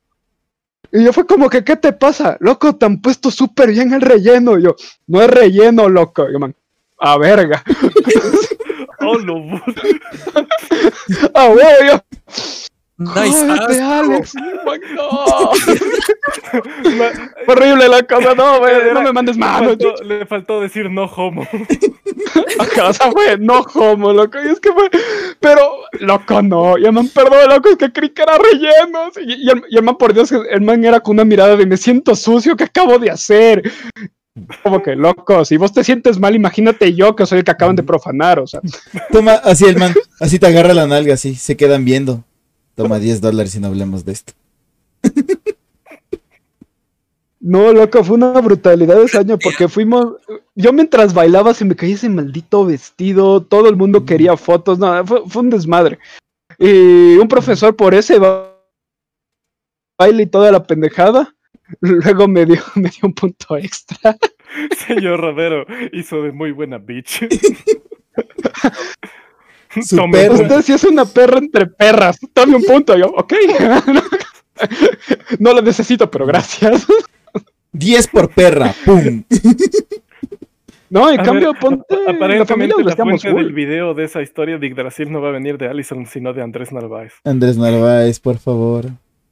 Y 0.91 1.03
yo 1.03 1.11
fue 1.11 1.25
como 1.25 1.49
que, 1.49 1.63
¿qué 1.63 1.75
te 1.75 1.91
pasa? 1.93 2.37
Loco, 2.39 2.75
te 2.75 2.85
han 2.85 3.01
puesto 3.01 3.31
súper 3.31 3.71
bien 3.71 3.91
el 3.93 4.01
relleno. 4.01 4.57
Y 4.57 4.63
yo, 4.63 4.75
no 5.07 5.21
es 5.21 5.29
relleno, 5.29 5.89
loco. 5.89 6.29
Y 6.29 6.33
yo, 6.33 6.39
man, 6.39 6.55
a 6.99 7.17
verga. 7.17 7.63
Oh, 9.07 9.17
lo 9.19 9.35
bu- 9.35 9.61
A 11.35 11.49
huevo, 11.49 11.85
yo. 11.85 12.01
Nice. 12.97 13.81
Alex. 13.81 14.33
No. 14.95 15.09
Horrible 17.47 17.89
la 17.89 18.03
cosa, 18.03 18.33
no, 18.35 18.59
güey, 18.59 18.73
Era- 18.73 18.93
no 18.93 19.01
me 19.01 19.11
mandes 19.11 19.35
le 19.35 19.39
mano. 19.41 19.71
Le 20.03 20.25
faltó 20.25 20.61
decir 20.61 20.89
no 20.89 21.05
homo. 21.05 21.47
O 22.57 22.93
sea, 22.93 23.11
fue 23.11 23.37
no 23.37 23.61
homo, 23.73 24.13
loco. 24.13 24.37
Y 24.41 24.47
es 24.47 24.59
que 24.59 24.71
fue. 24.71 24.89
Pero, 25.39 25.61
loco, 25.99 26.41
no. 26.41 26.77
Y 26.77 26.85
el 26.85 26.93
man, 26.93 27.07
perdón, 27.09 27.49
loco, 27.49 27.69
es 27.69 27.77
que 27.77 27.91
creí 27.91 28.09
que 28.09 28.21
era 28.21 28.37
relleno. 28.37 29.09
Y, 29.21 29.45
y 29.45 29.49
el, 29.49 29.63
y 29.69 29.77
el 29.77 29.83
man, 29.83 29.97
por 29.97 30.13
Dios, 30.13 30.31
el 30.31 30.61
man 30.61 30.83
era 30.83 30.99
con 30.99 31.15
una 31.15 31.25
mirada 31.25 31.55
de 31.55 31.65
me 31.65 31.77
siento 31.77 32.15
sucio, 32.15 32.55
¿qué 32.55 32.65
acabo 32.65 32.97
de 32.99 33.11
hacer? 33.11 33.63
Como 34.63 34.81
que, 34.81 34.95
loco, 34.95 35.43
si 35.45 35.57
vos 35.57 35.73
te 35.73 35.83
sientes 35.83 36.19
mal, 36.19 36.35
imagínate 36.35 36.93
yo 36.93 37.15
que 37.15 37.25
soy 37.25 37.39
el 37.39 37.43
que 37.43 37.51
acaban 37.51 37.75
de 37.75 37.83
profanar, 37.83 38.39
o 38.39 38.47
sea. 38.47 38.61
Toma, 39.11 39.33
así 39.33 39.65
el 39.65 39.77
man, 39.77 39.93
así 40.19 40.39
te 40.39 40.47
agarra 40.47 40.73
la 40.73 40.87
nalga, 40.87 41.13
así, 41.15 41.35
se 41.35 41.57
quedan 41.57 41.85
viendo. 41.85 42.23
Toma 42.75 42.99
10 42.99 43.21
dólares 43.21 43.55
y 43.55 43.59
no 43.59 43.67
hablemos 43.67 44.05
de 44.05 44.11
esto. 44.11 44.33
No, 47.39 47.71
loco, 47.73 48.03
fue 48.03 48.15
una 48.15 48.31
brutalidad 48.41 49.01
ese 49.03 49.19
año 49.19 49.37
porque 49.37 49.67
fuimos. 49.67 50.15
Yo 50.55 50.73
mientras 50.73 51.13
bailaba 51.13 51.53
se 51.53 51.63
me 51.63 51.75
caía 51.75 51.93
ese 51.93 52.09
maldito 52.09 52.65
vestido, 52.65 53.41
todo 53.41 53.69
el 53.69 53.75
mundo 53.75 54.03
quería 54.03 54.35
fotos, 54.35 54.79
no, 54.79 55.05
fue, 55.05 55.21
fue 55.27 55.43
un 55.43 55.49
desmadre. 55.51 55.99
Y 56.57 57.15
un 57.17 57.27
profesor 57.27 57.75
por 57.75 57.93
ese 57.93 58.17
ba- 58.17 58.51
baile 59.99 60.23
y 60.23 60.27
toda 60.27 60.51
la 60.51 60.63
pendejada, 60.63 61.35
luego 61.81 62.27
me 62.27 62.45
dio, 62.47 62.61
me 62.75 62.89
dio 62.89 62.99
un 63.03 63.13
punto 63.13 63.57
extra. 63.57 64.17
Señor 64.87 65.19
Romero 65.19 65.65
hizo 65.93 66.23
de 66.23 66.31
muy 66.31 66.51
buena 66.51 66.77
bitch. 66.79 67.27
Su 69.83 70.01
perro. 70.11 70.35
Usted 70.35 70.61
sí 70.61 70.73
es 70.73 70.83
una 70.83 71.05
perra 71.05 71.39
entre 71.39 71.67
perras, 71.67 72.17
dame 72.33 72.55
un 72.55 72.63
punto. 72.63 72.95
Yo, 72.97 73.07
ok. 73.07 73.33
No 75.39 75.51
lo 75.51 75.61
necesito, 75.61 76.09
pero 76.09 76.25
gracias. 76.25 76.85
10 77.73 78.07
por 78.07 78.29
perra, 78.29 78.73
pum. 78.85 79.23
No, 80.89 81.11
en 81.11 81.19
A 81.19 81.23
cambio, 81.23 81.51
ver, 81.51 81.59
ponte. 81.59 81.95
La 82.05 82.11
Aparentemente 82.13 82.45
familia 82.45 82.75
la 82.77 82.83
la 82.85 82.89
estamos 82.91 83.21
fuente 83.21 83.43
del 83.43 83.53
video 83.53 83.93
de 83.93 84.05
esa 84.05 84.21
historia 84.21 84.57
de 84.57 84.69
Yggdrasil 84.69 85.11
no 85.11 85.19
va 85.19 85.29
a 85.29 85.31
venir 85.31 85.57
de 85.57 85.67
Allison, 85.67 86.05
sino 86.05 86.31
de 86.31 86.41
Andrés 86.41 86.71
Narváez. 86.71 87.15
Andrés 87.25 87.57
Narváez, 87.57 88.21
por 88.21 88.37
favor. 88.37 88.85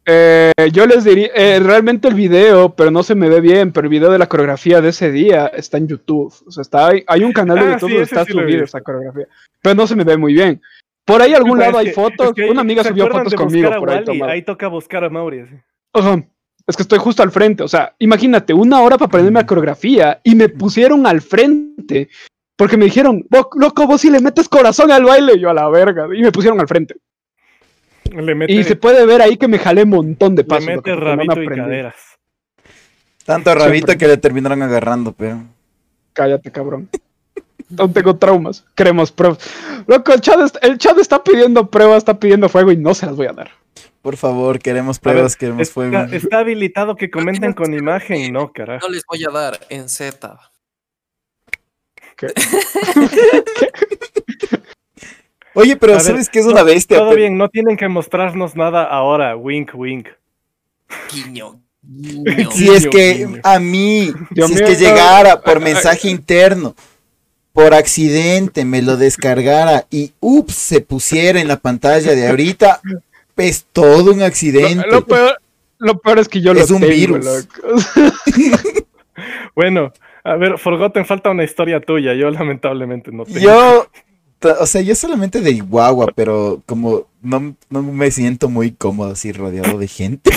Eh, 0.06 0.52
yo 0.74 0.86
les 0.86 1.04
diría, 1.06 1.30
eh, 1.34 1.60
realmente 1.60 2.08
el 2.10 2.14
video, 2.14 2.76
pero 2.76 2.92
no 2.92 3.04
se 3.04 3.16
me 3.16 3.30
ve 3.30 3.40
bien, 3.40 3.72
pero 3.72 3.86
el 3.86 3.90
video 3.90 4.12
de 4.12 4.18
la 4.20 4.28
coreografía 4.28 4.82
de 4.82 4.90
ese 4.90 5.12
día 5.12 5.48
está 5.48 5.78
en 5.78 5.88
YouTube. 5.88 6.34
O 6.46 6.52
sea, 6.52 6.62
está, 6.62 6.88
hay, 6.88 7.04
hay 7.08 7.24
un 7.24 7.32
canal 7.32 7.58
de 7.60 7.66
Ah, 7.66 7.72
YouTube 7.74 7.90
sí, 7.90 7.94
donde 7.96 8.04
está 8.04 8.26
sí 8.26 8.32
esa 8.64 8.82
coreografía, 8.82 9.28
pero 9.62 9.76
no 9.76 9.88
se 9.88 9.96
me 9.96 10.04
ve 10.04 10.18
muy 10.18 10.34
bien. 10.34 10.62
Por 11.06 11.22
ahí 11.22 11.34
algún 11.34 11.60
lado 11.60 11.78
hay 11.78 11.88
que- 11.88 11.92
fotos, 11.94 12.28
es 12.30 12.34
que 12.34 12.44
ahí- 12.44 12.50
una 12.50 12.62
amiga 12.62 12.84
¿se 12.84 12.90
subió 12.90 13.08
fotos 13.08 13.34
conmigo 13.34 13.70
por 13.78 13.90
ahí. 13.92 14.22
Ahí 14.24 14.42
toca 14.42 14.68
buscar 14.68 15.04
a 15.04 15.10
Mauri. 15.10 15.40
así. 15.42 15.56
Es 16.66 16.78
que 16.78 16.84
estoy 16.84 17.00
justo 17.00 17.22
al 17.24 17.32
frente, 17.32 17.62
o 17.62 17.68
sea, 17.68 17.94
imagínate, 18.00 18.54
una 18.54 18.82
hora 18.82 18.98
para 18.98 19.08
aprenderme 19.08 19.42
la 19.42 19.46
coreografía 19.46 20.22
y 20.24 20.34
me 20.34 20.48
pusieron 20.48 21.06
al 21.06 21.20
frente 21.22 22.08
porque 22.58 22.78
me 22.78 22.86
dijeron, 22.86 23.26
"Vos, 23.30 23.48
loco, 23.56 23.86
vos 23.86 24.00
si 24.00 24.10
le 24.10 24.22
metes 24.22 24.48
corazón 24.48 24.90
al 24.92 25.04
baile, 25.04 25.38
yo 25.38 25.50
a 25.50 25.54
la 25.54 25.68
verga, 25.70 26.08
y 26.16 26.22
me 26.22 26.32
pusieron 26.32 26.62
al 26.62 26.68
frente. 26.70 26.96
Le 28.22 28.36
mete, 28.36 28.54
Y 28.54 28.64
se 28.64 28.76
puede 28.76 29.06
ver 29.06 29.22
ahí 29.22 29.38
que 29.38 29.48
me 29.48 29.60
jalé 29.60 29.84
un 29.84 29.90
montón 29.90 30.36
de 30.36 30.44
le 30.44 30.48
pasos. 30.48 30.66
mete 30.66 30.76
loco, 30.76 30.84
porque 30.84 31.16
no 31.16 31.18
me 31.18 31.26
rabito 31.36 31.44
y 31.44 31.56
caderas. 31.58 31.96
Tanto 33.26 33.56
rabito 33.56 33.88
Siempre. 33.88 33.98
que 33.98 34.08
le 34.08 34.18
terminaron 34.18 34.62
agarrando, 34.62 35.14
pero. 35.14 35.44
Cállate, 36.14 36.52
cabrón. 36.52 36.90
No 37.70 37.90
tengo 37.92 38.16
traumas. 38.18 38.64
Queremos 38.76 39.12
pruebas. 39.12 39.40
Loco, 39.88 40.14
el 40.14 40.22
chat, 40.22 40.40
est- 40.42 40.58
el 40.64 40.78
chat 40.78 40.96
está 41.00 41.24
pidiendo 41.24 41.72
pruebas, 41.72 41.98
está 42.00 42.20
pidiendo 42.20 42.48
fuego 42.48 42.72
y 42.72 42.78
no 42.78 42.94
se 42.94 43.08
las 43.08 43.16
voy 43.16 43.26
a 43.26 43.34
dar. 43.34 43.50
Por 44.04 44.16
favor, 44.16 44.60
queremos 44.60 45.02
ver, 45.02 45.14
pruebas, 45.14 45.36
queremos 45.36 45.62
está, 45.62 45.74
fuego. 45.74 45.98
está 46.12 46.40
habilitado 46.40 46.96
que 46.96 47.10
comenten 47.10 47.54
con 47.54 47.74
imagen, 47.74 48.32
no, 48.32 48.52
carajo. 48.52 48.86
No 48.86 48.94
les 48.94 49.02
voy 49.10 49.24
a 49.24 49.30
dar 49.32 49.60
en 49.70 49.90
Z. 49.90 50.38
Oye, 55.56 55.76
pero 55.76 55.96
A 55.96 56.00
¿sabes 56.00 56.30
qué 56.30 56.40
es 56.40 56.46
una 56.46 56.64
bestia? 56.64 56.98
Todo 56.98 57.10
Pero- 57.10 57.20
bien, 57.22 57.38
no 57.38 57.50
tienen 57.50 57.78
que 57.78 57.88
mostrarnos 57.88 58.56
nada 58.56 58.84
ahora. 58.84 59.36
Wink, 59.36 59.72
wink. 59.76 60.08
Guiño. 61.14 61.60
Guiño. 61.84 62.52
Si 62.52 62.70
es 62.70 62.88
que 62.88 63.28
a 63.44 63.60
mí, 63.60 64.12
Dios 64.32 64.50
si 64.50 64.56
es 64.56 64.62
que 64.62 64.76
llegara 64.76 65.42
por 65.44 65.60
mensaje 65.60 66.10
interno, 66.10 66.76
por 67.52 67.74
accidente 67.74 68.66
me 68.66 68.82
lo 68.82 68.98
descargara 68.98 69.86
y 69.92 70.12
ups, 70.20 70.56
se 70.56 70.82
pusiera 70.82 71.40
en 71.40 71.48
la 71.48 71.58
pantalla 71.58 72.16
de 72.16 72.28
ahorita, 72.28 72.82
es 73.38 73.66
todo 73.72 74.12
un 74.12 74.24
accidente. 74.24 74.88
Lo, 74.88 74.94
lo 74.94 75.06
peor, 75.06 75.38
lo 75.78 76.00
peor 76.00 76.20
es 76.20 76.30
que 76.30 76.42
yo 76.42 76.54
Es 76.54 76.70
lo 76.70 76.78
un 76.78 76.82
tengo, 76.82 76.94
virus. 76.96 77.48
Bueno, 79.56 79.94
a 80.24 80.36
ver, 80.36 80.58
Forgotten, 80.58 81.06
falta 81.06 81.30
una 81.30 81.44
historia 81.44 81.80
tuya. 81.80 82.14
Yo 82.14 82.30
lamentablemente 82.32 83.12
no 83.12 83.26
tengo. 83.26 83.40
Yo, 83.40 83.88
o 84.44 84.66
sea, 84.66 84.82
yo 84.82 84.96
solamente 84.96 85.42
de 85.42 85.60
guagua, 85.60 86.08
pero 86.16 86.62
como 86.66 87.06
no, 87.22 87.56
no 87.70 87.82
me 87.82 88.12
siento 88.12 88.50
muy 88.50 88.72
cómodo 88.72 89.12
así 89.12 89.32
rodeado 89.32 89.78
de 89.78 89.88
gente. 89.88 90.32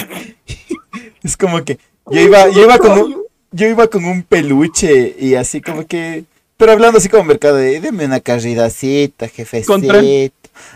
es 1.22 1.36
como 1.36 1.64
que 1.64 1.78
yo 2.10 2.20
iba, 2.20 2.48
yo 2.50 2.62
iba 2.62 2.78
con 2.78 2.98
un, 2.98 3.16
yo 3.50 3.66
iba 3.68 3.86
con 3.88 4.04
un 4.04 4.22
peluche 4.22 5.16
y 5.18 5.34
así 5.34 5.60
como 5.60 5.86
que, 5.86 6.24
pero 6.56 6.72
hablando 6.72 6.98
así 6.98 7.08
como 7.08 7.24
mercado 7.24 7.56
de, 7.56 7.80
deme 7.80 8.04
una 8.04 8.20
carridacita, 8.20 9.28
jefecito. 9.28 9.74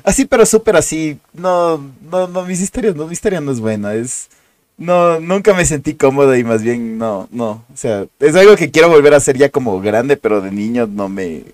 Así, 0.05 0.27
pero 0.27 0.45
súper 0.45 0.77
así. 0.77 1.19
No, 1.33 1.79
no, 2.11 2.27
no, 2.29 2.45
mis 2.45 2.61
historias, 2.61 2.95
no, 2.95 3.07
mi 3.07 3.13
historia 3.13 3.41
no 3.41 3.53
es 3.53 3.61
buena, 3.61 3.95
es... 3.95 4.29
No, 4.77 5.21
nunca 5.21 5.53
me 5.53 5.67
sentí 5.67 5.93
cómodo 5.93 6.35
y 6.35 6.43
más 6.43 6.63
bien 6.63 6.97
no, 6.97 7.29
no. 7.31 7.65
O 7.73 7.77
sea, 7.77 8.07
es 8.19 8.35
algo 8.35 8.57
que 8.57 8.71
quiero 8.71 8.89
volver 8.89 9.13
a 9.13 9.19
hacer 9.19 9.37
ya 9.37 9.51
como 9.51 9.79
grande, 9.81 10.17
pero 10.17 10.41
de 10.41 10.51
niño 10.51 10.87
no 10.87 11.11
me, 11.11 11.45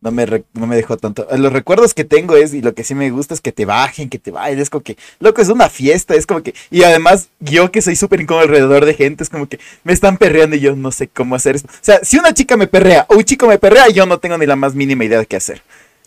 no 0.00 0.10
me, 0.12 0.26
re- 0.26 0.44
no 0.52 0.66
me 0.66 0.76
dejó 0.76 0.96
tanto. 0.96 1.26
Los 1.36 1.52
recuerdos 1.52 1.94
que 1.94 2.04
tengo 2.04 2.36
es, 2.36 2.54
y 2.54 2.62
lo 2.62 2.74
que 2.74 2.84
sí 2.84 2.94
me 2.94 3.10
gusta 3.10 3.34
es 3.34 3.40
que 3.40 3.52
te 3.52 3.64
bajen, 3.64 4.08
que 4.08 4.18
te 4.18 4.30
bailen, 4.30 4.60
es 4.60 4.70
como 4.70 4.82
que, 4.84 4.96
loco, 5.20 5.40
es 5.42 5.48
una 5.48 5.68
fiesta, 5.68 6.14
es 6.14 6.26
como 6.26 6.42
que, 6.42 6.54
y 6.70 6.82
además 6.82 7.28
yo 7.40 7.70
que 7.72 7.82
soy 7.82 7.96
súper 7.96 8.20
incómodo 8.20 8.44
alrededor 8.44 8.84
de 8.84 8.94
gente, 8.94 9.24
es 9.24 9.30
como 9.30 9.48
que 9.48 9.58
me 9.84 9.92
están 9.92 10.16
perreando 10.18 10.56
y 10.56 10.60
yo 10.60 10.76
no 10.76 10.92
sé 10.92 11.08
cómo 11.08 11.34
hacer 11.34 11.56
esto. 11.56 11.68
O 11.72 11.78
sea, 11.80 12.00
si 12.04 12.18
una 12.18 12.34
chica 12.34 12.56
me 12.56 12.66
perrea 12.66 13.06
o 13.08 13.16
un 13.16 13.24
chico 13.24 13.46
me 13.46 13.58
perrea, 13.58 13.88
yo 13.88 14.06
no 14.06 14.18
tengo 14.18 14.38
ni 14.38 14.46
la 14.46 14.56
más 14.56 14.74
mínima 14.74 15.04
idea 15.04 15.18
de 15.18 15.26
qué 15.26 15.36
hacer. 15.36 15.62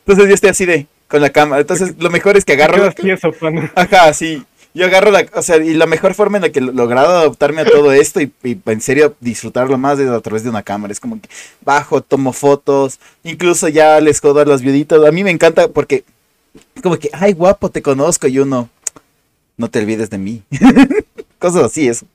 Entonces 0.00 0.28
yo 0.28 0.34
estoy 0.34 0.50
así 0.50 0.66
de, 0.66 0.86
con 1.08 1.20
la 1.22 1.30
cámara. 1.30 1.60
Entonces 1.62 1.94
lo 1.98 2.10
mejor 2.10 2.36
es 2.36 2.44
que 2.44 2.52
agarro 2.52 2.76
quedas 2.76 2.94
tieso. 2.94 3.32
Ajá, 3.74 4.12
sí. 4.12 4.44
Yo 4.74 4.86
agarro 4.86 5.12
la, 5.12 5.24
o 5.34 5.42
sea, 5.42 5.58
y 5.58 5.72
la 5.74 5.86
mejor 5.86 6.14
forma 6.14 6.38
en 6.38 6.42
la 6.42 6.50
que 6.50 6.58
he 6.58 6.62
logrado 6.62 7.16
adaptarme 7.16 7.60
a 7.62 7.64
todo 7.64 7.92
esto 7.92 8.20
y, 8.20 8.32
y 8.42 8.58
en 8.66 8.80
serio 8.80 9.14
disfrutarlo 9.20 9.78
más 9.78 10.00
es 10.00 10.08
a 10.10 10.20
través 10.20 10.42
de 10.42 10.50
una 10.50 10.64
cámara. 10.64 10.90
Es 10.92 10.98
como 10.98 11.20
que 11.20 11.28
bajo, 11.64 12.00
tomo 12.02 12.32
fotos, 12.32 12.98
incluso 13.22 13.68
ya 13.68 14.00
les 14.00 14.20
jodo 14.20 14.40
a 14.40 14.44
los 14.44 14.62
viuditos. 14.62 15.06
A 15.06 15.12
mí 15.12 15.22
me 15.22 15.30
encanta 15.30 15.68
porque 15.68 16.02
como 16.82 16.96
que, 16.98 17.08
ay, 17.12 17.32
guapo, 17.34 17.70
te 17.70 17.82
conozco 17.82 18.26
y 18.26 18.40
uno, 18.40 18.68
no 19.56 19.70
te 19.70 19.78
olvides 19.78 20.10
de 20.10 20.18
mí. 20.18 20.42
Cosas 21.38 21.64
así, 21.64 21.86
eso. 21.88 22.06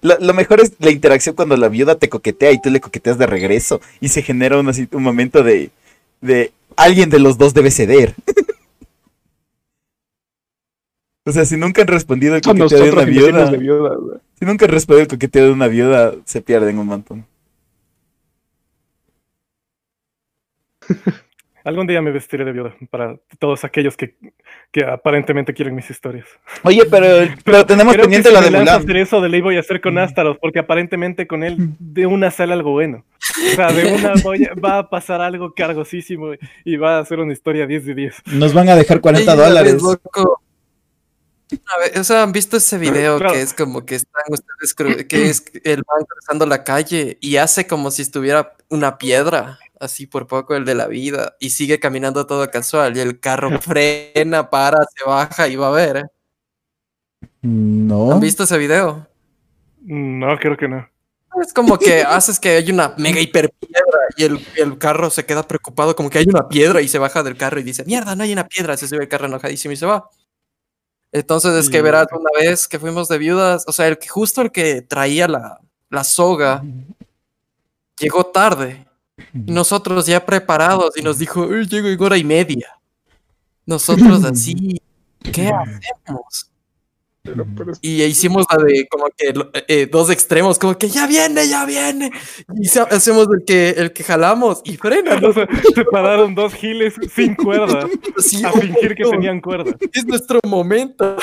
Lo, 0.00 0.18
lo 0.18 0.32
mejor 0.34 0.60
es 0.60 0.72
la 0.78 0.90
interacción 0.90 1.34
cuando 1.34 1.56
la 1.56 1.68
viuda 1.68 1.96
te 1.96 2.08
coquetea 2.08 2.52
y 2.52 2.60
tú 2.60 2.70
le 2.70 2.80
coqueteas 2.80 3.18
de 3.18 3.26
regreso 3.26 3.80
y 4.00 4.08
se 4.08 4.22
genera 4.22 4.58
un, 4.58 4.68
así- 4.68 4.88
un 4.92 5.02
momento 5.02 5.42
de, 5.42 5.70
de 6.22 6.52
alguien 6.76 7.10
de 7.10 7.18
los 7.18 7.36
dos 7.36 7.52
debe 7.52 7.70
ceder. 7.70 8.14
O 11.26 11.32
sea, 11.32 11.44
si 11.44 11.56
nunca 11.56 11.82
han 11.82 11.88
respondido 11.88 12.36
el 12.36 12.40
coqueteo 12.40 12.84
de 12.84 12.90
una 12.92 13.04
viuda, 13.04 13.50
de 13.50 13.56
viuda, 13.58 13.94
güey. 13.96 14.18
si 14.38 14.44
nunca 14.44 14.64
han 14.66 14.70
respondido 14.70 15.02
el 15.02 15.08
coqueteo 15.08 15.46
de 15.46 15.52
una 15.52 15.66
viuda, 15.68 16.14
se 16.24 16.40
pierden 16.40 16.78
un 16.78 16.86
montón. 16.86 17.26
Algún 21.64 21.88
día 21.88 22.00
me 22.00 22.12
vestiré 22.12 22.44
de 22.44 22.52
viuda 22.52 22.76
para 22.90 23.16
todos 23.40 23.64
aquellos 23.64 23.96
que, 23.96 24.14
que 24.70 24.84
aparentemente 24.84 25.52
quieren 25.52 25.74
mis 25.74 25.90
historias. 25.90 26.26
Oye, 26.62 26.84
pero, 26.88 27.28
pero 27.44 27.66
tenemos 27.66 27.96
pendiente 27.96 28.30
la 28.30 28.38
si 28.40 28.52
de 28.52 28.58
Mulan. 28.60 28.78
hacer 28.82 28.96
eso 28.98 29.20
de 29.20 29.28
ley 29.28 29.40
voy 29.40 29.56
a 29.56 29.60
hacer 29.60 29.80
con 29.80 29.98
Astaroth, 29.98 30.38
porque 30.40 30.60
aparentemente 30.60 31.26
con 31.26 31.42
él 31.42 31.56
de 31.80 32.06
una 32.06 32.30
sale 32.30 32.52
algo 32.52 32.70
bueno. 32.70 33.04
O 33.52 33.54
sea, 33.56 33.72
de 33.72 33.94
una 33.94 34.12
voy 34.22 34.44
a- 34.44 34.54
va 34.54 34.78
a 34.78 34.88
pasar 34.88 35.20
algo 35.20 35.52
cargosísimo 35.54 36.34
y 36.64 36.76
va 36.76 37.00
a 37.00 37.04
ser 37.04 37.18
una 37.18 37.32
historia 37.32 37.66
10 37.66 37.84
de 37.86 37.94
10. 37.96 38.14
Nos 38.34 38.54
van 38.54 38.68
a 38.68 38.76
dejar 38.76 39.00
40 39.00 39.28
Ey, 39.32 39.36
una 39.36 39.44
vez, 39.44 39.48
dólares. 39.82 39.82
loco. 39.82 40.40
O 41.96 42.04
sea, 42.04 42.22
¿han 42.22 42.32
visto 42.32 42.56
ese 42.56 42.76
video 42.76 43.18
Claro. 43.18 43.34
que 43.34 43.42
es 43.42 43.54
como 43.54 43.86
que 43.86 43.94
están 43.96 44.24
ustedes, 44.28 45.06
que 45.06 45.30
es 45.30 45.44
el 45.62 45.78
man 45.78 46.04
cruzando 46.08 46.44
la 46.46 46.64
calle 46.64 47.18
y 47.20 47.36
hace 47.36 47.66
como 47.66 47.90
si 47.90 48.02
estuviera 48.02 48.56
una 48.68 48.98
piedra, 48.98 49.58
así 49.78 50.06
por 50.06 50.26
poco 50.26 50.56
el 50.56 50.64
de 50.64 50.74
la 50.74 50.88
vida, 50.88 51.36
y 51.38 51.50
sigue 51.50 51.78
caminando 51.78 52.26
todo 52.26 52.50
casual, 52.50 52.96
y 52.96 53.00
el 53.00 53.20
carro 53.20 53.50
frena, 53.60 54.50
para, 54.50 54.78
se 54.96 55.04
baja 55.08 55.46
y 55.46 55.56
va 55.56 55.68
a 55.68 55.72
ver. 55.72 55.96
¿eh? 55.98 56.04
No. 57.42 58.12
¿Han 58.12 58.20
visto 58.20 58.42
ese 58.42 58.58
video? 58.58 59.06
No, 59.82 60.36
creo 60.38 60.56
que 60.56 60.66
no. 60.66 60.88
Es 61.40 61.52
como 61.52 61.78
que 61.78 62.02
haces 62.02 62.40
que 62.40 62.56
hay 62.56 62.70
una 62.72 62.94
mega 62.96 63.20
hiper 63.20 63.52
piedra 63.52 63.98
y 64.16 64.24
el, 64.24 64.44
el 64.56 64.78
carro 64.78 65.10
se 65.10 65.24
queda 65.24 65.46
preocupado 65.46 65.94
como 65.94 66.10
que 66.10 66.18
hay 66.18 66.26
una 66.28 66.48
piedra 66.48 66.80
y 66.80 66.88
se 66.88 66.98
baja 66.98 67.22
del 67.22 67.36
carro 67.36 67.60
y 67.60 67.62
dice, 67.62 67.84
mierda, 67.84 68.16
no 68.16 68.24
hay 68.24 68.32
una 68.32 68.48
piedra, 68.48 68.76
se 68.76 68.88
sube 68.88 69.02
el 69.02 69.08
carro 69.08 69.26
enojadísimo 69.26 69.70
y 69.72 69.76
se 69.76 69.86
va. 69.86 70.10
Entonces 71.16 71.54
es 71.54 71.70
que 71.70 71.80
verás, 71.80 72.08
una 72.12 72.28
vez 72.38 72.68
que 72.68 72.78
fuimos 72.78 73.08
de 73.08 73.16
viudas, 73.16 73.64
o 73.66 73.72
sea, 73.72 73.88
el 73.88 73.98
que 73.98 74.06
justo 74.06 74.42
el 74.42 74.52
que 74.52 74.82
traía 74.82 75.26
la, 75.26 75.62
la 75.88 76.04
soga 76.04 76.62
llegó 77.98 78.24
tarde. 78.26 78.86
Y 79.32 79.50
nosotros 79.50 80.04
ya 80.04 80.26
preparados 80.26 80.94
y 80.94 81.00
nos 81.00 81.18
dijo, 81.18 81.40
"Uy, 81.40 81.66
llego 81.66 81.88
en 81.88 82.02
hora 82.02 82.18
y 82.18 82.24
media. 82.24 82.78
Nosotros 83.64 84.24
así, 84.24 84.78
¿qué 85.32 85.50
hacemos? 85.50 86.50
Y 87.80 88.02
hicimos 88.02 88.46
la 88.50 88.62
de 88.64 88.86
como 88.88 89.06
que 89.16 89.34
eh, 89.68 89.88
dos 89.90 90.10
extremos, 90.10 90.58
como 90.58 90.76
que 90.76 90.88
ya 90.88 91.06
viene, 91.06 91.48
ya 91.48 91.64
viene. 91.64 92.10
Y 92.60 92.66
hacemos 92.78 93.28
el 93.32 93.44
que, 93.44 93.70
el 93.70 93.92
que 93.92 94.04
jalamos 94.04 94.60
y 94.64 94.76
frena. 94.76 95.14
Entonces, 95.14 95.46
se 95.74 95.84
pararon 95.84 96.34
dos 96.34 96.54
giles 96.54 96.94
sin 97.14 97.34
cuerda 97.34 97.80
a 98.44 98.52
fingir 98.52 98.94
que 98.94 99.04
tenían 99.04 99.40
cuerda. 99.40 99.76
Es 99.92 100.06
nuestro 100.06 100.40
momento. 100.46 101.16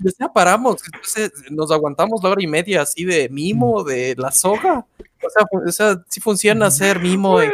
Y 0.00 0.08
ya 0.18 0.32
paramos, 0.32 0.82
entonces 0.84 1.32
nos 1.50 1.70
aguantamos 1.70 2.22
la 2.22 2.30
hora 2.30 2.42
y 2.42 2.46
media 2.46 2.82
así 2.82 3.04
de 3.04 3.28
mimo 3.28 3.84
de 3.84 4.14
la 4.16 4.32
soga. 4.32 4.84
O 5.24 5.30
sea, 5.30 5.46
o 5.66 5.72
sea 5.72 6.02
sí 6.08 6.20
funciona 6.20 6.66
hacer 6.66 6.98
mimo 7.00 7.40
en 7.40 7.52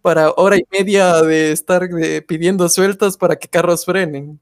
para 0.00 0.32
hora 0.32 0.56
y 0.56 0.64
media 0.70 1.22
de 1.22 1.52
estar 1.52 1.88
pidiendo 2.26 2.68
sueltas 2.68 3.16
para 3.16 3.36
que 3.36 3.48
carros 3.48 3.84
frenen 3.84 4.40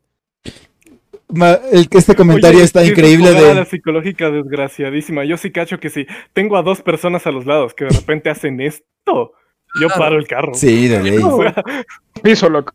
este 1.91 2.15
comentario 2.15 2.61
está 2.61 2.85
increíble 2.85 3.33
de 3.33 3.55
la 3.55 3.65
psicológica 3.65 4.31
desgraciadísima. 4.31 5.25
Yo 5.25 5.37
sí 5.37 5.51
cacho 5.51 5.79
que 5.79 5.91
si 5.91 6.07
tengo 6.33 6.57
a 6.57 6.63
dos 6.63 6.83
personas 6.83 7.27
a 7.27 7.31
los 7.31 7.47
lados 7.47 7.75
que 7.75 7.85
de 7.85 7.91
repente 7.91 8.31
hacen 8.31 8.61
esto, 8.61 9.33
yo 9.81 9.89
paro 9.97 10.17
el 10.17 10.27
carro. 10.27 10.55
Sí, 10.55 10.89
de 10.89 11.03
ley. 11.03 11.23
Piso 12.23 12.49
loco. 12.49 12.73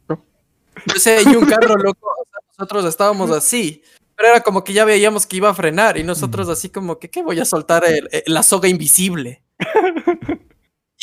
Yo 0.85 0.95
sé, 0.95 1.19
y 1.25 1.35
un 1.35 1.45
carro 1.45 1.75
loco, 1.75 2.09
nosotros 2.57 2.85
estábamos 2.85 3.31
así, 3.31 3.81
pero 4.15 4.29
era 4.29 4.41
como 4.41 4.63
que 4.63 4.73
ya 4.73 4.85
veíamos 4.85 5.25
que 5.25 5.37
iba 5.37 5.49
a 5.49 5.53
frenar 5.53 5.97
y 5.97 6.03
nosotros 6.03 6.49
así 6.49 6.69
como 6.69 6.99
que, 6.99 7.09
¿qué 7.09 7.23
voy 7.23 7.39
a 7.39 7.45
soltar 7.45 7.83
la 8.25 8.43
soga 8.43 8.67
invisible? 8.67 9.43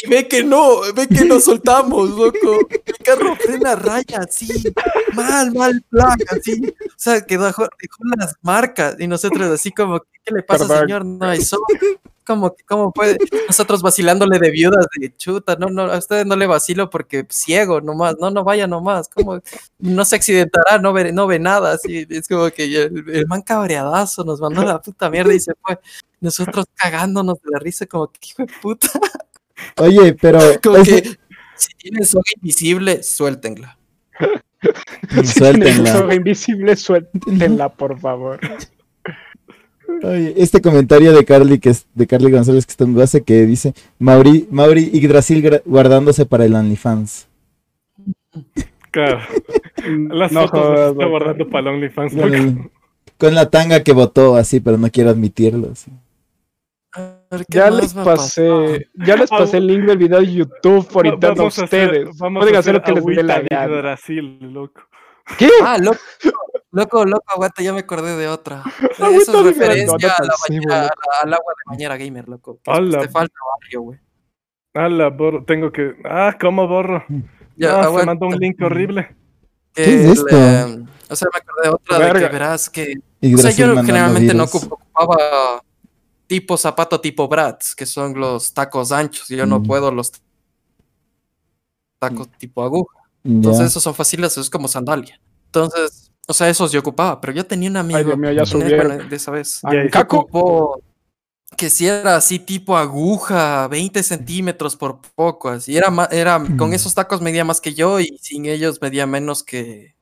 Y 0.03 0.09
ve 0.09 0.27
que 0.27 0.43
no, 0.43 0.81
ve 0.95 1.07
que 1.07 1.25
nos 1.25 1.45
soltamos, 1.45 2.11
loco. 2.11 2.59
El 2.85 2.97
carro 3.05 3.37
frena 3.37 3.77
raya, 3.77 4.21
así. 4.21 4.73
Mal, 5.15 5.53
mal 5.53 5.83
plan, 5.89 6.17
así. 6.31 6.75
O 6.87 6.95
sea, 6.97 7.21
que 7.21 7.39
dejó, 7.39 7.69
las 8.17 8.35
marcas. 8.43 8.97
Y 8.99 9.07
nosotros 9.07 9.51
así 9.51 9.71
como, 9.71 10.01
¿qué 10.25 10.35
le 10.35 10.43
pasa, 10.43 10.67
señor? 10.67 11.05
No 11.05 11.27
hay 11.27 11.41
sol. 11.41 11.61
Como, 12.25 12.55
¿Cómo 12.69 12.93
puede? 12.93 13.19
Nosotros 13.49 13.83
vacilándole 13.83 14.39
de 14.39 14.51
viudas 14.51 14.87
de 14.97 15.17
chuta, 15.17 15.57
no, 15.57 15.67
no, 15.67 15.83
a 15.83 15.99
ustedes 15.99 16.25
no 16.25 16.37
le 16.37 16.47
vacilo 16.47 16.89
porque 16.89 17.27
ciego 17.29 17.81
nomás, 17.81 18.17
no, 18.21 18.31
no 18.31 18.45
vaya 18.45 18.69
nomás, 18.69 19.09
como 19.09 19.41
no 19.81 20.05
se 20.05 20.15
accidentará, 20.15 20.79
no 20.79 20.93
ve, 20.93 21.13
no 21.13 21.27
ve 21.27 21.41
nada, 21.41 21.73
así, 21.73 22.07
es 22.09 22.29
como 22.29 22.49
que 22.51 22.65
el, 22.65 23.11
el 23.13 23.27
man 23.27 23.43
cabreadazo 23.43 24.23
nos 24.23 24.41
mandó 24.41 24.63
la 24.63 24.81
puta 24.81 25.11
mierda 25.11 25.35
y 25.35 25.41
se 25.41 25.53
fue, 25.61 25.81
nosotros 26.21 26.67
cagándonos 26.77 27.43
de 27.43 27.51
la 27.51 27.59
risa 27.59 27.87
como 27.87 28.07
que 28.07 28.21
hijo 28.23 28.47
de 28.47 28.53
puta. 28.63 28.89
Oye, 29.79 30.15
pero. 30.15 30.41
si 31.57 31.75
tienes 31.77 32.11
soga 32.11 32.25
invisible, 32.37 33.03
suéltenla. 33.03 33.79
suéltenla. 35.25 35.93
Si 35.93 35.99
soga 35.99 36.15
invisible, 36.15 36.77
suéltenla, 36.77 37.69
por 37.71 37.99
favor. 37.99 38.41
Oye, 40.03 40.35
este 40.37 40.61
comentario 40.61 41.13
de 41.13 41.25
Carly, 41.25 41.59
que 41.59 41.71
es 41.71 41.87
de 41.95 42.07
Carly 42.07 42.31
González, 42.31 42.67
que 42.67 42.71
está 42.71 42.85
en 42.85 42.95
base, 42.95 43.23
que 43.23 43.47
dice 43.47 43.75
Mauri, 43.99 44.49
Mauri 44.51 44.91
Yggdrasil 44.91 45.63
guardándose 45.65 46.27
para 46.27 46.45
el 46.45 46.55
OnlyFans. 46.55 47.29
Claro. 48.91 49.21
Las 50.11 50.33
no, 50.33 50.49
fotos 50.49 50.91
está 50.91 51.07
guardando 51.07 51.49
para 51.49 51.71
el 51.71 51.77
OnlyFans. 51.77 52.15
Con, 53.19 53.35
la 53.35 53.51
tanga 53.51 53.83
que 53.83 53.93
votó 53.93 54.37
así, 54.37 54.61
pero 54.61 54.79
no 54.79 54.91
quiero 54.91 55.11
admitirlo. 55.11 55.71
Así 55.73 55.91
ya 57.49 57.71
les 57.71 57.95
pasé, 57.95 58.89
ya 58.95 59.17
les 59.17 59.31
pasé 59.31 59.59
el 59.59 59.67
link 59.67 59.85
del 59.85 59.99
video 59.99 60.21
de 60.21 60.33
YouTube 60.33 60.87
por 60.89 61.07
interno 61.07 61.45
a 61.45 61.47
ustedes. 61.47 62.17
Pueden 62.19 62.57
hacer, 62.57 62.75
lo 62.75 62.83
que 62.83 62.93
les 62.93 63.05
dé 63.05 63.23
la 63.23 63.41
gana. 63.41 63.67
Brasil, 63.67 64.39
loco. 64.41 64.83
¿Qué? 65.39 65.49
Ah, 65.63 65.79
loco, 65.79 65.99
loco, 66.73 67.05
loco, 67.05 67.25
aguanta, 67.29 67.63
ya 67.63 67.73
me 67.73 67.81
acordé 67.81 68.17
de 68.17 68.29
otra. 68.29 68.63
Eso 68.99 69.41
es 69.41 69.45
referencia 69.45 70.15
a 70.19 70.25
la 70.25 70.35
bañera, 70.49 70.91
al 71.23 71.33
agua 71.33 71.55
de 71.57 71.71
bañera 71.71 71.97
gamer, 71.97 72.29
loco. 72.29 72.59
Te 72.63 73.09
falta 73.09 73.35
barrio, 73.61 73.83
güey. 73.83 73.99
Ala, 74.75 75.09
borro, 75.09 75.45
tengo 75.45 75.71
que. 75.71 75.95
Ah, 76.05 76.37
¿cómo 76.41 76.67
borro? 76.67 77.05
Ya, 77.57 77.81
ah, 77.81 77.93
se 77.99 78.07
mandó 78.07 78.27
un 78.27 78.37
link 78.37 78.61
horrible. 78.63 79.15
¿Qué 79.75 79.85
es 79.85 80.19
esto? 80.19 80.37
o 81.09 81.17
sea, 81.17 81.29
me 81.33 81.39
acordé 81.39 81.63
de 81.63 81.69
otra 81.69 81.99
de 81.99 82.21
que 82.21 82.29
verás 82.29 82.71
que. 82.71 82.95
O 83.35 83.39
sea, 83.39 83.51
yo 83.51 83.75
generalmente 83.77 84.35
no 84.35 84.45
ocupaba 84.45 85.63
tipo 86.33 86.57
zapato 86.57 86.99
tipo 86.99 87.29
Bratz, 87.29 87.75
que 87.75 87.85
son 87.85 88.19
los 88.19 88.55
tacos 88.55 88.91
anchos. 88.91 89.29
Yo 89.29 89.45
no 89.45 89.61
mm. 89.61 89.67
puedo 89.67 89.93
los 89.93 90.13
tacos 91.99 92.31
tipo 92.39 92.63
aguja. 92.63 93.01
Entonces 93.23 93.67
esos 93.67 93.83
son 93.83 93.95
fáciles, 93.95 94.39
es 94.39 94.49
como 94.49 94.67
sandalia. 94.67 95.21
Entonces, 95.45 96.11
o 96.27 96.33
sea, 96.33 96.49
esos 96.49 96.73
yo 96.73 96.81
ocupaba, 96.81 97.21
pero 97.21 97.35
yo 97.35 97.45
tenía 97.45 97.69
un 97.69 97.77
amigo 97.77 98.17
de 98.17 99.15
esa 99.15 99.31
vez. 99.31 99.61
que 101.55 101.69
si 101.69 101.87
era 101.87 102.17
así 102.17 102.39
tipo 102.39 102.79
aguja, 102.79 103.69
20 103.69 104.03
centímetros 104.03 104.75
por 104.75 105.03
poco, 105.15 105.51
así 105.51 105.77
era, 105.77 105.93
era 106.11 106.39
con 106.57 106.71
mm. 106.71 106.73
esos 106.73 106.95
tacos 106.95 107.21
medía 107.21 107.45
más 107.45 107.61
que 107.61 107.75
yo 107.75 108.01
y 108.01 108.17
sin 108.23 108.47
ellos 108.47 108.81
medía 108.81 109.07
menos 109.07 109.43
que... 109.43 109.97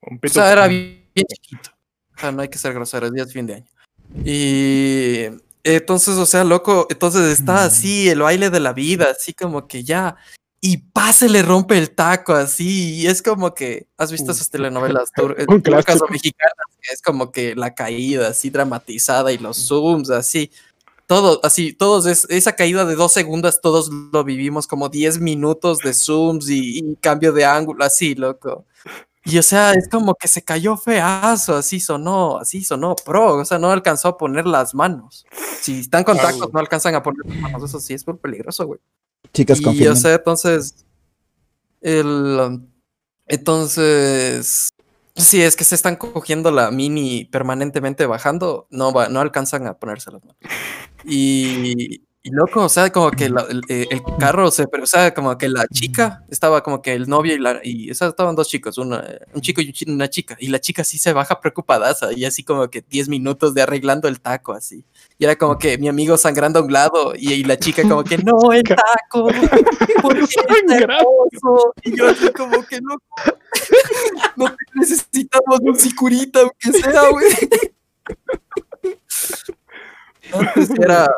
O 0.00 0.28
sea, 0.28 0.50
era 0.50 0.66
bien, 0.66 1.06
chiquito. 1.14 1.70
O 2.16 2.20
sea, 2.20 2.32
no 2.32 2.42
hay 2.42 2.48
que 2.48 2.58
ser 2.58 2.74
grosero, 2.74 3.06
es 3.06 3.12
día 3.12 3.24
de 3.24 3.32
fin 3.32 3.46
de 3.46 3.54
año. 3.54 3.73
Y 4.22 5.24
entonces, 5.64 6.16
o 6.16 6.26
sea, 6.26 6.44
loco, 6.44 6.86
entonces 6.90 7.22
está 7.38 7.64
así, 7.64 8.08
el 8.08 8.20
baile 8.20 8.50
de 8.50 8.60
la 8.60 8.72
vida, 8.72 9.08
así 9.10 9.32
como 9.32 9.66
que 9.66 9.82
ya. 9.82 10.16
Y 10.60 10.78
pase 10.78 11.28
le 11.28 11.42
rompe 11.42 11.76
el 11.76 11.90
taco 11.90 12.32
así, 12.32 12.94
y 12.94 13.06
es 13.06 13.22
como 13.22 13.52
que, 13.54 13.86
¿has 13.98 14.12
visto 14.12 14.32
esas 14.32 14.48
telenovelas 14.50 15.10
turcas 15.12 16.00
o 16.00 16.08
mexicanas? 16.08 16.54
Es 16.90 17.02
como 17.02 17.32
que 17.32 17.54
la 17.54 17.74
caída 17.74 18.28
así 18.28 18.50
dramatizada 18.50 19.32
y 19.32 19.38
los 19.38 19.56
zooms 19.58 20.10
así, 20.10 20.50
todo, 21.06 21.40
así, 21.42 21.74
todos, 21.74 22.06
esa 22.06 22.56
caída 22.56 22.86
de 22.86 22.94
dos 22.94 23.12
segundos, 23.12 23.60
todos 23.60 23.90
lo 23.90 24.24
vivimos 24.24 24.66
como 24.66 24.88
10 24.88 25.18
minutos 25.20 25.78
de 25.78 25.92
zooms 25.92 26.48
y, 26.48 26.78
y 26.78 26.96
cambio 26.96 27.32
de 27.32 27.44
ángulo, 27.44 27.84
así, 27.84 28.14
loco. 28.14 28.64
Y 29.24 29.38
o 29.38 29.42
sea, 29.42 29.72
es 29.72 29.88
como 29.88 30.14
que 30.14 30.28
se 30.28 30.42
cayó 30.42 30.76
feazo, 30.76 31.56
así 31.56 31.80
sonó, 31.80 32.36
así 32.38 32.62
sonó 32.62 32.94
pro, 32.94 33.36
o 33.36 33.44
sea, 33.44 33.58
no 33.58 33.70
alcanzó 33.70 34.08
a 34.08 34.18
poner 34.18 34.46
las 34.46 34.74
manos. 34.74 35.24
Si 35.60 35.80
están 35.80 36.04
con 36.04 36.18
tacos, 36.18 36.52
no 36.52 36.60
alcanzan 36.60 36.94
a 36.94 37.02
poner 37.02 37.24
las 37.24 37.38
manos, 37.38 37.62
eso 37.64 37.80
sí 37.80 37.94
es 37.94 38.06
muy 38.06 38.18
peligroso, 38.18 38.66
güey. 38.66 38.80
Chicas, 39.32 39.60
Y 39.60 39.86
o 39.86 39.96
sea, 39.96 40.14
entonces, 40.14 40.84
el, 41.80 42.60
entonces, 43.26 44.68
si 45.16 45.42
es 45.42 45.56
que 45.56 45.64
se 45.64 45.74
están 45.74 45.96
cogiendo 45.96 46.50
la 46.50 46.70
mini 46.70 47.24
permanentemente 47.24 48.04
bajando, 48.06 48.66
no, 48.70 48.92
va, 48.92 49.08
no 49.08 49.20
alcanzan 49.20 49.66
a 49.66 49.78
ponerse 49.78 50.10
las 50.10 50.22
manos. 50.22 50.36
Y, 51.04 52.02
y 52.26 52.30
loco, 52.30 52.64
o 52.64 52.68
sea, 52.70 52.90
como 52.90 53.10
que 53.10 53.26
eh, 53.68 53.86
el, 53.90 54.02
carro 54.18 54.50
se, 54.50 54.66
pero, 54.66 54.84
o 54.84 54.86
sea, 54.86 55.12
como 55.12 55.36
que 55.36 55.46
la 55.46 55.66
chica 55.66 56.24
estaba 56.30 56.62
como 56.62 56.80
que 56.80 56.94
el 56.94 57.06
novio 57.06 57.34
y 57.34 57.38
la, 57.38 57.60
y 57.62 57.90
o 57.90 57.94
sea, 57.94 58.08
estaban 58.08 58.34
dos 58.34 58.48
chicos, 58.48 58.78
un 58.78 58.96
chico 59.42 59.60
y 59.60 59.74
una 59.88 60.08
chica, 60.08 60.34
y 60.40 60.48
la 60.48 60.58
chica 60.58 60.84
sí 60.84 60.96
se 60.96 61.12
baja 61.12 61.38
preocupada, 61.38 61.94
y 62.16 62.24
así 62.24 62.42
como 62.42 62.70
que 62.70 62.80
10 62.80 63.10
minutos 63.10 63.52
de 63.52 63.60
arreglando 63.60 64.08
el 64.08 64.22
taco, 64.22 64.54
así. 64.54 64.86
Y 65.18 65.24
era 65.26 65.36
como 65.36 65.58
que 65.58 65.76
mi 65.76 65.86
amigo 65.86 66.16
sangrando 66.16 66.60
a 66.60 66.62
un 66.62 66.72
lado, 66.72 67.12
y, 67.14 67.44
la 67.44 67.58
chica 67.58 67.82
como 67.82 68.02
que, 68.02 68.16
no, 68.24 68.52
el 68.52 68.62
taco, 68.62 69.28
¿por 70.00 70.14
qué 70.26 70.40
Y 71.82 71.94
yo 71.94 72.08
así 72.08 72.32
como 72.32 72.64
que, 72.64 72.80
no, 72.80 72.96
no 74.36 74.46
necesitamos 74.76 75.60
un 75.60 75.78
sicurita, 75.78 76.40
aunque 76.40 76.72
sea, 76.72 77.10
güey. 77.10 77.26
Antes 80.32 80.70
era, 80.70 81.08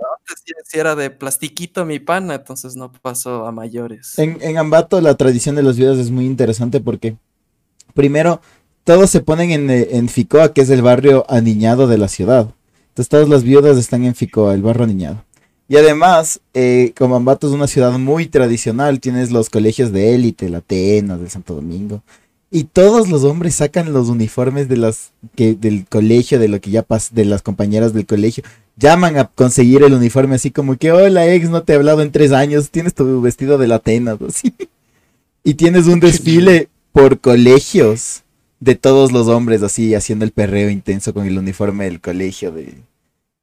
era 0.72 0.94
de 0.94 1.10
plastiquito 1.10 1.84
mi 1.84 1.98
pana, 1.98 2.34
entonces 2.34 2.76
no 2.76 2.92
pasó 2.92 3.46
a 3.46 3.52
mayores. 3.52 4.18
En, 4.18 4.58
Ambato 4.58 5.00
la 5.00 5.14
tradición 5.14 5.54
de 5.56 5.62
los 5.62 5.76
videos 5.76 5.98
es 5.98 6.10
muy 6.10 6.26
interesante 6.26 6.80
porque 6.80 7.16
primero 7.94 8.40
todos 8.84 9.10
se 9.10 9.20
ponen 9.20 9.50
en, 9.50 9.70
en 9.70 10.08
Ficoa, 10.08 10.52
que 10.52 10.60
es 10.60 10.70
el 10.70 10.82
barrio 10.82 11.24
aniñado 11.28 11.86
de 11.86 11.98
la 11.98 12.08
ciudad. 12.08 12.48
Entonces 12.88 13.08
todas 13.08 13.28
las 13.28 13.42
viudas 13.42 13.76
están 13.76 14.04
en 14.04 14.14
Ficoa, 14.14 14.54
el 14.54 14.62
barrio 14.62 14.84
aniñado. 14.84 15.26
Y 15.68 15.76
además, 15.76 16.40
eh, 16.54 16.92
como 16.96 17.16
Ambato 17.16 17.48
es 17.48 17.52
una 17.52 17.66
ciudad 17.66 17.98
muy 17.98 18.26
tradicional, 18.26 19.00
tienes 19.00 19.32
los 19.32 19.50
colegios 19.50 19.92
de 19.92 20.14
élite, 20.14 20.48
la 20.48 20.58
Atenas, 20.58 21.18
del 21.18 21.30
Santo 21.30 21.54
Domingo. 21.54 22.02
Y 22.50 22.64
todos 22.64 23.08
los 23.08 23.24
hombres 23.24 23.56
sacan 23.56 23.92
los 23.92 24.08
uniformes 24.08 24.68
de 24.68 24.76
las 24.76 25.12
que 25.34 25.54
del 25.54 25.86
colegio, 25.88 26.38
de 26.38 26.48
lo 26.48 26.60
que 26.60 26.70
ya 26.70 26.82
pas, 26.82 27.12
de 27.12 27.24
las 27.24 27.42
compañeras 27.42 27.92
del 27.92 28.06
colegio 28.06 28.44
llaman 28.76 29.16
a 29.16 29.24
conseguir 29.24 29.82
el 29.82 29.94
uniforme 29.94 30.36
así 30.36 30.50
como 30.50 30.76
que, 30.76 30.92
hola 30.92 31.26
ex, 31.26 31.48
no 31.48 31.62
te 31.62 31.72
he 31.72 31.76
hablado 31.76 32.02
en 32.02 32.12
tres 32.12 32.32
años, 32.32 32.70
tienes 32.70 32.94
tu 32.94 33.20
vestido 33.20 33.58
de 33.58 33.66
la 33.66 33.76
Atenas, 33.76 34.20
así. 34.28 34.54
Y 35.42 35.54
tienes 35.54 35.86
un 35.86 36.00
desfile 36.00 36.68
por 36.92 37.20
colegios 37.20 38.24
de 38.60 38.74
todos 38.74 39.12
los 39.12 39.28
hombres 39.28 39.62
así 39.62 39.94
haciendo 39.94 40.24
el 40.24 40.32
perreo 40.32 40.70
intenso 40.70 41.14
con 41.14 41.26
el 41.26 41.38
uniforme 41.38 41.84
del 41.84 42.00
colegio 42.00 42.50
de, 42.50 42.74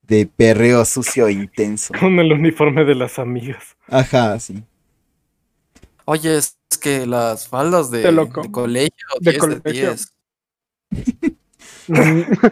de 0.08 0.26
perreo 0.26 0.84
sucio 0.86 1.28
e 1.28 1.34
intenso. 1.34 1.93
Con 1.99 2.20
el 2.20 2.32
uniforme 2.32 2.84
de 2.84 2.95
las 2.95 3.20
amigas. 3.20 3.78
Ajá, 3.88 4.39
sí. 4.39 4.64
Oye, 6.06 6.38
es 6.38 6.58
que 6.82 7.06
las 7.06 7.47
faldas 7.47 7.89
de, 7.91 7.99
de, 8.12 8.30
colegio, 8.51 9.08
de 9.22 9.38
colegio. 9.38 9.95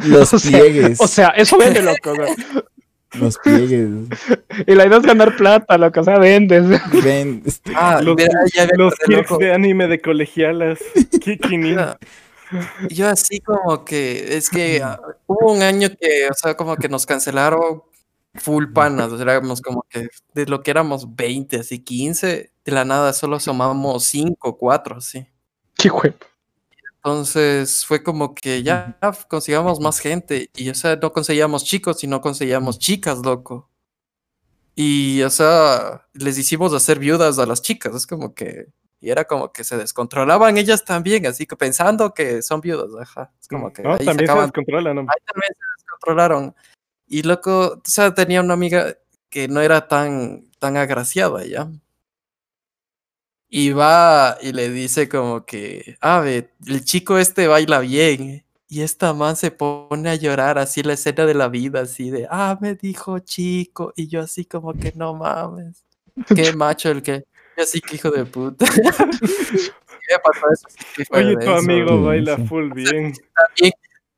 Los 0.06 0.32
pliegues. 0.43 0.99
O 0.99 1.08
sea, 1.08 1.30
eso 1.30 1.58
vende, 1.58 1.82
loco. 1.84 2.14
Los 3.14 3.38
pliegues. 3.39 3.89
Y 4.68 4.76
la 4.76 4.86
idea 4.86 4.97
es 4.97 5.04
ganar 5.04 5.36
plata, 5.36 5.78
loco. 5.78 6.02
O 6.02 6.04
sea, 6.04 6.18
vendes. 6.18 6.66
Ven, 7.04 7.43
Ah, 7.76 8.02
Los, 8.02 8.16
mira, 8.16 8.30
ya 8.54 8.68
los 8.78 8.93
loco. 9.08 9.38
de 9.38 9.54
anime 9.54 9.88
de 9.88 10.02
colegialas. 10.02 10.80
Kikini. 11.22 11.72
Yo- 11.74 11.95
Yo 12.89 13.08
así 13.08 13.39
como 13.39 13.86
que, 13.86 14.36
es 14.36 14.49
que 14.49 14.82
ah, 14.84 14.99
hubo 15.26 15.54
un 15.54 15.62
año 15.62 15.88
que, 15.89 16.28
o 16.30 16.34
sea, 16.34 16.56
como 16.58 16.76
que 16.76 16.89
nos 16.89 17.06
cancelaron 17.06 17.82
full 18.36 18.66
panas, 18.74 19.10
o 19.12 19.18
sea, 19.18 19.24
éramos 19.24 19.62
como 19.62 19.86
que 19.89 20.08
de 20.34 20.45
lo 20.47 20.62
que 20.62 20.72
éramos 20.72 21.16
20, 21.16 21.58
así 21.62 21.80
15, 21.80 22.51
de 22.66 22.72
la 22.72 22.86
nada 22.86 23.14
solo 23.14 23.39
sumamos 23.39 24.03
5, 24.05 24.57
4, 24.57 24.97
así. 24.97 25.28
Qué 25.76 25.89
güey. 25.89 26.14
Entonces 27.03 27.84
fue 27.86 28.03
como 28.03 28.36
que 28.36 28.62
ya 28.62 28.97
consigamos 29.28 29.80
más 29.80 29.99
gente 29.99 30.51
y, 30.55 30.70
o 30.70 30.76
sea, 30.76 30.95
no 30.97 31.12
conseguíamos 31.12 31.64
chicos, 31.64 31.99
sino 31.99 32.22
conseguíamos 32.22 32.78
chicas, 32.78 33.20
loco. 33.26 33.70
Y, 34.76 35.24
o 35.24 35.30
sea, 35.32 36.07
les 36.14 36.38
hicimos 36.38 36.74
hacer 36.74 36.99
viudas 36.99 37.39
a 37.39 37.45
las 37.45 37.62
chicas, 37.62 37.95
es 37.95 38.05
como 38.05 38.36
que, 38.36 38.68
y 38.99 39.09
era 39.09 39.26
como 39.26 39.51
que 39.51 39.64
se 39.64 39.78
descontrolaban 39.78 40.57
ellas 40.57 40.86
también, 40.86 41.26
así 41.26 41.47
que 41.47 41.55
pensando 41.55 42.14
que 42.14 42.43
son 42.43 42.62
viudas, 42.62 42.89
ajá. 43.01 43.34
Es 43.41 43.47
como 43.47 43.74
que 43.74 43.82
No, 43.82 43.93
ahí 43.93 43.99
se 43.99 44.05
también 44.05 44.28
se 44.28 44.32
acaban 44.32 44.45
descontrola, 44.45 44.93
¿no? 44.93 45.01
ahí 45.01 45.26
también 45.26 45.53
se 45.57 45.66
descontrolaron. 45.78 46.55
Y 47.07 47.24
loco, 47.24 47.74
o 47.78 47.82
sea, 47.84 48.14
tenía 48.14 48.41
una 48.41 48.53
amiga 48.53 48.95
que 49.30 49.47
no 49.47 49.59
era 49.62 49.88
tan, 49.88 50.51
tan 50.59 50.78
agraciada, 50.78 51.43
¿ya? 51.45 51.68
Y 53.54 53.72
va 53.74 54.38
y 54.41 54.54
le 54.54 54.70
dice 54.70 55.10
como 55.10 55.45
que, 55.45 55.97
a 55.99 56.22
ver, 56.22 56.54
el 56.66 56.86
chico 56.86 57.18
este 57.18 57.47
baila 57.47 57.80
bien. 57.80 58.45
Y 58.70 58.82
esta 58.82 59.14
man 59.14 59.36
se 59.36 59.52
pone 59.52 60.10
a 60.10 60.16
llorar 60.16 60.58
así 60.58 60.82
la 60.84 60.93
escena 60.93 61.26
de 61.26 61.34
la 61.34 61.49
vida, 61.49 61.82
así 61.82 62.10
de, 62.10 62.26
ah, 62.32 62.58
me 62.62 62.76
dijo 62.76 63.20
chico. 63.20 63.91
Y 63.97 64.08
yo 64.08 64.22
así 64.22 64.45
como 64.45 64.72
que 64.74 64.93
no 64.95 65.14
mames. 65.16 65.84
Qué 66.34 66.54
macho 66.54 66.91
el 66.91 67.02
que. 67.04 67.26
Yo 67.58 67.64
así 67.64 67.82
que 67.82 67.97
hijo 67.97 68.10
de 68.10 68.24
puta. 68.24 68.66
¿Qué 70.08 70.16
pasó 70.24 70.56
Oye, 71.12 71.36
tu 71.36 71.52
amigo 71.52 71.89
Sí, 71.89 72.04
baila 72.04 72.38
sí. 72.38 72.47
full 72.47 72.72
bien. 72.72 73.14
También, 73.36 73.74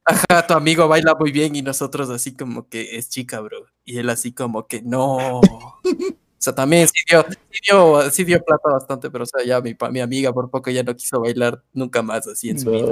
ajá, 0.05 0.45
tu 0.45 0.53
amigo 0.53 0.88
baila 0.88 1.15
muy 1.19 1.31
bien 1.31 1.55
y 1.55 1.63
nosotros 1.63 2.11
así 2.11 2.36
como 2.36 2.69
que 2.69 2.97
es 2.97 3.09
chica, 3.09 3.39
bro. 3.39 3.65
Y 3.84 3.97
él 3.97 4.11
así 4.11 4.31
como 4.31 4.67
que 4.67 4.84
no. 4.84 5.41
O 6.43 6.47
sea, 6.47 6.53
también 6.53 6.85
sí 6.89 7.05
dio, 7.09 7.25
sí 7.49 7.59
dio, 7.69 8.11
sí 8.11 8.23
dio 8.25 8.43
plata 8.43 8.69
bastante, 8.69 9.09
pero 9.09 9.23
o 9.23 9.25
sea, 9.25 9.45
ya 9.45 9.61
mi, 9.61 10.01
amiga 10.01 10.33
por 10.33 10.49
poco 10.49 10.69
ya 10.71 10.83
no 10.83 10.93
quiso 10.93 11.21
bailar 11.21 11.63
nunca 11.71 12.01
más 12.01 12.27
así 12.27 12.49
en 12.49 12.59
su 12.59 12.69
vida. 12.69 12.85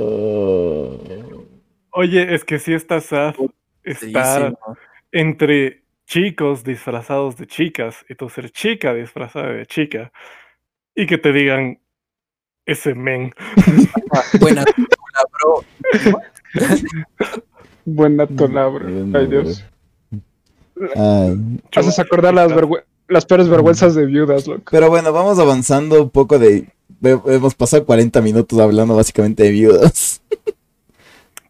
Oye, 1.89 2.33
es 2.33 2.45
que 2.45 2.59
sí 2.59 2.73
está 2.73 3.01
sad 3.01 3.35
estar 3.83 4.57
entre 5.11 5.83
chicos 6.05 6.63
disfrazados 6.63 7.35
de 7.35 7.45
chicas 7.45 8.05
y 8.07 8.15
tú 8.15 8.29
ser 8.29 8.51
chica 8.51 8.93
disfrazada 8.93 9.49
de 9.49 9.65
chica 9.65 10.13
y 10.95 11.05
que 11.05 11.17
te 11.17 11.33
digan 11.33 11.77
ese 12.65 12.95
men. 12.95 13.33
Buena 14.39 14.63
película, 14.75 15.25
bro. 15.33 15.65
Buena 17.83 18.27
tola, 18.27 18.67
bro. 18.67 18.87
Ay, 19.13 19.27
Dios. 19.27 19.65
Ay. 20.95 21.59
Haces 21.75 21.99
acordar 21.99 22.33
las, 22.33 22.49
vergüe- 22.53 22.85
las 23.12 23.26
peores 23.26 23.47
vergüenzas 23.49 23.95
de 23.95 24.05
viudas, 24.05 24.47
loco. 24.47 24.64
Pero 24.72 24.89
bueno, 24.89 25.12
vamos 25.12 25.38
avanzando 25.39 26.01
un 26.01 26.09
poco 26.09 26.39
de... 26.39 26.68
Hemos 27.03 27.55
pasado 27.55 27.86
40 27.86 28.22
minutos 28.22 28.59
hablando 28.59 28.95
básicamente 28.95 29.43
de 29.43 29.51
viudas. 29.51 30.22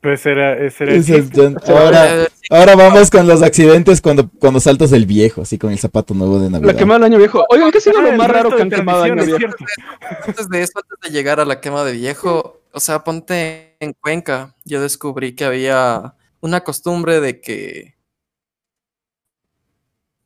Pues 0.02 0.26
era, 0.26 0.58
ese 0.58 0.84
era 0.86 0.94
Ese 0.96 1.24
Ahora, 1.68 2.28
ahora 2.50 2.76
vamos 2.76 3.12
con 3.12 3.28
los 3.28 3.44
accidentes 3.44 4.02
cuando, 4.02 4.28
cuando 4.40 4.60
saltas 4.60 4.92
el 4.94 5.06
viejo, 5.06 5.44
así 5.44 5.60
con 5.60 5.72
el 5.72 5.78
zapato 5.78 6.16
nuevo 6.16 6.40
de 6.40 6.50
La 6.50 6.58
Navidad. 6.58 6.76
quemada 6.76 7.02
del 7.02 7.12
año 7.12 7.18
viejo. 7.20 7.46
Oigan, 7.50 7.70
¿qué 7.70 7.78
ha 7.78 7.82
sido 7.82 8.00
Ah, 8.00 8.02
lo 8.02 8.14
más 8.14 8.28
raro 8.28 8.56
que 8.56 8.64
han 8.64 8.72
quemado 8.72 9.04
año 9.04 9.24
viejo? 9.24 9.54
antes 10.26 10.50
de 10.50 10.64
eso, 10.64 10.72
antes 10.80 10.98
de 11.04 11.16
llegar 11.16 11.40
a 11.40 11.46
la 11.46 11.62
quema 11.62 11.84
de 11.84 11.92
viejo, 11.92 12.62
o 12.72 12.80
sea, 12.80 13.04
ponte 13.04 13.76
en 13.80 13.94
Cuenca, 13.94 14.56
yo 14.66 14.82
descubrí 14.82 15.36
que 15.36 15.46
había 15.46 16.16
una 16.40 16.62
costumbre 16.64 17.22
de 17.22 17.40
que, 17.40 17.94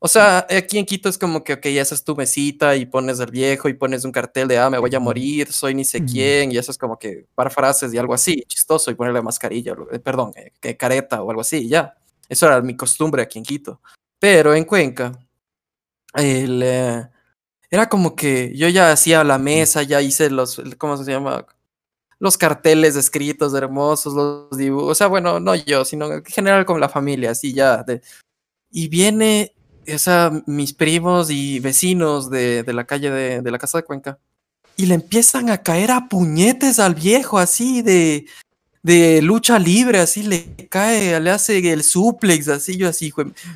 o 0.06 0.08
sea, 0.08 0.46
aquí 0.48 0.78
en 0.78 0.86
Quito 0.86 1.08
es 1.08 1.18
como 1.18 1.42
que, 1.42 1.52
ok, 1.54 1.66
haces 1.80 2.04
tu 2.04 2.14
mesita 2.14 2.76
y 2.76 2.86
pones 2.86 3.18
al 3.18 3.30
viejo 3.30 3.68
y 3.68 3.74
pones 3.74 4.04
un 4.04 4.12
cartel 4.12 4.46
de, 4.46 4.56
ah, 4.56 4.70
me 4.70 4.78
voy 4.78 4.94
a 4.94 5.00
morir, 5.00 5.52
soy 5.52 5.74
ni 5.74 5.84
sé 5.84 6.04
quién, 6.04 6.52
y 6.52 6.56
eso 6.58 6.70
es 6.70 6.78
como 6.78 6.96
que 6.96 7.26
par 7.34 7.50
frases 7.50 7.92
y 7.92 7.98
algo 7.98 8.14
así, 8.14 8.42
chistoso, 8.46 8.90
y 8.90 8.94
ponerle 8.94 9.20
mascarilla, 9.20 9.74
eh, 9.90 9.98
perdón, 9.98 10.32
eh, 10.36 10.76
careta 10.76 11.22
o 11.22 11.30
algo 11.30 11.40
así, 11.42 11.68
ya. 11.68 11.94
Eso 12.28 12.46
era 12.46 12.60
mi 12.62 12.76
costumbre 12.76 13.20
aquí 13.22 13.38
en 13.38 13.44
Quito. 13.44 13.80
Pero 14.20 14.54
en 14.54 14.64
Cuenca, 14.64 15.12
el, 16.14 16.62
eh, 16.62 17.08
era 17.70 17.88
como 17.88 18.14
que 18.14 18.52
yo 18.56 18.68
ya 18.68 18.92
hacía 18.92 19.24
la 19.24 19.38
mesa, 19.38 19.82
ya 19.82 20.00
hice 20.00 20.30
los, 20.30 20.62
¿cómo 20.78 20.96
se 20.96 21.10
llama? 21.10 21.44
Los 22.20 22.38
carteles 22.38 22.94
escritos 22.96 23.52
hermosos, 23.54 24.14
los 24.14 24.56
dibujos, 24.56 24.92
o 24.92 24.94
sea, 24.94 25.08
bueno, 25.08 25.40
no 25.40 25.54
yo, 25.56 25.84
sino 25.84 26.12
en 26.12 26.24
general 26.24 26.64
con 26.64 26.80
la 26.80 26.88
familia, 26.88 27.32
así 27.32 27.52
ya. 27.52 27.82
de- 27.82 28.00
y 28.70 28.88
viene, 28.88 29.52
sea, 29.98 30.30
mis 30.46 30.72
primos 30.72 31.30
y 31.30 31.60
vecinos 31.60 32.30
de, 32.30 32.62
de 32.62 32.72
la 32.72 32.84
calle 32.84 33.10
de, 33.10 33.42
de 33.42 33.50
la 33.50 33.58
casa 33.58 33.78
de 33.78 33.84
Cuenca, 33.84 34.18
y 34.76 34.86
le 34.86 34.94
empiezan 34.94 35.48
a 35.50 35.62
caer 35.62 35.90
a 35.90 36.08
puñetes 36.08 36.78
al 36.78 36.94
viejo, 36.94 37.38
así 37.38 37.82
de, 37.82 38.26
de 38.86 39.20
lucha 39.20 39.58
libre, 39.58 39.98
así 39.98 40.22
le 40.22 40.44
cae, 40.68 41.18
le 41.18 41.30
hace 41.30 41.58
el 41.72 41.82
suplex, 41.82 42.46
así 42.46 42.76
yo 42.76 42.88
así, 42.88 43.12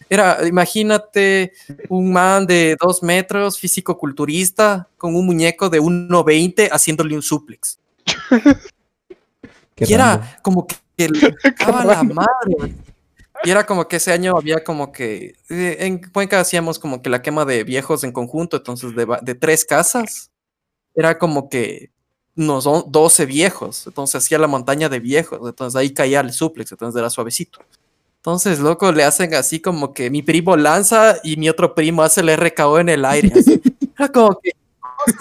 era, 0.09 0.47
imagínate 0.49 1.53
un 1.89 2.13
man 2.13 2.47
de 2.47 2.77
dos 2.81 3.03
metros, 3.03 3.57
físico-culturista, 3.57 4.89
con 4.99 5.15
un 5.15 5.27
muñeco 5.27 5.71
de 5.71 5.81
1,20 5.81 6.69
haciéndole 6.73 7.15
un 7.15 7.23
suplex. 7.23 7.79
Qué 9.77 9.85
y 9.87 9.93
era 9.93 10.41
como 10.43 10.67
que, 10.67 11.09
le 11.09 11.35
cagaba 11.55 11.85
la 11.85 12.03
madre. 12.03 12.75
Y 13.45 13.51
era 13.51 13.65
como 13.65 13.89
que 13.89 13.97
ese 13.97 14.13
año 14.13 14.37
había 14.37 14.63
como 14.63 14.93
que, 14.93 15.35
eh, 15.49 15.77
en 15.81 15.99
Cuenca 16.13 16.41
hacíamos 16.41 16.79
como 16.79 17.01
que 17.03 17.11
la 17.11 17.23
quema 17.23 17.45
de 17.45 17.65
viejos 17.65 18.05
en 18.05 18.13
conjunto, 18.13 18.59
entonces 18.59 18.93
de, 18.95 19.35
tres 19.35 19.65
casas, 19.65 20.31
era 20.95 21.19
como 21.19 21.49
que 21.49 21.91
unos 22.37 22.67
o- 22.67 22.85
12 22.89 23.27
viejos, 23.27 23.87
entonces 23.87 24.17
hacía 24.25 24.39
la 24.39 24.47
montaña 24.47 24.89
de 24.89 25.01
viejos, 25.01 25.41
entonces 25.49 25.77
ahí 25.79 25.93
caía 25.95 26.21
el 26.21 26.33
suplex, 26.33 26.73
entonces 26.73 26.99
era 26.99 27.11
suavecito. 27.11 27.61
Entonces, 28.17 28.61
loco, 28.61 28.93
le 28.93 29.05
hacen 29.05 29.33
así 29.35 29.61
como 29.61 29.95
que 29.95 30.11
mi 30.11 30.23
primo 30.23 30.57
lanza 30.57 31.17
y 31.25 31.37
mi 31.37 31.49
otro 31.49 31.75
primo 31.75 32.03
hace 32.03 32.21
el 32.21 32.29
RKO 32.29 32.79
en 32.81 32.91
el 32.91 33.05
aire. 33.07 33.33
así. 33.39 33.61
Era 33.99 34.09
como 34.11 34.39
que 34.41 34.53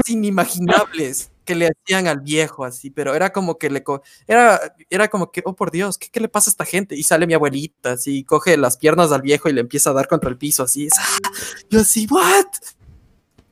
inimaginables 0.07 1.31
que 1.45 1.55
le 1.55 1.67
hacían 1.69 2.07
al 2.07 2.19
viejo 2.21 2.63
así, 2.63 2.89
pero 2.91 3.15
era 3.15 3.31
como 3.31 3.57
que 3.57 3.69
le 3.69 3.83
co- 3.83 4.03
era, 4.27 4.59
era 4.89 5.07
como 5.07 5.31
que, 5.31 5.41
oh 5.45 5.55
por 5.55 5.71
Dios, 5.71 5.97
¿qué, 5.97 6.09
qué 6.11 6.19
le 6.19 6.29
pasa 6.29 6.49
a 6.49 6.53
esta 6.53 6.65
gente? 6.65 6.95
Y 6.95 7.03
sale 7.03 7.25
mi 7.25 7.33
abuelita 7.33 7.93
así, 7.93 8.23
coge 8.23 8.55
las 8.57 8.77
piernas 8.77 9.11
al 9.11 9.21
viejo 9.23 9.49
y 9.49 9.53
le 9.53 9.61
empieza 9.61 9.89
a 9.89 9.93
dar 9.93 10.07
contra 10.07 10.29
el 10.29 10.37
piso 10.37 10.63
así. 10.63 10.85
es, 10.87 10.93
"Ah". 10.99 11.29
Yo 11.69 11.79
así, 11.81 12.07
¿what? 12.11 12.45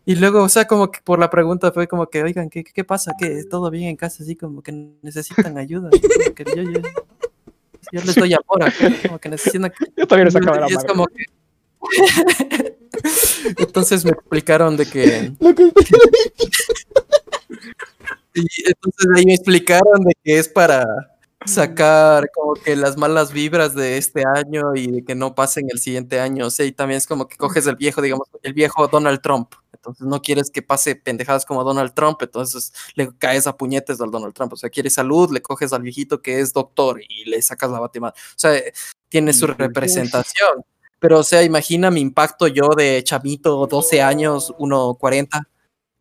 Y 0.05 0.15
luego, 0.15 0.43
o 0.43 0.49
sea, 0.49 0.65
como 0.67 0.89
que 0.91 1.01
por 1.03 1.19
la 1.19 1.29
pregunta 1.29 1.71
fue 1.71 1.87
como 1.87 2.07
que, 2.07 2.23
oigan, 2.23 2.49
¿qué, 2.49 2.63
qué, 2.63 2.83
pasa? 2.83 3.11
¿Qué? 3.19 3.43
¿Todo 3.43 3.69
bien 3.71 3.89
en 3.89 3.95
casa? 3.97 4.23
Así 4.23 4.35
como 4.35 4.61
que 4.61 4.71
necesitan 5.01 5.57
ayuda. 5.57 5.89
Como 5.89 6.33
que 6.35 6.45
yo, 6.55 6.61
yo, 6.63 6.79
yo 7.91 8.01
les 8.01 8.15
doy 8.15 8.33
amor, 8.33 8.71
como 9.05 9.19
que 9.19 9.29
necesitan 9.29 9.73
Yo 9.97 10.07
también 10.07 10.25
le 10.27 10.31
sacaba 10.31 10.59
la 10.61 10.69
madre. 10.69 10.87
como 10.87 11.07
que... 11.07 11.25
Entonces 13.57 14.03
me 14.05 14.11
explicaron 14.11 14.77
de 14.77 14.85
que... 14.85 15.31
Y 18.33 18.45
entonces 18.65 19.07
ahí 19.15 19.25
me 19.25 19.33
explicaron 19.33 20.03
de 20.03 20.13
que 20.23 20.37
es 20.37 20.47
para 20.47 20.85
sacar 21.45 22.29
como 22.33 22.53
que 22.53 22.75
las 22.75 22.97
malas 22.97 23.31
vibras 23.31 23.73
de 23.73 23.97
este 23.97 24.23
año 24.25 24.75
y 24.75 24.91
de 24.91 25.05
que 25.05 25.15
no 25.15 25.33
pasen 25.33 25.67
el 25.71 25.79
siguiente 25.79 26.19
año. 26.19 26.47
O 26.47 26.49
sea, 26.49 26.65
y 26.65 26.71
también 26.71 26.97
es 26.97 27.07
como 27.07 27.27
que 27.27 27.37
coges 27.37 27.65
el 27.67 27.75
viejo, 27.75 28.01
digamos, 28.01 28.27
el 28.43 28.53
viejo 28.53 28.87
Donald 28.87 29.21
Trump. 29.21 29.53
Entonces 29.71 30.05
no 30.05 30.21
quieres 30.21 30.51
que 30.51 30.61
pase 30.61 30.95
pendejadas 30.95 31.45
como 31.45 31.63
Donald 31.63 31.93
Trump, 31.93 32.17
entonces 32.21 32.73
le 32.95 33.15
caes 33.17 33.47
a 33.47 33.55
puñetes 33.55 34.01
al 34.01 34.11
Donald 34.11 34.33
Trump. 34.33 34.53
O 34.53 34.57
sea, 34.57 34.69
quieres 34.69 34.95
salud, 34.95 35.31
le 35.31 35.41
coges 35.41 35.71
al 35.71 35.81
viejito 35.81 36.21
que 36.21 36.39
es 36.39 36.51
doctor 36.51 36.99
y 37.07 37.25
le 37.25 37.41
sacas 37.41 37.71
la 37.71 37.79
batimada. 37.79 38.13
O 38.13 38.39
sea, 38.39 38.61
tiene 39.07 39.33
su 39.33 39.47
representación. 39.47 40.63
Pero, 40.99 41.19
o 41.19 41.23
sea, 41.23 41.43
imagina 41.43 41.91
mi 41.91 42.01
impacto 42.01 42.47
yo 42.47 42.69
de 42.69 43.03
chamito, 43.03 43.67
12 43.67 44.01
años, 44.01 44.53
1.40 44.57 45.47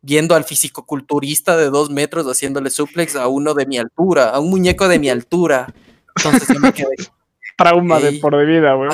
viendo 0.01 0.35
al 0.35 0.45
fisicoculturista 0.45 1.57
de 1.57 1.69
dos 1.69 1.89
metros 1.89 2.25
haciéndole 2.27 2.69
suplex 2.69 3.15
a 3.15 3.27
uno 3.27 3.53
de 3.53 3.65
mi 3.65 3.77
altura, 3.77 4.29
a 4.29 4.39
un 4.39 4.49
muñeco 4.49 4.87
de 4.87 4.99
mi 4.99 5.09
altura. 5.09 5.73
Entonces 6.15 6.47
yo 6.47 6.59
me 6.59 6.71
quedé 6.73 6.95
Trauma 7.57 7.99
de 7.99 8.13
por 8.13 8.37
de 8.37 8.45
vida, 8.45 8.73
güey. 8.75 8.89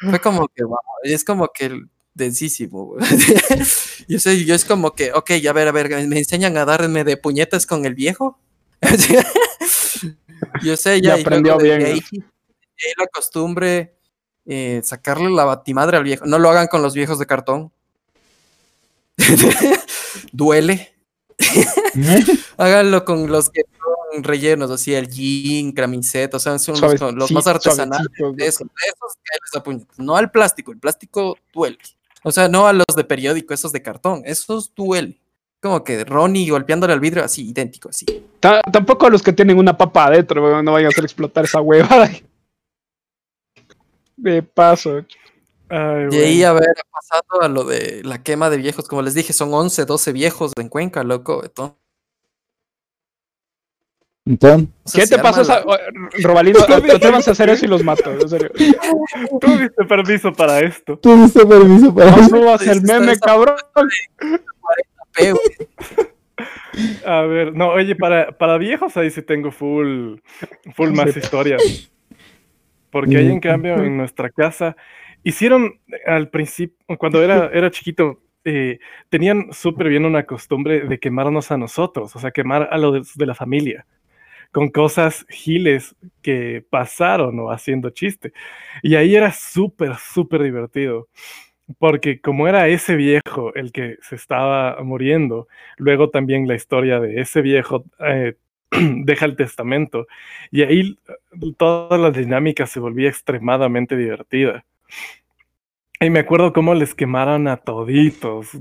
fue 0.00 0.20
como 0.20 0.48
que, 0.48 0.64
wow, 0.64 0.78
es 1.02 1.24
como 1.24 1.48
que 1.48 1.82
densísimo, 2.14 2.96
yo 4.08 4.18
sé, 4.18 4.44
yo 4.44 4.54
es 4.54 4.64
como 4.64 4.94
que, 4.94 5.12
ok, 5.12 5.30
a 5.48 5.52
ver, 5.52 5.68
a 5.68 5.72
ver, 5.72 6.06
me 6.06 6.18
enseñan 6.18 6.56
a 6.56 6.64
darme 6.64 7.02
de 7.04 7.16
puñetas 7.16 7.66
con 7.66 7.84
el 7.84 7.94
viejo. 7.94 8.38
Yo 10.62 10.76
sé, 10.76 11.00
ya, 11.02 11.14
aprendió 11.14 11.58
bien. 11.58 11.84
ahí, 11.84 12.00
la 12.96 13.06
costumbre 13.12 13.99
eh, 14.52 14.80
sacarle 14.82 15.30
la 15.30 15.44
batimadre 15.44 15.96
al 15.96 16.02
viejo. 16.02 16.26
No 16.26 16.40
lo 16.40 16.50
hagan 16.50 16.66
con 16.66 16.82
los 16.82 16.92
viejos 16.92 17.20
de 17.20 17.26
cartón. 17.26 17.70
Duele. 20.32 20.92
Háganlo 22.56 23.04
con 23.04 23.30
los 23.30 23.48
que 23.48 23.62
son 23.62 24.24
rellenos, 24.24 24.68
así 24.72 24.92
el 24.92 25.08
jean, 25.08 25.70
camiseta, 25.70 26.36
o 26.36 26.40
sea, 26.40 26.58
son 26.58 26.80
los, 27.16 27.30
más 27.30 27.46
artesanales. 27.46 28.08
esos, 28.38 28.66
no 29.98 30.16
al 30.16 30.32
plástico, 30.32 30.72
el 30.72 30.78
plástico 30.78 31.38
duele. 31.54 31.78
O 32.24 32.32
sea, 32.32 32.48
no 32.48 32.66
a 32.66 32.72
los 32.72 32.86
de 32.96 33.04
periódico, 33.04 33.54
esos 33.54 33.70
de 33.70 33.82
cartón, 33.82 34.22
esos 34.24 34.74
duele. 34.74 35.16
Como 35.62 35.84
que 35.84 36.02
Ronnie 36.04 36.50
golpeándole 36.50 36.92
al 36.92 36.98
vidrio, 36.98 37.22
así, 37.22 37.50
idéntico, 37.50 37.90
así. 37.90 38.04
tampoco 38.72 39.06
a 39.06 39.10
los 39.10 39.22
que 39.22 39.32
tienen 39.32 39.58
una 39.58 39.78
papa 39.78 40.06
adentro, 40.06 40.60
no 40.60 40.72
vayan 40.72 40.86
a 40.86 40.88
hacer 40.88 41.04
explotar 41.04 41.44
esa 41.44 41.60
huevada. 41.60 42.10
De 44.22 44.42
paso. 44.42 45.04
y 45.70 46.16
ahí, 46.16 46.42
a 46.42 46.52
ver, 46.52 46.74
pasado 46.92 47.42
a 47.42 47.48
lo 47.48 47.64
de 47.64 48.02
la 48.04 48.22
quema 48.22 48.50
de 48.50 48.58
viejos, 48.58 48.86
como 48.86 49.02
les 49.02 49.14
dije, 49.14 49.32
son 49.32 49.52
11, 49.52 49.84
12 49.84 50.12
viejos 50.12 50.52
en 50.56 50.68
Cuenca, 50.68 51.02
loco. 51.04 51.42
Entonces. 51.44 51.78
¿Qué 54.94 55.06
te 55.06 55.18
pasó, 55.18 55.42
la... 55.42 55.64
Robalino? 56.22 56.60
Atrévanse 56.60 57.30
a 57.30 57.32
hacer 57.32 57.48
eso 57.50 57.64
y 57.64 57.68
los 57.68 57.82
mato, 57.82 58.10
en 58.12 58.28
serio. 58.28 58.50
Tú 59.40 59.58
diste 59.58 59.84
permiso 59.84 60.32
para 60.32 60.60
esto. 60.60 60.98
Tú 60.98 61.22
diste 61.22 61.46
permiso 61.46 61.94
para 61.94 62.10
esto. 62.10 62.20
No 62.20 62.28
subas 62.28 62.66
el 62.66 62.82
meme, 62.82 63.18
cabrón. 63.18 63.56
A 67.04 67.22
ver, 67.22 67.52
no, 67.52 67.70
oye, 67.70 67.96
para, 67.96 68.30
para 68.38 68.56
viejos 68.56 68.96
ahí 68.96 69.10
sí 69.10 69.22
tengo 69.22 69.50
full, 69.50 70.18
full 70.74 70.90
más 70.90 71.14
historias. 71.16 71.90
Porque 72.90 73.16
ahí, 73.16 73.30
en 73.30 73.40
cambio, 73.40 73.82
en 73.82 73.96
nuestra 73.96 74.30
casa, 74.30 74.76
hicieron 75.22 75.80
al 76.06 76.28
principio, 76.28 76.76
cuando 76.98 77.22
era, 77.22 77.50
era 77.52 77.70
chiquito, 77.70 78.20
eh, 78.44 78.78
tenían 79.08 79.52
súper 79.52 79.88
bien 79.88 80.04
una 80.04 80.24
costumbre 80.24 80.80
de 80.80 80.98
quemarnos 80.98 81.50
a 81.50 81.58
nosotros, 81.58 82.14
o 82.16 82.18
sea, 82.18 82.30
quemar 82.30 82.68
a 82.70 82.78
los 82.78 83.14
de 83.16 83.26
la 83.26 83.34
familia, 83.34 83.86
con 84.50 84.70
cosas 84.70 85.26
giles 85.28 85.94
que 86.22 86.64
pasaron 86.70 87.38
o 87.38 87.50
haciendo 87.50 87.90
chiste. 87.90 88.32
Y 88.82 88.94
ahí 88.96 89.14
era 89.14 89.32
súper, 89.32 89.96
súper 89.96 90.42
divertido, 90.42 91.08
porque 91.78 92.20
como 92.20 92.48
era 92.48 92.68
ese 92.68 92.96
viejo 92.96 93.54
el 93.54 93.72
que 93.72 93.98
se 94.02 94.16
estaba 94.16 94.82
muriendo, 94.82 95.46
luego 95.76 96.10
también 96.10 96.48
la 96.48 96.54
historia 96.54 96.98
de 96.98 97.20
ese 97.20 97.42
viejo 97.42 97.84
eh, 98.00 98.34
deja 99.04 99.26
el 99.26 99.36
testamento. 99.36 100.06
Y 100.50 100.62
ahí 100.62 100.98
toda 101.56 101.98
la 101.98 102.10
dinámica 102.10 102.66
se 102.66 102.80
volvía 102.80 103.08
extremadamente 103.08 103.96
divertida. 103.96 104.64
Y 106.00 106.10
me 106.10 106.20
acuerdo 106.20 106.52
cómo 106.52 106.74
les 106.74 106.94
quemaron 106.94 107.46
a 107.48 107.58
toditos. 107.58 108.56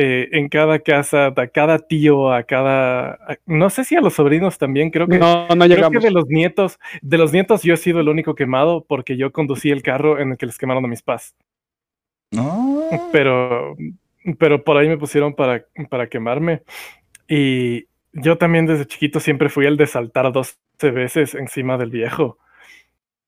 Eh, 0.00 0.28
en 0.30 0.48
cada 0.48 0.78
casa, 0.78 1.34
a 1.36 1.46
cada 1.48 1.80
tío, 1.80 2.32
a 2.32 2.44
cada. 2.44 3.18
no 3.46 3.68
sé 3.68 3.82
si 3.82 3.96
a 3.96 4.00
los 4.00 4.14
sobrinos 4.14 4.56
también, 4.56 4.90
creo 4.90 5.08
que. 5.08 5.18
No, 5.18 5.48
no 5.48 5.66
llegamos. 5.66 5.90
Creo 5.90 6.00
que 6.00 6.06
de 6.06 6.12
los 6.12 6.28
nietos, 6.28 6.78
de 7.02 7.18
los 7.18 7.32
nietos 7.32 7.64
yo 7.64 7.74
he 7.74 7.76
sido 7.76 7.98
el 7.98 8.08
único 8.08 8.36
quemado 8.36 8.84
porque 8.86 9.16
yo 9.16 9.32
conducí 9.32 9.70
el 9.70 9.82
carro 9.82 10.20
en 10.20 10.30
el 10.30 10.38
que 10.38 10.46
les 10.46 10.56
quemaron 10.56 10.84
a 10.84 10.88
mis 10.88 11.02
pás. 11.02 11.34
No. 12.30 12.84
Pero, 13.10 13.76
pero 14.38 14.62
por 14.62 14.76
ahí 14.76 14.88
me 14.88 14.98
pusieron 14.98 15.34
para, 15.34 15.64
para 15.90 16.08
quemarme. 16.08 16.62
Y, 17.26 17.86
yo 18.20 18.38
también 18.38 18.66
desde 18.66 18.86
chiquito 18.86 19.20
siempre 19.20 19.48
fui 19.48 19.66
el 19.66 19.76
de 19.76 19.86
saltar 19.86 20.32
12 20.32 20.56
veces 20.90 21.34
encima 21.34 21.76
del 21.78 21.90
viejo. 21.90 22.38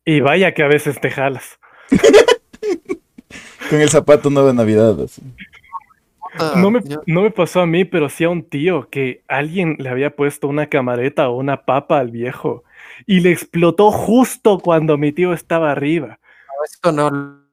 Y 0.04 0.20
vaya 0.20 0.54
que 0.54 0.62
a 0.62 0.68
veces 0.68 1.00
te 1.00 1.10
jalas. 1.10 1.58
Con 3.70 3.80
el 3.80 3.90
zapato 3.90 4.30
nuevo 4.30 4.48
de 4.48 4.54
Navidad. 4.54 4.96
No 6.56 6.70
me, 6.70 6.80
no 7.06 7.22
me, 7.22 7.30
pasó 7.30 7.60
a 7.60 7.66
mí, 7.66 7.84
pero 7.84 8.08
sí 8.08 8.24
a 8.24 8.30
un 8.30 8.44
tío 8.44 8.88
que 8.88 9.24
alguien 9.26 9.76
le 9.78 9.88
había 9.88 10.14
puesto 10.14 10.46
una 10.46 10.68
camareta 10.68 11.28
o 11.28 11.36
una 11.36 11.64
papa 11.64 11.98
al 11.98 12.10
viejo 12.10 12.64
y 13.06 13.20
le 13.20 13.32
explotó 13.32 13.90
justo 13.90 14.58
cuando 14.58 14.96
mi 14.96 15.12
tío 15.12 15.32
estaba 15.32 15.72
arriba. 15.72 16.20
No, 16.46 16.64
esto 16.64 16.92
no 16.92 17.10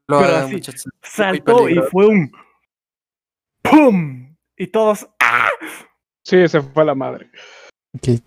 lo 0.07 0.19
pero 0.19 0.35
así, 0.37 0.61
saltó 1.01 1.67
y 1.67 1.79
fue 1.91 2.07
un 2.07 2.31
¡pum! 3.61 4.35
Y 4.55 4.67
todos 4.67 5.07
¡ah! 5.19 5.49
Sí, 6.27 6.45
se 6.49 6.61
fue 6.61 6.83
la 6.83 6.93
madre. 6.93 7.29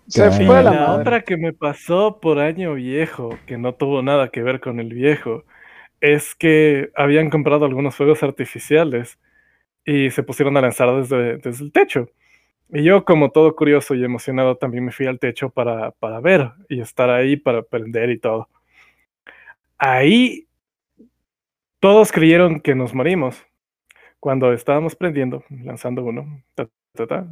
se 0.07 0.31
fue 0.31 0.63
la, 0.63 0.71
la 0.71 0.93
otra 0.93 1.21
que 1.21 1.37
me 1.37 1.53
pasó 1.53 2.19
por 2.19 2.39
año 2.39 2.73
viejo, 2.73 3.37
que 3.45 3.59
no 3.59 3.75
tuvo 3.75 4.01
nada 4.01 4.29
que 4.29 4.41
ver 4.41 4.59
con 4.59 4.79
el 4.79 4.91
viejo, 4.91 5.43
es 5.99 6.33
que 6.33 6.89
habían 6.95 7.29
comprado 7.29 7.65
algunos 7.65 7.95
fuegos 7.95 8.23
artificiales 8.23 9.19
y 9.85 10.09
se 10.09 10.23
pusieron 10.23 10.57
a 10.57 10.61
lanzar 10.61 10.95
desde, 10.95 11.37
desde 11.37 11.63
el 11.63 11.71
techo. 11.71 12.09
Y 12.69 12.81
yo, 12.81 13.05
como 13.05 13.29
todo 13.29 13.55
curioso 13.55 13.93
y 13.93 14.03
emocionado, 14.03 14.57
también 14.57 14.83
me 14.83 14.91
fui 14.91 15.05
al 15.05 15.19
techo 15.19 15.51
para, 15.51 15.91
para 15.91 16.19
ver 16.21 16.53
y 16.69 16.81
estar 16.81 17.11
ahí 17.11 17.37
para 17.37 17.61
prender 17.61 18.09
y 18.09 18.17
todo. 18.17 18.49
Ahí 19.77 20.47
todos 21.79 22.11
creyeron 22.11 22.61
que 22.61 22.73
nos 22.73 22.95
morimos. 22.95 23.45
Cuando 24.19 24.53
estábamos 24.53 24.95
prendiendo, 24.95 25.43
lanzando 25.49 26.03
uno, 26.03 26.43
ta, 26.55 26.67
ta, 26.95 27.05
ta, 27.05 27.27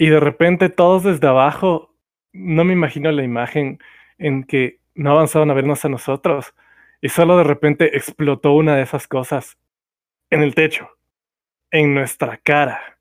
y 0.00 0.08
de 0.08 0.18
repente 0.18 0.70
todos 0.70 1.02
desde 1.02 1.28
abajo, 1.28 1.94
no 2.32 2.64
me 2.64 2.72
imagino 2.72 3.12
la 3.12 3.22
imagen 3.22 3.78
en 4.16 4.44
que 4.44 4.80
no 4.94 5.10
avanzaban 5.10 5.50
a 5.50 5.54
vernos 5.54 5.84
a 5.84 5.90
nosotros 5.90 6.54
y 7.02 7.10
solo 7.10 7.36
de 7.36 7.44
repente 7.44 7.94
explotó 7.98 8.52
una 8.52 8.76
de 8.76 8.82
esas 8.82 9.06
cosas 9.06 9.58
en 10.30 10.40
el 10.40 10.54
techo, 10.54 10.88
en 11.70 11.92
nuestra 11.92 12.38
cara. 12.38 12.98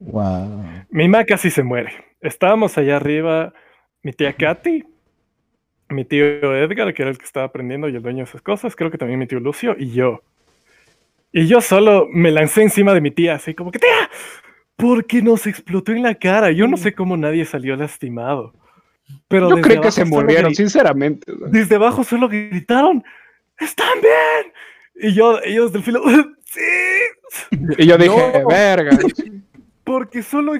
Wow. 0.00 0.64
Mi 0.90 1.06
mamá 1.06 1.24
casi 1.24 1.48
se 1.48 1.62
muere. 1.62 1.92
Estábamos 2.20 2.76
allá 2.76 2.96
arriba, 2.96 3.54
mi 4.02 4.12
tía 4.12 4.32
Katy, 4.32 4.84
mi 5.90 6.04
tío 6.04 6.56
Edgar, 6.56 6.92
que 6.92 7.02
era 7.02 7.12
el 7.12 7.18
que 7.18 7.24
estaba 7.24 7.46
aprendiendo 7.46 7.88
y 7.88 7.94
el 7.94 8.02
dueño 8.02 8.24
de 8.24 8.30
esas 8.30 8.42
cosas, 8.42 8.74
creo 8.74 8.90
que 8.90 8.98
también 8.98 9.20
mi 9.20 9.28
tío 9.28 9.38
Lucio 9.38 9.76
y 9.78 9.92
yo. 9.92 10.24
Y 11.30 11.46
yo 11.46 11.60
solo 11.60 12.08
me 12.10 12.32
lancé 12.32 12.62
encima 12.62 12.94
de 12.94 13.00
mi 13.00 13.12
tía, 13.12 13.36
así 13.36 13.54
como 13.54 13.70
que, 13.70 13.78
tía, 13.78 14.10
porque 14.76 15.22
nos 15.22 15.46
explotó 15.46 15.92
en 15.92 16.02
la 16.02 16.14
cara. 16.14 16.50
Yo 16.50 16.66
no 16.66 16.76
sé 16.76 16.94
cómo 16.94 17.16
nadie 17.16 17.44
salió 17.44 17.76
lastimado. 17.76 18.52
Pero 19.28 19.50
Yo 19.50 19.60
creo 19.60 19.82
que 19.82 19.90
se 19.90 20.04
murieron, 20.04 20.54
sinceramente. 20.54 21.30
Desde 21.50 21.76
abajo 21.76 22.04
solo 22.04 22.28
gritaron, 22.28 23.04
¡Están 23.58 24.00
bien! 24.00 24.52
Y 24.96 25.14
yo, 25.14 25.40
ellos 25.42 25.72
del 25.72 25.82
filo, 25.82 26.02
¡Sí! 26.44 27.60
Y 27.78 27.86
yo 27.86 27.98
dije, 27.98 28.44
verga. 28.48 28.96
Porque 29.84 30.22
solo, 30.22 30.52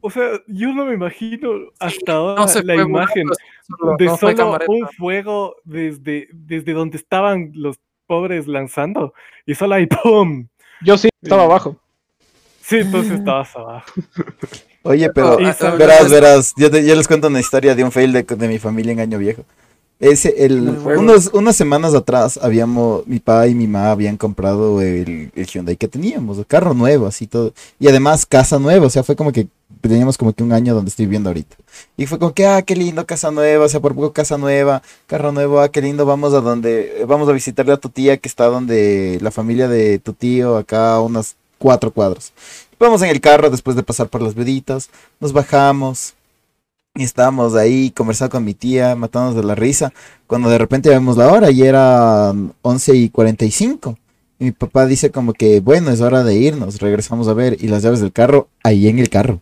o 0.00 0.10
sea, 0.10 0.40
yo 0.48 0.72
no 0.72 0.84
me 0.84 0.94
imagino 0.94 1.48
hasta 1.78 2.14
ahora 2.14 2.44
la 2.64 2.74
imagen 2.74 3.28
de 3.98 4.16
solo 4.16 4.58
un 4.66 4.88
fuego 4.88 5.54
desde, 5.62 6.28
desde 6.32 6.72
donde 6.72 6.96
estaban 6.96 7.52
los 7.54 7.78
pobres 8.06 8.48
lanzando 8.48 9.14
y 9.46 9.54
solo 9.54 9.76
ahí 9.76 9.86
¡pum! 10.02 10.48
Yo 10.82 10.98
sí, 10.98 11.08
estaba 11.22 11.44
abajo. 11.44 11.80
Sí, 12.66 12.76
entonces 12.76 13.18
estabas 13.18 13.54
abajo. 13.56 13.92
Oye, 14.82 15.10
pero 15.10 15.36
verás, 15.36 16.10
verás, 16.10 16.54
yo, 16.56 16.68
les 16.68 17.08
cuento 17.08 17.28
una 17.28 17.40
historia 17.40 17.74
de 17.74 17.84
un 17.84 17.92
fail 17.92 18.12
de, 18.12 18.48
mi 18.48 18.58
familia 18.58 18.92
en 18.92 19.00
Año 19.00 19.18
Viejo. 19.18 19.44
Ese, 20.00 20.44
el, 20.44 20.68
unos, 20.68 21.30
unas 21.32 21.56
semanas 21.56 21.94
atrás 21.94 22.38
habíamos, 22.42 23.06
mi 23.06 23.20
papá 23.20 23.46
y 23.48 23.54
mi 23.54 23.66
mamá 23.66 23.92
habían 23.92 24.16
comprado 24.16 24.80
el, 24.82 25.30
el 25.34 25.46
Hyundai 25.46 25.76
que 25.76 25.88
teníamos, 25.88 26.38
el 26.38 26.46
carro 26.46 26.74
nuevo, 26.74 27.06
así 27.06 27.26
todo. 27.26 27.52
Y 27.78 27.88
además 27.88 28.26
casa 28.26 28.58
nueva, 28.58 28.86
o 28.86 28.90
sea, 28.90 29.02
fue 29.02 29.14
como 29.14 29.32
que 29.32 29.46
teníamos 29.80 30.18
como 30.18 30.32
que 30.32 30.42
un 30.42 30.52
año 30.52 30.74
donde 30.74 30.88
estoy 30.88 31.06
viviendo 31.06 31.30
ahorita. 31.30 31.56
Y 31.96 32.06
fue 32.06 32.18
como 32.18 32.32
que, 32.32 32.46
ah, 32.46 32.62
qué 32.62 32.74
lindo, 32.74 33.06
casa 33.06 33.30
nueva, 33.30 33.66
o 33.66 33.68
sea, 33.68 33.80
por 33.80 33.94
poco 33.94 34.12
casa 34.12 34.38
nueva, 34.38 34.82
carro 35.06 35.32
nuevo, 35.32 35.60
ah, 35.60 35.68
qué 35.68 35.80
lindo, 35.82 36.06
vamos 36.06 36.32
a 36.34 36.40
donde, 36.40 37.04
vamos 37.06 37.28
a 37.28 37.32
visitarle 37.32 37.72
a 37.72 37.76
tu 37.76 37.88
tía 37.88 38.16
que 38.16 38.28
está 38.28 38.46
donde 38.46 39.18
la 39.20 39.30
familia 39.30 39.68
de 39.68 39.98
tu 39.98 40.12
tío, 40.12 40.56
acá 40.56 41.00
unas 41.00 41.36
cuatro 41.64 41.90
cuadros. 41.90 42.34
Vamos 42.78 43.00
en 43.00 43.08
el 43.08 43.22
carro 43.22 43.48
después 43.48 43.74
de 43.74 43.82
pasar 43.82 44.08
por 44.08 44.20
las 44.20 44.34
veditas, 44.34 44.90
nos 45.18 45.32
bajamos 45.32 46.12
y 46.94 47.04
estábamos 47.04 47.54
ahí 47.54 47.90
conversando 47.90 48.32
con 48.32 48.44
mi 48.44 48.52
tía, 48.52 48.94
matándonos 48.94 49.34
de 49.34 49.44
la 49.44 49.54
risa, 49.54 49.90
cuando 50.26 50.50
de 50.50 50.58
repente 50.58 50.90
vemos 50.90 51.16
la 51.16 51.32
hora 51.32 51.50
y 51.50 51.62
era 51.62 52.34
11 52.60 52.96
y 52.96 53.08
45. 53.08 53.96
Y 54.38 54.44
mi 54.44 54.52
papá 54.52 54.84
dice 54.84 55.10
como 55.10 55.32
que, 55.32 55.60
bueno, 55.60 55.90
es 55.90 56.02
hora 56.02 56.22
de 56.22 56.34
irnos, 56.34 56.82
regresamos 56.82 57.28
a 57.28 57.32
ver 57.32 57.56
y 57.58 57.68
las 57.68 57.82
llaves 57.82 58.00
del 58.00 58.12
carro 58.12 58.48
ahí 58.62 58.86
en 58.88 58.98
el 58.98 59.08
carro. 59.08 59.40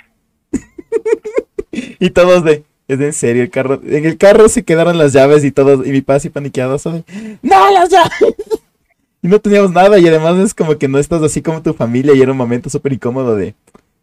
y 1.73 2.11
todos 2.11 2.45
de, 2.45 2.63
es 2.87 3.01
en 3.01 3.13
serio 3.13 3.43
el 3.43 3.51
carro, 3.51 3.81
en 3.85 4.05
el 4.05 4.17
carro 4.17 4.49
se 4.49 4.63
quedaron 4.63 4.97
las 4.97 5.13
llaves 5.13 5.43
y 5.43 5.51
todos, 5.51 5.85
y 5.85 5.91
mi 5.91 6.03
papá 6.03 6.19
así 6.19 6.31
paniqueado, 6.31 6.79
no 7.43 7.71
las 7.73 7.91
llaves 7.91 8.37
y 9.23 9.29
no 9.29 9.41
teníamos 9.41 9.73
nada 9.73 9.99
y 9.99 10.07
además 10.09 10.39
es 10.39 10.55
como 10.55 10.77
que 10.79 10.89
no 10.89 10.99
estás 10.99 11.23
así 11.23 11.43
como 11.43 11.63
tu 11.63 11.75
familia 11.75 12.15
y 12.15 12.23
era 12.23 12.33
un 12.33 12.39
momento 12.39 12.71
súper 12.71 12.93
incómodo 12.95 13.37
de 13.37 13.55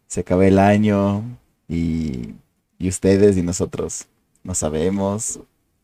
se 0.08 0.20
acaba 0.20 0.46
el 0.46 0.58
año 0.58 1.24
y 1.68 2.34
y 2.78 2.88
ustedes 2.88 3.36
y 3.36 3.42
nosotros 3.42 4.06
no 4.44 4.54
sabemos, 4.54 5.40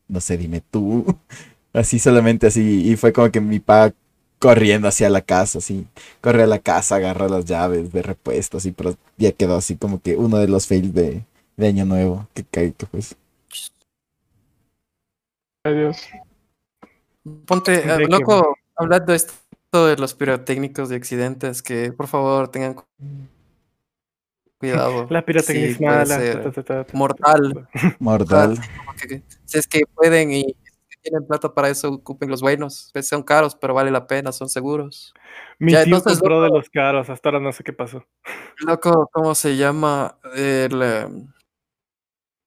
no 0.07 0.21
sé, 0.21 0.37
dime 0.37 0.61
tú. 0.71 1.05
Así 1.73 1.99
solamente 1.99 2.47
así, 2.47 2.89
y 2.91 2.95
fue 2.97 3.13
como 3.13 3.31
que 3.31 3.41
mi 3.41 3.59
pa 3.59 3.93
corriendo 4.39 4.87
hacia 4.87 5.09
la 5.09 5.21
casa, 5.21 5.59
así, 5.59 5.85
corre 6.21 6.43
a 6.43 6.47
la 6.47 6.59
casa, 6.59 6.95
agarra 6.97 7.29
las 7.29 7.45
llaves 7.45 7.91
de 7.93 8.01
repuesto, 8.01 8.57
así, 8.57 8.71
pero 8.71 8.95
ya 9.17 9.31
quedó 9.33 9.57
así 9.57 9.75
como 9.77 10.01
que 10.01 10.15
uno 10.17 10.37
de 10.39 10.47
los 10.47 10.67
fails 10.67 10.93
de, 10.95 11.23
de 11.57 11.67
Año 11.67 11.85
Nuevo, 11.85 12.27
que 12.33 12.43
cae, 12.45 12.73
que 12.73 12.87
pues. 12.87 13.15
Adiós. 15.67 15.99
Ponte, 17.47 17.73
que- 17.85 18.07
loco, 18.07 18.55
hablando 18.77 19.11
de 19.11 19.17
esto 19.17 19.87
de 19.87 19.97
los 19.97 20.13
pirotécnicos 20.13 20.89
de 20.89 20.95
accidentes, 20.95 21.61
que 21.61 21.91
por 21.91 22.07
favor 22.07 22.49
tengan 22.49 22.73
cu- 22.75 22.85
cuidado. 24.59 25.07
La 25.09 25.25
pirotecnia 25.25 25.69
Sí, 25.69 25.83
mala. 25.83 26.41
ta, 26.41 26.51
ta, 26.51 26.63
ta, 26.63 26.87
mortal. 26.93 27.67
Mortal. 27.99 28.57
si 29.45 29.57
es 29.57 29.67
que 29.67 29.81
pueden 29.93 30.31
y 30.31 30.55
tienen 31.01 31.25
plata 31.27 31.53
para 31.53 31.69
eso, 31.69 31.89
ocupen 31.89 32.29
los 32.29 32.41
buenos. 32.41 32.89
Pues 32.93 33.07
son 33.07 33.23
caros, 33.23 33.55
pero 33.55 33.73
vale 33.73 33.91
la 33.91 34.07
pena, 34.07 34.31
son 34.31 34.49
seguros. 34.49 35.13
Mi 35.59 35.71
Ya, 35.73 35.83
tío 35.83 35.95
entonces, 35.95 36.19
compró 36.19 36.41
de 36.41 36.49
los 36.49 36.69
caros, 36.69 37.09
hasta 37.09 37.29
ahora 37.29 37.39
no 37.39 37.51
sé 37.51 37.63
qué 37.63 37.71
pasó. 37.73 38.05
Loco, 38.59 39.09
¿cómo 39.13 39.35
se 39.35 39.55
llama? 39.55 40.17
El, 40.35 40.81
em, 40.81 41.27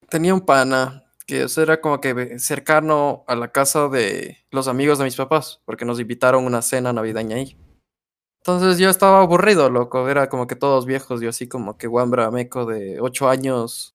tenía 0.09 0.35
un 0.35 0.41
pana 0.45 1.05
que 1.31 1.45
o 1.45 1.49
sea, 1.49 1.62
era 1.62 1.81
como 1.81 2.01
que 2.01 2.41
cercano 2.41 3.22
a 3.28 3.37
la 3.37 3.53
casa 3.53 3.89
de 3.89 4.39
los 4.51 4.66
amigos 4.66 4.99
de 4.99 5.05
mis 5.05 5.14
papás, 5.14 5.61
porque 5.64 5.85
nos 5.85 6.01
invitaron 6.01 6.43
a 6.43 6.47
una 6.49 6.61
cena 6.61 6.93
navideña 6.93 7.37
ahí. 7.37 7.57
Entonces 8.43 8.78
yo 8.78 8.91
estaba 8.91 9.20
aburrido, 9.20 9.70
loco. 9.70 10.09
Era 10.09 10.28
como 10.28 10.49
que 10.49 10.57
todos 10.57 10.87
viejos, 10.87 11.20
yo 11.20 11.28
así 11.28 11.47
como 11.47 11.78
que 11.78 11.87
Wambra 11.87 12.33
Meco 12.33 12.66
de 12.66 13.01
8 13.01 13.28
años 13.28 13.95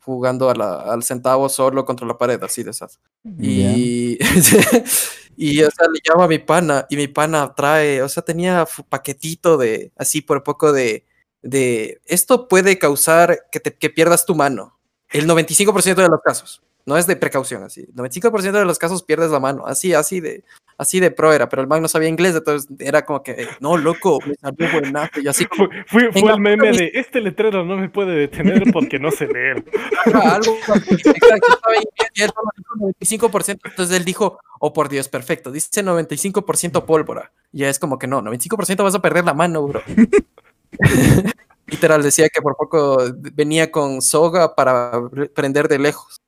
jugando 0.00 0.50
a 0.50 0.54
la- 0.54 0.80
al 0.92 1.04
centavo 1.04 1.48
solo 1.48 1.84
contra 1.84 2.06
la 2.06 2.18
pared, 2.18 2.42
así 2.42 2.64
de 2.64 2.70
esas. 2.70 2.98
Y, 3.38 4.18
y 5.36 5.62
o 5.62 5.70
sea, 5.70 5.86
le 5.88 6.00
llamo 6.04 6.24
a 6.24 6.28
mi 6.28 6.38
pana 6.40 6.86
y 6.90 6.96
mi 6.96 7.06
pana 7.06 7.54
trae, 7.54 8.02
o 8.02 8.08
sea, 8.08 8.24
tenía 8.24 8.66
paquetito 8.88 9.56
de, 9.56 9.92
así 9.96 10.20
por 10.20 10.42
poco 10.42 10.72
de, 10.72 11.06
de, 11.42 12.00
esto 12.06 12.48
puede 12.48 12.78
causar 12.78 13.46
que, 13.52 13.60
te, 13.60 13.72
que 13.76 13.90
pierdas 13.90 14.26
tu 14.26 14.34
mano. 14.34 14.78
El 15.12 15.26
95% 15.28 15.94
de 15.94 16.08
los 16.08 16.20
casos, 16.22 16.62
no 16.86 16.96
es 16.96 17.06
de 17.06 17.16
precaución, 17.16 17.62
así. 17.62 17.82
El 17.82 17.94
95% 17.94 18.52
de 18.52 18.64
los 18.64 18.78
casos 18.78 19.02
pierdes 19.02 19.30
la 19.30 19.38
mano, 19.40 19.66
así, 19.66 19.94
así 19.94 20.20
de, 20.20 20.42
así 20.78 20.98
de 21.00 21.10
pro 21.10 21.32
era, 21.32 21.48
pero 21.48 21.62
el 21.62 21.68
man 21.68 21.80
no 21.82 21.88
sabía 21.88 22.08
inglés, 22.08 22.34
entonces 22.34 22.68
era 22.80 23.04
como 23.04 23.22
que, 23.22 23.46
no, 23.60 23.76
loco, 23.76 24.18
me 24.26 24.34
salió 24.34 24.72
buenazo, 24.72 25.20
y 25.20 25.28
así 25.28 25.44
como 25.46 25.68
Fue, 25.86 26.10
fue, 26.10 26.12
fue 26.12 26.20
Venga, 26.22 26.34
el 26.34 26.40
meme 26.40 26.70
mis- 26.70 26.78
de 26.78 26.90
este 26.94 27.20
letrero 27.20 27.64
no 27.64 27.76
me 27.76 27.88
puede 27.88 28.14
detener 28.14 28.64
porque 28.72 28.98
no 28.98 29.10
sé 29.10 29.26
leer. 29.28 29.64
Algo 30.14 30.56
así, 30.74 30.94
exacto, 30.94 31.52
estaba 31.52 31.74
ahí, 31.76 31.84
y 32.14 32.22
él 32.22 32.30
solo 32.34 32.50
dijo 32.56 33.28
95%, 33.28 33.60
entonces 33.64 33.96
él 33.96 34.04
dijo, 34.04 34.40
oh 34.58 34.72
por 34.72 34.88
Dios, 34.88 35.08
perfecto, 35.08 35.52
dice 35.52 35.84
95% 35.84 36.84
pólvora, 36.84 37.32
y 37.52 37.58
ya 37.58 37.68
es 37.68 37.78
como 37.78 37.98
que 37.98 38.06
no, 38.06 38.22
95% 38.22 38.82
vas 38.82 38.94
a 38.94 39.02
perder 39.02 39.24
la 39.24 39.34
mano, 39.34 39.66
bro. 39.68 39.82
Literal 41.66 42.02
decía 42.02 42.28
que 42.28 42.42
por 42.42 42.56
poco 42.56 42.98
venía 43.34 43.70
con 43.70 44.02
soga 44.02 44.54
para 44.54 44.92
prender 45.34 45.68
de 45.68 45.78
lejos, 45.78 46.20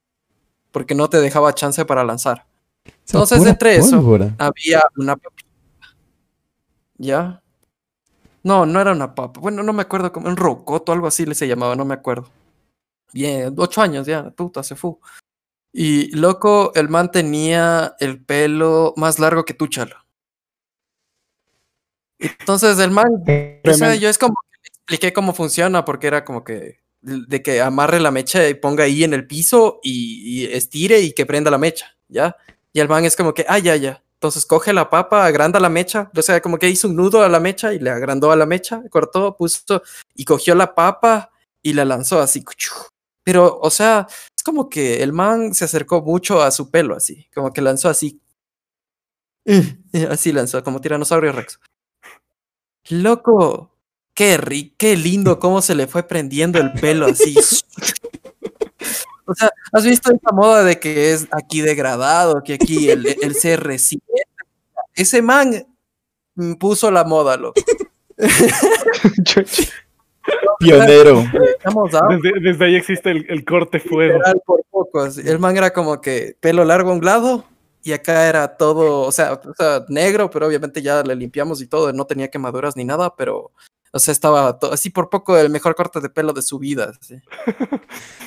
porque 0.70 0.94
no 0.94 1.08
te 1.08 1.20
dejaba 1.20 1.54
chance 1.54 1.84
para 1.84 2.04
lanzar. 2.04 2.46
Entonces, 3.06 3.44
entre 3.44 3.76
eso-. 3.76 4.18
Había 4.38 4.82
una 4.96 5.16
papita. 5.16 5.48
¿Ya? 6.96 7.42
No, 8.42 8.66
no 8.66 8.80
era 8.80 8.92
una 8.92 9.14
papa. 9.14 9.40
Bueno, 9.40 9.62
no 9.62 9.72
me 9.72 9.82
acuerdo, 9.82 10.12
como 10.12 10.28
un 10.28 10.36
rocoto, 10.36 10.92
algo 10.92 11.06
así 11.06 11.26
le 11.26 11.34
se 11.34 11.48
llamaba, 11.48 11.74
no 11.74 11.84
me 11.84 11.94
acuerdo. 11.94 12.30
Bien, 13.12 13.54
ocho 13.56 13.80
años 13.80 14.06
ya, 14.06 14.30
puta, 14.30 14.62
se 14.62 14.76
fue. 14.76 14.92
Y 15.72 16.14
loco, 16.14 16.72
el 16.74 16.88
man 16.88 17.10
tenía 17.10 17.96
el 17.98 18.22
pelo 18.22 18.92
más 18.96 19.18
largo 19.18 19.44
que 19.44 19.54
tú, 19.54 19.66
chalo. 19.66 19.96
Entonces 22.18 22.78
el 22.78 22.90
man, 22.90 23.08
o 23.66 23.72
sea, 23.72 23.94
yo 23.96 24.08
es 24.08 24.18
como 24.18 24.36
expliqué 24.84 25.14
cómo 25.14 25.32
funciona, 25.32 25.84
porque 25.84 26.06
era 26.06 26.24
como 26.24 26.44
que 26.44 26.84
de 27.00 27.42
que 27.42 27.60
amarre 27.60 28.00
la 28.00 28.10
mecha 28.10 28.48
y 28.48 28.54
ponga 28.54 28.84
ahí 28.84 29.04
en 29.04 29.12
el 29.12 29.26
piso 29.26 29.78
y, 29.82 30.46
estire 30.46 31.00
y 31.00 31.12
que 31.12 31.26
prenda 31.26 31.50
la 31.50 31.58
mecha, 31.58 31.96
¿ya? 32.08 32.36
Y 32.72 32.80
el 32.80 32.88
man 32.88 33.04
es 33.04 33.14
como 33.14 33.34
que, 33.34 33.44
ah, 33.48 33.58
ya, 33.58 33.76
ya. 33.76 34.02
Entonces 34.14 34.46
coge 34.46 34.72
la 34.72 34.88
papa, 34.88 35.26
agranda 35.26 35.60
la 35.60 35.68
mecha, 35.68 36.10
o 36.16 36.22
sea, 36.22 36.40
como 36.40 36.58
que 36.58 36.70
hizo 36.70 36.88
un 36.88 36.96
nudo 36.96 37.22
a 37.22 37.28
la 37.28 37.40
mecha 37.40 37.74
y 37.74 37.78
le 37.78 37.90
agrandó 37.90 38.30
a 38.30 38.36
la 38.36 38.46
mecha, 38.46 38.82
cortó, 38.90 39.36
puso 39.36 39.82
y 40.14 40.24
cogió 40.24 40.54
la 40.54 40.74
papa 40.74 41.30
y 41.62 41.74
la 41.74 41.84
lanzó 41.84 42.20
así. 42.20 42.42
Pero, 43.22 43.58
o 43.60 43.70
sea, 43.70 44.06
es 44.34 44.42
como 44.42 44.70
que 44.70 45.02
el 45.02 45.12
man 45.12 45.54
se 45.54 45.66
acercó 45.66 46.00
mucho 46.00 46.42
a 46.42 46.50
su 46.50 46.70
pelo, 46.70 46.96
así, 46.96 47.28
como 47.34 47.52
que 47.52 47.60
lanzó 47.60 47.88
así. 47.88 48.20
Así 50.08 50.32
lanzó, 50.32 50.64
como 50.64 50.80
tiranosaurio 50.80 51.30
Rex. 51.30 51.60
Loco, 52.88 53.73
qué 54.14 54.36
ri 54.36 54.74
qué 54.76 54.96
lindo 54.96 55.38
cómo 55.38 55.60
se 55.60 55.74
le 55.74 55.86
fue 55.86 56.02
prendiendo 56.04 56.58
el 56.58 56.72
pelo 56.72 57.06
así. 57.06 57.34
O 59.26 59.34
sea, 59.34 59.50
¿has 59.72 59.84
visto 59.84 60.12
esta 60.12 60.32
moda 60.32 60.64
de 60.64 60.78
que 60.78 61.12
es 61.12 61.26
aquí 61.32 61.62
degradado, 61.62 62.42
que 62.42 62.54
aquí 62.54 62.90
el, 62.90 63.06
el 63.06 63.34
CR7? 63.34 63.98
Ese 64.94 65.22
man 65.22 65.66
puso 66.58 66.90
la 66.90 67.04
moda, 67.04 67.36
loco. 67.36 67.60
Pionero. 70.58 71.24
Desde, 72.10 72.40
desde 72.40 72.64
ahí 72.64 72.76
existe 72.76 73.10
el, 73.10 73.26
el 73.28 73.44
corte 73.44 73.80
fuego. 73.80 74.20
por 74.44 74.62
poco. 74.70 75.06
El 75.06 75.38
man 75.38 75.56
era 75.56 75.72
como 75.72 76.00
que 76.00 76.36
pelo 76.40 76.64
largo 76.64 76.90
a 76.90 76.94
un 76.94 77.04
lado 77.04 77.44
y 77.82 77.92
acá 77.92 78.28
era 78.28 78.56
todo, 78.56 79.02
o 79.02 79.12
sea, 79.12 79.34
o 79.34 79.54
sea, 79.54 79.84
negro, 79.88 80.30
pero 80.30 80.46
obviamente 80.46 80.80
ya 80.80 81.02
le 81.02 81.14
limpiamos 81.14 81.60
y 81.60 81.66
todo, 81.66 81.92
no 81.92 82.06
tenía 82.06 82.30
quemaduras 82.30 82.76
ni 82.76 82.84
nada, 82.84 83.14
pero, 83.14 83.52
o 83.94 83.98
sea, 84.00 84.12
estaba 84.12 84.58
así 84.72 84.90
por 84.90 85.08
poco 85.08 85.38
el 85.38 85.48
mejor 85.50 85.74
corte 85.76 86.00
de 86.00 86.10
pelo 86.10 86.32
de 86.32 86.42
su 86.42 86.58
vida. 86.58 86.92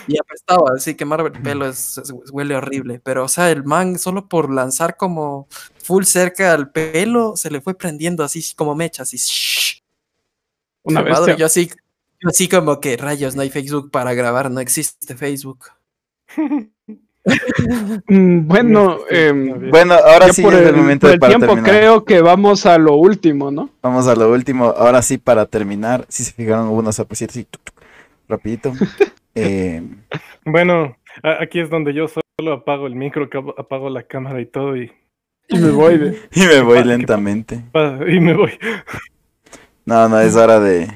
Y 0.07 0.17
apestaba, 0.17 0.71
así 0.75 0.95
quemar 0.95 1.19
el 1.21 1.31
pelo 1.43 1.67
es, 1.67 1.97
es- 1.97 2.13
huele 2.31 2.55
horrible, 2.55 3.01
pero, 3.03 3.25
o 3.25 3.27
sea, 3.27 3.51
el 3.51 3.63
man 3.65 3.99
solo 3.99 4.27
por 4.29 4.49
lanzar 4.51 4.95
como 4.95 5.47
full 5.83 6.03
cerca 6.05 6.53
al 6.53 6.71
pelo, 6.71 7.35
se 7.35 7.51
le 7.51 7.59
fue 7.61 7.77
prendiendo 7.77 8.23
así 8.23 8.55
como 8.55 8.73
mecha, 8.75 9.03
así. 9.03 9.17
shhh. 9.17 9.83
Una 10.83 11.01
bestia. 11.01 11.35
yo 11.35 11.45
así, 11.45 11.69
yo 12.21 12.29
así 12.29 12.47
como 12.47 12.79
que 12.79 12.95
rayos, 12.95 13.35
no 13.35 13.41
hay 13.41 13.49
Facebook 13.49 13.91
para 13.91 14.13
grabar, 14.13 14.49
no 14.49 14.61
existe 14.61 15.15
Facebook. 15.17 15.65
Mm, 18.07 18.47
Bueno, 18.47 18.99
em, 19.09 19.69
Bueno, 19.69 19.93
ahora 19.95 20.31
sí 20.31 20.41
por 20.41 20.53
es 20.53 20.61
el, 20.61 20.67
el, 20.67 20.75
momento 20.75 21.07
por 21.07 21.13
el 21.13 21.19
para 21.19 21.31
tiempo 21.31 21.47
terminar. 21.47 21.71
creo 21.71 22.05
que 22.05 22.21
vamos 22.21 22.65
a 22.65 22.77
lo 22.77 22.93
último, 22.95 23.51
¿no? 23.51 23.69
Vamos 23.81 24.07
a 24.07 24.15
lo 24.15 24.31
último. 24.31 24.65
Ahora 24.67 25.01
sí, 25.01 25.17
para 25.17 25.45
terminar. 25.45 26.05
Si 26.07 26.23
se 26.23 26.31
fijaron, 26.33 26.67
hubo 26.69 26.79
así, 27.29 27.43
tuc, 27.43 27.61
tuc, 27.63 27.81
rapidito. 28.27 28.73
Eh, 29.39 29.83
Bueno, 30.45 30.97
aquí 31.21 31.59
es 31.59 31.69
donde 31.69 31.93
yo 31.93 32.07
solo 32.07 32.53
apago 32.53 32.87
el 32.87 32.95
micro, 32.95 33.29
apago 33.55 33.87
la 33.91 34.01
cámara 34.01 34.41
y 34.41 34.47
todo 34.47 34.75
y, 34.75 34.91
Y 35.47 35.59
me 35.59 35.69
voy 35.69 35.99
de... 35.99 36.17
y 36.31 36.39
me 36.41 36.61
voy 36.61 36.79
qué 36.79 36.85
lentamente. 36.85 37.61
y 38.07 38.19
me 38.19 38.33
voy. 38.33 38.53
No, 39.85 40.09
no, 40.09 40.19
es 40.19 40.35
hora 40.35 40.59
de... 40.59 40.87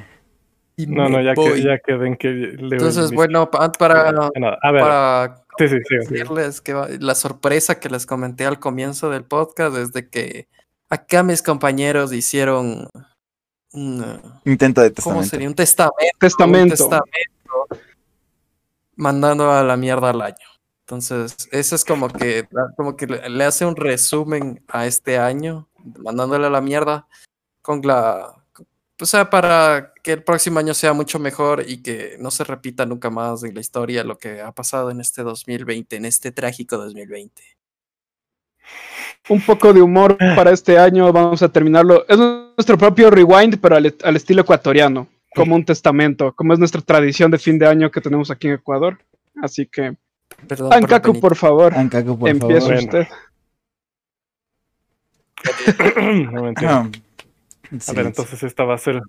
Y 0.76 0.88
No, 0.88 1.08
no, 1.08 1.22
ya, 1.22 1.34
voy. 1.36 1.54
que, 1.54 1.64
ya 1.64 1.78
queden 1.86 2.16
que 2.16 2.30
leo 2.30 2.58
Entonces, 2.72 3.12
bueno, 3.12 3.52
pa- 3.52 3.72
para, 3.74 4.12
micro. 4.12 4.32
Nada, 4.40 4.58
a 4.60 4.72
ver, 4.72 4.82
para 4.82 5.41
sí, 5.58 5.68
sí, 5.68 5.76
sí, 5.78 5.96
sí. 6.08 6.14
decirles 6.14 6.62
que 6.62 6.74
la 7.00 7.16
sorpresa 7.16 7.80
que 7.80 7.90
les 7.90 8.06
comenté 8.06 8.46
al 8.46 8.60
comienzo 8.60 9.10
del 9.10 9.24
podcast 9.24 9.76
es 9.78 9.92
de 9.94 10.10
que 10.10 10.48
acá 10.90 11.24
mis 11.24 11.42
compañeros 11.42 12.14
hicieron 12.14 12.88
un, 13.74 14.22
Intento 14.46 14.82
de 14.82 14.92
¿cómo 14.94 15.22
testamento. 15.22 15.30
sería? 15.30 15.48
Un 15.48 15.56
testamento. 15.56 15.96
un 16.14 16.20
Testamento. 16.20 16.76
testamento 16.76 17.12
mandando 18.96 19.52
a 19.52 19.64
la 19.64 19.78
mierda 19.78 20.10
al 20.12 20.22
año. 20.22 20.36
Entonces, 20.82 21.36
eso 21.52 21.76
es 21.76 21.86
como 21.86 22.10
que, 22.10 22.48
como 22.76 22.96
que 22.98 23.08
le, 23.08 23.30
le 23.30 23.44
hace 23.46 23.66
un 23.66 23.76
resumen 23.76 24.64
a 24.68 24.86
este 24.86 25.18
año, 25.18 25.70
mandándole 26.04 26.48
a 26.48 26.50
la 26.50 26.62
mierda 26.62 27.08
con 27.62 27.82
la. 27.82 28.41
O 29.02 29.06
sea, 29.06 29.30
para 29.30 29.94
que 30.04 30.14
el 30.14 30.24
próximo 30.24 30.60
año 30.60 30.74
sea 30.74 30.94
mucho 30.94 31.18
mejor 31.18 31.64
y 31.68 31.82
que 31.82 32.18
no 32.20 32.30
se 32.32 32.44
repita 32.44 32.86
nunca 32.86 33.10
más 33.10 33.44
en 33.44 33.56
la 33.56 33.62
historia 33.62 34.04
lo 34.04 34.18
que 34.18 34.42
ha 34.42 34.52
pasado 34.52 34.92
en 34.92 35.02
este 35.02 35.24
2020, 35.24 35.96
en 35.96 36.06
este 36.06 36.32
trágico 36.32 36.78
2020. 36.78 37.42
Un 39.30 39.42
poco 39.42 39.74
de 39.74 39.82
humor 39.82 40.18
para 40.36 40.52
este 40.52 40.78
año, 40.78 41.12
vamos 41.12 41.42
a 41.42 41.50
terminarlo. 41.50 42.06
Es 42.08 42.18
nuestro 42.18 42.78
propio 42.78 43.10
rewind, 43.10 43.60
pero 43.60 43.76
al, 43.76 43.96
al 44.04 44.16
estilo 44.16 44.42
ecuatoriano, 44.42 45.08
como 45.36 45.56
un 45.56 45.66
testamento, 45.66 46.34
como 46.34 46.54
es 46.54 46.60
nuestra 46.60 46.82
tradición 46.82 47.32
de 47.32 47.40
fin 47.40 47.58
de 47.58 47.68
año 47.68 47.92
que 47.92 48.02
tenemos 48.02 48.30
aquí 48.32 48.48
en 48.48 48.54
Ecuador. 48.54 48.98
Así 49.42 49.66
que, 49.66 49.96
Perdón 50.48 50.70
por 50.70 50.78
Ancaco, 50.78 51.36
favor, 51.36 51.74
Ancaco, 51.74 52.18
por 52.18 52.30
empieza 52.30 52.68
favor. 52.68 52.84
Bueno. 52.84 53.00
usted. 53.00 53.08
No, 56.62 56.92
A 57.88 57.94
ver, 57.94 58.06
entonces 58.08 58.44
esta 58.44 58.64
va 58.64 58.76
a 58.76 58.78
ser 58.78 59.02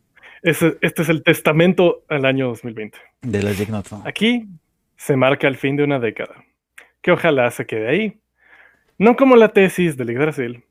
Este, 0.42 0.78
este 0.80 1.02
es 1.02 1.08
el 1.08 1.22
testamento 1.22 2.04
al 2.08 2.24
año 2.24 2.48
2020. 2.48 2.98
De 3.22 3.42
la 3.42 3.52
Aquí 4.04 4.46
se 4.96 5.16
marca 5.16 5.48
el 5.48 5.56
fin 5.56 5.76
de 5.76 5.84
una 5.84 5.98
década, 5.98 6.44
que 7.00 7.12
ojalá 7.12 7.50
se 7.50 7.66
quede 7.66 7.88
ahí. 7.88 8.20
No 8.98 9.16
como 9.16 9.36
la 9.36 9.48
tesis 9.48 9.96
de 9.96 10.04
Yggdrasil, 10.04 10.64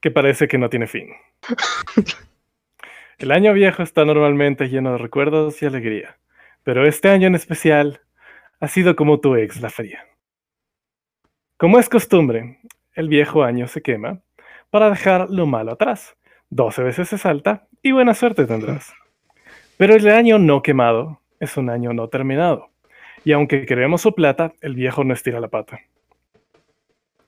que 0.00 0.10
parece 0.10 0.48
que 0.48 0.58
no 0.58 0.68
tiene 0.68 0.86
fin. 0.86 1.08
El 3.18 3.32
año 3.32 3.52
viejo 3.52 3.82
está 3.82 4.04
normalmente 4.04 4.68
lleno 4.68 4.92
de 4.92 4.98
recuerdos 4.98 5.60
y 5.60 5.66
alegría, 5.66 6.18
pero 6.62 6.86
este 6.86 7.08
año 7.08 7.26
en 7.26 7.34
especial 7.34 8.00
ha 8.60 8.68
sido 8.68 8.94
como 8.94 9.18
tu 9.18 9.34
ex 9.34 9.60
la 9.60 9.70
fría. 9.70 10.06
Como 11.56 11.80
es 11.80 11.88
costumbre, 11.88 12.60
el 12.92 13.08
viejo 13.08 13.42
año 13.42 13.66
se 13.66 13.82
quema 13.82 14.20
para 14.70 14.90
dejar 14.90 15.30
lo 15.30 15.46
malo 15.46 15.72
atrás. 15.72 16.16
Doce 16.50 16.82
veces 16.82 17.08
se 17.08 17.18
salta 17.18 17.66
y 17.82 17.92
buena 17.92 18.14
suerte 18.14 18.46
tendrás. 18.46 18.92
Pero 19.76 19.94
el 19.94 20.08
año 20.08 20.38
no 20.38 20.62
quemado 20.62 21.20
es 21.40 21.56
un 21.56 21.70
año 21.70 21.92
no 21.92 22.08
terminado. 22.08 22.70
Y 23.24 23.32
aunque 23.32 23.66
queremos 23.66 24.02
su 24.02 24.14
plata, 24.14 24.52
el 24.60 24.74
viejo 24.74 25.04
no 25.04 25.14
estira 25.14 25.40
la 25.40 25.48
pata. 25.48 25.80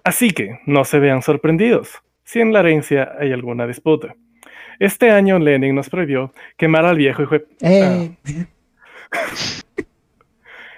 Así 0.02 0.30
que 0.30 0.60
no 0.66 0.84
se 0.84 0.98
vean 0.98 1.22
sorprendidos 1.22 2.02
si 2.24 2.40
en 2.40 2.52
la 2.52 2.60
herencia 2.60 3.12
hay 3.18 3.32
alguna 3.32 3.66
disputa. 3.66 4.14
Este 4.78 5.10
año 5.10 5.38
Lenin 5.38 5.74
nos 5.74 5.90
prohibió 5.90 6.32
quemar 6.56 6.84
al 6.86 6.96
viejo 6.96 7.22
hijo 7.22 7.34
eh. 7.60 8.16
ah. 8.22 9.18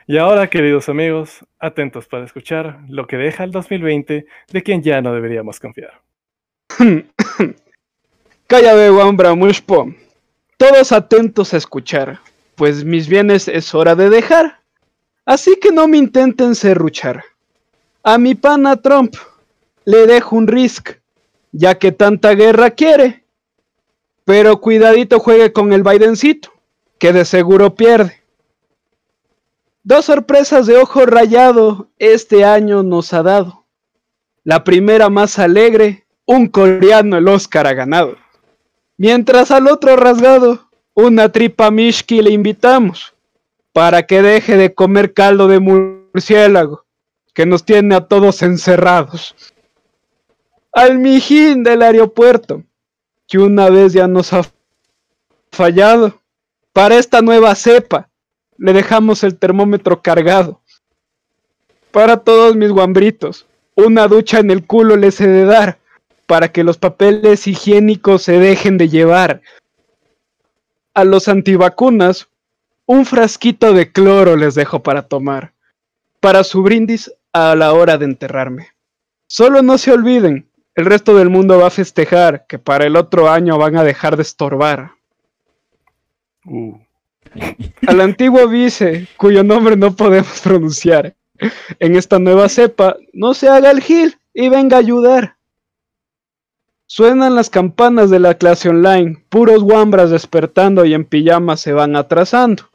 y 0.07 0.16
ahora, 0.16 0.49
queridos 0.49 0.88
amigos, 0.88 1.47
atentos 1.59 2.09
para 2.09 2.24
escuchar 2.24 2.80
lo 2.88 3.07
que 3.07 3.16
deja 3.16 3.45
el 3.45 3.53
2020 3.53 4.26
de 4.51 4.62
quien 4.62 4.82
ya 4.82 5.01
no 5.03 5.12
deberíamos 5.12 5.61
confiar. 5.61 6.01
Cállate, 8.53 8.90
Wambra 8.90 9.34
Mushpo. 9.34 9.94
Todos 10.59 10.92
atentos 10.92 11.55
a 11.55 11.57
escuchar, 11.57 12.20
pues 12.55 12.84
mis 12.84 13.09
bienes 13.09 13.48
es 13.48 13.74
hora 13.74 13.94
de 13.94 14.11
dejar. 14.11 14.61
Así 15.24 15.57
que 15.59 15.72
no 15.72 15.88
me 15.88 15.96
intenten 15.96 16.55
serruchar. 16.55 17.24
A 18.03 18.18
mi 18.18 18.34
pana 18.34 18.76
Trump 18.76 19.14
le 19.86 20.07
dejo 20.07 20.36
un 20.36 20.48
risk, 20.48 20.98
ya 21.50 21.78
que 21.78 21.92
tanta 21.92 22.34
guerra 22.34 22.72
quiere 22.72 23.24
pero 24.26 24.61
cuidadito 24.61 25.18
juegue 25.18 25.55
con 25.55 25.72
el 25.72 25.82
Bidencito, 25.82 26.53
que 26.98 27.14
de 27.14 27.24
seguro 27.24 27.74
pierde. 27.74 28.22
Dos 29.82 30.05
sorpresas 30.05 30.66
de 30.66 30.76
ojo 30.76 31.07
rayado 31.07 31.88
este 31.98 32.44
año 32.44 32.82
nos 32.82 33.14
ha 33.14 33.22
dado. 33.22 33.64
La 34.44 34.62
primera 34.62 35.09
más 35.09 35.38
alegre, 35.38 36.05
un 36.26 36.48
coreano 36.48 37.16
el 37.16 37.28
Oscar 37.28 37.66
ha 37.66 37.72
ganado. 37.72 38.21
Mientras 39.03 39.50
al 39.50 39.66
otro 39.66 39.96
rasgado, 39.96 40.68
una 40.94 41.32
tripa 41.32 41.72
Mishki 41.72 42.22
le 42.22 42.30
invitamos, 42.30 43.12
para 43.72 44.05
que 44.05 44.22
deje 44.22 44.57
de 44.57 44.74
comer 44.74 45.12
caldo 45.12 45.48
de 45.48 45.59
murciélago, 45.59 46.84
que 47.34 47.44
nos 47.44 47.64
tiene 47.64 47.96
a 47.96 48.03
todos 48.03 48.42
encerrados. 48.42 49.34
Al 50.72 51.00
mijín 51.00 51.64
del 51.64 51.82
aeropuerto, 51.82 52.62
que 53.26 53.38
una 53.38 53.70
vez 53.70 53.92
ya 53.92 54.07
nos 54.07 54.32
ha 54.32 54.42
fallado. 55.50 56.20
Para 56.72 56.96
esta 56.96 57.22
nueva 57.22 57.57
cepa, 57.57 58.09
le 58.57 58.72
dejamos 58.72 59.24
el 59.24 59.36
termómetro 59.36 60.00
cargado. 60.00 60.61
Para 61.90 62.18
todos 62.18 62.55
mis 62.55 62.70
guambritos, 62.70 63.46
una 63.74 64.07
ducha 64.07 64.38
en 64.38 64.53
el 64.53 64.64
culo 64.64 64.94
les 64.94 65.20
he 65.20 65.26
de 65.26 65.44
dar, 65.44 65.82
para 66.33 66.51
que 66.51 66.64
los 66.64 66.78
papeles 66.78 67.47
higiénicos 67.47 68.22
se 68.22 68.39
dejen 68.39 68.78
de 68.78 68.89
llevar. 68.89 69.43
A 70.95 71.05
los 71.05 71.28
antivacunas, 71.28 72.26
un 72.87 73.05
frasquito 73.05 73.74
de 73.74 73.93
cloro 73.93 74.39
les 74.39 74.55
dejo 74.55 74.83
para 74.83 75.03
tomar, 75.03 75.53
para 76.20 76.43
su 76.43 76.62
brindis 76.62 77.12
a 77.35 77.55
la 77.55 77.74
hora 77.74 77.99
de 77.99 78.07
enterrarme. 78.07 78.68
Solo 79.26 79.61
no 79.61 79.76
se 79.76 79.93
olviden, 79.93 80.49
el 80.74 80.87
resto 80.87 81.14
del 81.14 81.28
mundo 81.28 81.59
va 81.59 81.66
a 81.66 81.70
festejar 81.70 82.47
que 82.47 82.59
para 82.59 82.87
el 82.87 82.97
otro 82.97 83.28
año 83.28 83.59
van 83.59 83.76
a 83.76 83.85
dejar 83.85 84.16
de 84.16 84.22
estorbar. 84.22 84.93
Uh. 86.47 86.78
Al 87.87 88.01
antiguo 88.01 88.49
vice, 88.49 89.07
cuyo 89.18 89.45
nombre 89.45 89.76
no 89.76 89.95
podemos 89.95 90.41
pronunciar, 90.41 91.14
en 91.78 91.95
esta 91.95 92.18
nueva 92.18 92.49
cepa, 92.49 92.97
no 93.12 93.35
se 93.35 93.51
haga 93.51 93.70
el 93.70 93.83
gil 93.83 94.16
y 94.33 94.49
venga 94.49 94.78
a 94.78 94.80
ayudar. 94.80 95.37
Suenan 96.95 97.34
las 97.34 97.49
campanas 97.49 98.11
de 98.11 98.18
la 98.18 98.34
clase 98.34 98.68
online, 98.68 99.24
puros 99.30 99.62
guambras 99.62 100.11
despertando 100.11 100.84
y 100.84 100.93
en 100.93 101.07
pijama 101.07 101.57
se 101.57 101.72
van 101.72 101.97
atrasando. 101.97 102.68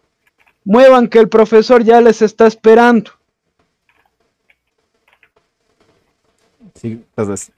Muevan 0.66 1.08
que 1.08 1.20
el 1.20 1.30
profesor 1.30 1.84
ya 1.84 2.02
les 2.02 2.24
está 2.24 2.48
esperando. 2.48 3.12
Sí, 6.74 7.06
pues 7.14 7.52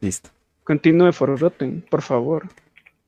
Listo. 0.00 0.28
Continúe, 0.64 1.14
Forroten, 1.14 1.82
por 1.88 2.02
favor. 2.02 2.46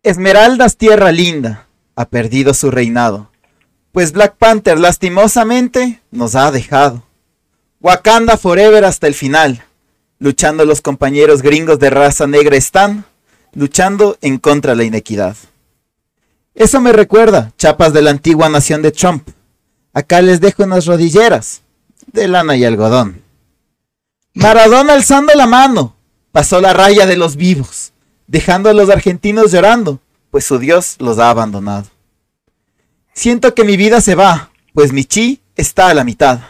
Esmeraldas 0.02 0.78
Tierra 0.78 1.12
Linda 1.12 1.66
ha 1.94 2.06
perdido 2.06 2.54
su 2.54 2.70
reinado, 2.70 3.30
pues 3.92 4.12
Black 4.12 4.36
Panther 4.38 4.78
lastimosamente 4.78 6.00
nos 6.10 6.34
ha 6.34 6.50
dejado. 6.50 7.02
Wakanda 7.82 8.38
Forever 8.38 8.86
hasta 8.86 9.08
el 9.08 9.12
final, 9.12 9.62
luchando 10.18 10.64
los 10.64 10.80
compañeros 10.80 11.42
gringos 11.42 11.78
de 11.78 11.90
raza 11.90 12.26
negra 12.26 12.56
están, 12.56 13.04
luchando 13.52 14.18
en 14.20 14.38
contra 14.38 14.72
de 14.72 14.76
la 14.76 14.84
inequidad. 14.84 15.36
Eso 16.54 16.80
me 16.80 16.92
recuerda, 16.92 17.52
chapas 17.56 17.92
de 17.92 18.02
la 18.02 18.10
antigua 18.10 18.48
nación 18.48 18.82
de 18.82 18.90
Trump. 18.90 19.28
Acá 19.92 20.20
les 20.20 20.40
dejo 20.40 20.64
unas 20.64 20.86
rodilleras 20.86 21.62
de 22.12 22.28
lana 22.28 22.56
y 22.56 22.64
algodón. 22.64 23.22
Maradona 24.34 24.92
alzando 24.92 25.32
la 25.34 25.46
mano, 25.46 25.96
pasó 26.32 26.60
la 26.60 26.72
raya 26.72 27.06
de 27.06 27.16
los 27.16 27.36
vivos, 27.36 27.92
dejando 28.26 28.70
a 28.70 28.74
los 28.74 28.90
argentinos 28.90 29.52
llorando, 29.52 30.00
pues 30.30 30.44
su 30.44 30.58
Dios 30.58 30.96
los 30.98 31.18
ha 31.18 31.30
abandonado. 31.30 31.86
Siento 33.12 33.54
que 33.54 33.64
mi 33.64 33.76
vida 33.76 34.00
se 34.00 34.14
va, 34.14 34.50
pues 34.74 34.92
mi 34.92 35.04
chi 35.04 35.40
está 35.56 35.88
a 35.88 35.94
la 35.94 36.04
mitad. 36.04 36.40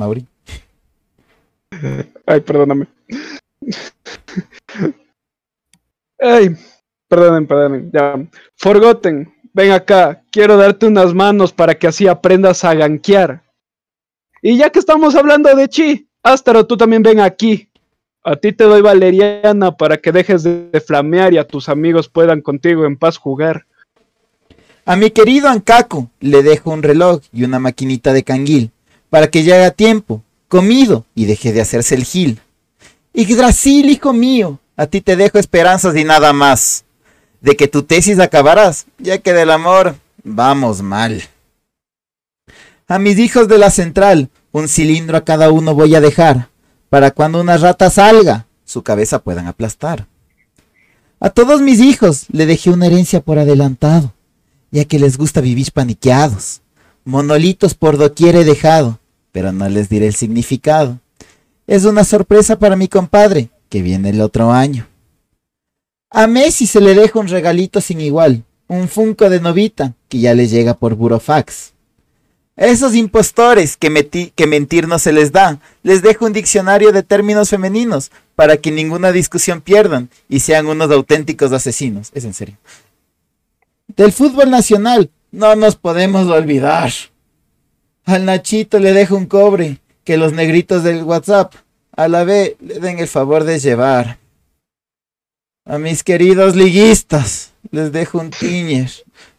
Mauri. 0.00 0.26
Ay, 2.24 2.40
perdóname. 2.40 2.86
Ay, 6.18 6.56
perdonen, 7.06 7.46
perdonen. 7.46 7.90
Ya. 7.92 8.14
Forgotten, 8.56 9.30
ven 9.52 9.72
acá. 9.72 10.22
Quiero 10.32 10.56
darte 10.56 10.86
unas 10.86 11.12
manos 11.12 11.52
para 11.52 11.74
que 11.74 11.86
así 11.86 12.08
aprendas 12.08 12.64
a 12.64 12.72
ganquear. 12.74 13.42
Y 14.40 14.56
ya 14.56 14.70
que 14.70 14.78
estamos 14.78 15.14
hablando 15.16 15.54
de 15.54 15.68
chi, 15.68 16.08
Astaro, 16.22 16.66
tú 16.66 16.78
también 16.78 17.02
ven 17.02 17.20
aquí. 17.20 17.68
A 18.24 18.36
ti 18.36 18.52
te 18.52 18.64
doy 18.64 18.80
valeriana 18.80 19.76
para 19.76 19.98
que 19.98 20.12
dejes 20.12 20.42
de 20.42 20.82
flamear 20.86 21.34
y 21.34 21.38
a 21.38 21.46
tus 21.46 21.68
amigos 21.68 22.08
puedan 22.08 22.40
contigo 22.40 22.86
en 22.86 22.96
paz 22.96 23.18
jugar. 23.18 23.66
A 24.86 24.96
mi 24.96 25.10
querido 25.10 25.48
Ancaco 25.48 26.10
le 26.20 26.42
dejo 26.42 26.70
un 26.70 26.82
reloj 26.82 27.20
y 27.32 27.44
una 27.44 27.58
maquinita 27.58 28.14
de 28.14 28.22
canguil 28.22 28.72
para 29.10 29.28
que 29.28 29.42
llegue 29.42 29.64
a 29.64 29.72
tiempo, 29.72 30.22
comido 30.48 31.04
y 31.14 31.26
deje 31.26 31.52
de 31.52 31.60
hacerse 31.60 31.94
el 31.94 32.04
gil. 32.04 32.40
Yggdrasil, 33.12 33.90
hijo 33.90 34.12
mío, 34.12 34.60
a 34.76 34.86
ti 34.86 35.00
te 35.00 35.16
dejo 35.16 35.38
esperanzas 35.38 35.96
y 35.96 36.04
nada 36.04 36.32
más. 36.32 36.84
De 37.40 37.56
que 37.56 37.68
tu 37.68 37.82
tesis 37.82 38.18
acabarás, 38.18 38.86
ya 38.98 39.18
que 39.18 39.32
del 39.32 39.50
amor 39.50 39.96
vamos 40.22 40.82
mal. 40.82 41.22
A 42.86 42.98
mis 42.98 43.18
hijos 43.18 43.48
de 43.48 43.58
la 43.58 43.70
central, 43.70 44.30
un 44.52 44.68
cilindro 44.68 45.16
a 45.16 45.24
cada 45.24 45.50
uno 45.50 45.74
voy 45.74 45.94
a 45.94 46.00
dejar, 46.00 46.48
para 46.88 47.10
cuando 47.10 47.40
una 47.40 47.56
rata 47.56 47.88
salga, 47.90 48.46
su 48.64 48.82
cabeza 48.82 49.20
puedan 49.20 49.46
aplastar. 49.46 50.06
A 51.20 51.30
todos 51.30 51.60
mis 51.60 51.80
hijos 51.80 52.26
le 52.30 52.46
dejé 52.46 52.70
una 52.70 52.86
herencia 52.86 53.20
por 53.20 53.38
adelantado, 53.38 54.12
ya 54.70 54.84
que 54.84 54.98
les 54.98 55.18
gusta 55.18 55.40
vivir 55.40 55.70
paniqueados. 55.72 56.62
Monolitos 57.04 57.74
por 57.74 57.96
doquier 57.96 58.36
he 58.36 58.44
dejado, 58.44 58.98
pero 59.32 59.52
no 59.52 59.68
les 59.68 59.88
diré 59.88 60.06
el 60.06 60.14
significado. 60.14 60.98
Es 61.66 61.84
una 61.84 62.04
sorpresa 62.04 62.58
para 62.58 62.76
mi 62.76 62.88
compadre, 62.88 63.50
que 63.68 63.82
viene 63.82 64.10
el 64.10 64.20
otro 64.20 64.52
año. 64.52 64.86
A 66.10 66.26
Messi 66.26 66.66
se 66.66 66.80
le 66.80 66.94
deja 66.94 67.18
un 67.18 67.28
regalito 67.28 67.80
sin 67.80 68.00
igual, 68.00 68.44
un 68.66 68.88
Funko 68.88 69.30
de 69.30 69.40
novita, 69.40 69.94
que 70.08 70.18
ya 70.18 70.34
le 70.34 70.48
llega 70.48 70.74
por 70.74 70.94
burofax. 70.94 71.72
Esos 72.56 72.94
impostores 72.94 73.76
que, 73.76 74.32
que 74.34 74.46
mentir 74.46 74.86
no 74.86 74.98
se 74.98 75.12
les 75.12 75.32
da, 75.32 75.60
les 75.82 76.02
dejo 76.02 76.26
un 76.26 76.32
diccionario 76.32 76.92
de 76.92 77.02
términos 77.02 77.48
femeninos 77.48 78.10
para 78.34 78.58
que 78.58 78.70
ninguna 78.70 79.12
discusión 79.12 79.62
pierdan 79.62 80.10
y 80.28 80.40
sean 80.40 80.66
unos 80.66 80.90
auténticos 80.90 81.52
asesinos. 81.52 82.10
Es 82.12 82.24
en 82.24 82.34
serio. 82.34 82.58
Del 83.96 84.12
fútbol 84.12 84.50
nacional 84.50 85.10
no 85.32 85.54
nos 85.56 85.76
podemos 85.76 86.26
olvidar. 86.28 86.92
Al 88.04 88.24
Nachito 88.24 88.78
le 88.78 88.92
dejo 88.92 89.16
un 89.16 89.26
cobre 89.26 89.78
que 90.04 90.16
los 90.16 90.32
negritos 90.32 90.82
del 90.82 91.04
WhatsApp 91.04 91.54
a 91.96 92.08
la 92.08 92.24
B 92.24 92.56
le 92.60 92.80
den 92.80 92.98
el 92.98 93.08
favor 93.08 93.44
de 93.44 93.58
llevar. 93.58 94.18
A 95.64 95.78
mis 95.78 96.02
queridos 96.02 96.56
liguistas 96.56 97.52
les 97.70 97.92
dejo 97.92 98.18
un 98.18 98.30
tiñer 98.30 98.90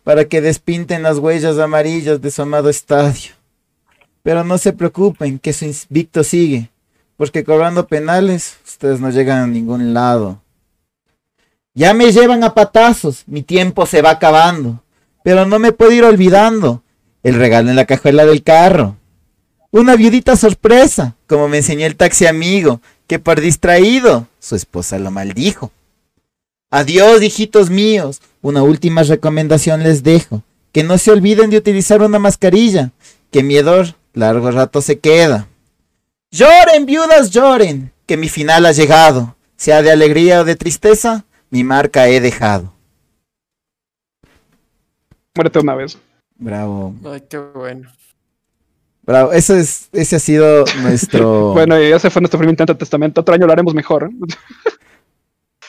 para 0.03 0.25
que 0.25 0.41
despinten 0.41 1.03
las 1.03 1.17
huellas 1.17 1.57
amarillas 1.57 2.21
de 2.21 2.31
su 2.31 2.41
amado 2.41 2.69
estadio. 2.69 3.31
Pero 4.23 4.43
no 4.43 4.57
se 4.57 4.73
preocupen 4.73 5.39
que 5.39 5.51
su 5.51 5.65
invicto 5.65 6.23
sigue, 6.23 6.69
porque 7.17 7.43
cobrando 7.43 7.87
penales 7.87 8.57
ustedes 8.65 8.99
no 8.99 9.09
llegan 9.09 9.39
a 9.39 9.47
ningún 9.47 9.93
lado. 9.93 10.41
Ya 11.73 11.93
me 11.93 12.11
llevan 12.11 12.43
a 12.43 12.53
patazos, 12.53 13.23
mi 13.25 13.41
tiempo 13.41 13.85
se 13.85 14.01
va 14.01 14.11
acabando, 14.11 14.83
pero 15.23 15.45
no 15.45 15.59
me 15.59 15.71
puedo 15.71 15.91
ir 15.91 16.03
olvidando 16.03 16.83
el 17.23 17.35
regalo 17.35 17.69
en 17.69 17.75
la 17.75 17.85
cajuela 17.85 18.25
del 18.25 18.43
carro. 18.43 18.97
Una 19.71 19.95
viudita 19.95 20.35
sorpresa, 20.35 21.15
como 21.27 21.47
me 21.47 21.57
enseñó 21.57 21.85
el 21.85 21.95
taxi 21.95 22.25
amigo, 22.25 22.81
que 23.07 23.19
por 23.19 23.39
distraído 23.39 24.27
su 24.39 24.55
esposa 24.55 24.99
lo 24.99 25.11
maldijo. 25.11 25.71
Adiós, 26.69 27.21
hijitos 27.21 27.69
míos. 27.69 28.21
Una 28.41 28.63
última 28.63 29.03
recomendación 29.03 29.83
les 29.83 30.03
dejo. 30.03 30.43
Que 30.71 30.83
no 30.83 30.97
se 30.97 31.11
olviden 31.11 31.49
de 31.49 31.57
utilizar 31.57 32.01
una 32.01 32.17
mascarilla, 32.17 32.91
que 33.29 33.43
mi 33.43 33.55
largo 34.13 34.51
rato 34.51 34.81
se 34.81 34.99
queda. 34.99 35.47
Lloren, 36.31 36.85
viudas, 36.85 37.29
lloren, 37.31 37.91
que 38.05 38.15
mi 38.15 38.29
final 38.29 38.65
ha 38.65 38.71
llegado. 38.71 39.35
Sea 39.57 39.81
de 39.81 39.91
alegría 39.91 40.39
o 40.39 40.43
de 40.45 40.55
tristeza, 40.55 41.25
mi 41.49 41.65
marca 41.65 42.07
he 42.07 42.21
dejado. 42.21 42.73
Muérete 45.35 45.59
una 45.59 45.75
vez. 45.75 45.97
Bravo. 46.35 46.95
Ay, 47.05 47.21
qué 47.29 47.37
bueno. 47.37 47.89
Bravo, 49.03 49.31
ese, 49.33 49.59
es, 49.59 49.89
ese 49.93 50.15
ha 50.17 50.19
sido 50.19 50.65
nuestro. 50.81 51.51
bueno, 51.53 51.79
ya 51.81 51.99
se 51.99 52.09
fue 52.09 52.21
nuestro 52.21 52.37
primer 52.37 52.53
intento 52.53 52.73
de 52.73 52.79
testamento. 52.79 53.21
Otro 53.21 53.33
año 53.33 53.47
lo 53.47 53.53
haremos 53.53 53.73
mejor. 53.73 54.09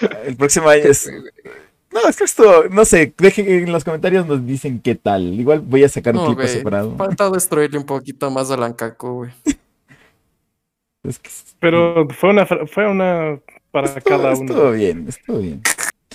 El 0.24 0.36
próximo 0.36 0.68
año 0.68 0.84
es. 0.84 1.08
No, 1.92 2.08
es 2.08 2.16
que 2.16 2.24
esto, 2.24 2.68
no 2.70 2.84
sé, 2.86 3.14
dejen 3.18 3.46
en 3.48 3.70
los 3.72 3.84
comentarios 3.84 4.26
nos 4.26 4.44
dicen 4.46 4.80
qué 4.80 4.94
tal. 4.94 5.34
Igual 5.34 5.60
voy 5.60 5.84
a 5.84 5.88
sacar 5.88 6.16
un 6.16 6.22
No, 6.22 6.34
clip 6.36 6.40
separado. 6.48 6.96
Falta 6.96 7.30
destruirle 7.30 7.78
un 7.78 7.84
poquito 7.86 8.30
más 8.30 8.50
al 8.50 8.62
Ancaco, 8.62 9.14
güey. 9.14 9.30
Es 11.04 11.18
que 11.18 11.30
Pero 11.58 12.08
fue 12.10 12.30
una, 12.30 12.46
fue 12.46 12.88
una 12.88 13.40
para 13.70 13.98
estuvo, 13.98 14.02
cada 14.02 14.32
estuvo 14.32 14.62
uno. 14.62 14.70
bien, 14.70 15.08
estuvo 15.08 15.38
bien. 15.38 15.60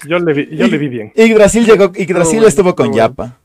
Yo 0.05 0.19
le 0.19 0.33
vi, 0.33 0.55
yo 0.55 0.67
le 0.67 0.77
vi 0.77 0.87
bien. 0.87 1.11
Y 1.15 1.33
Brasil 1.33 1.65
llegó, 1.65 1.91
y 1.95 2.05
Brasil 2.05 2.37
bueno, 2.37 2.47
estuvo 2.47 2.75
con. 2.75 2.93
Yapa. 2.93 3.37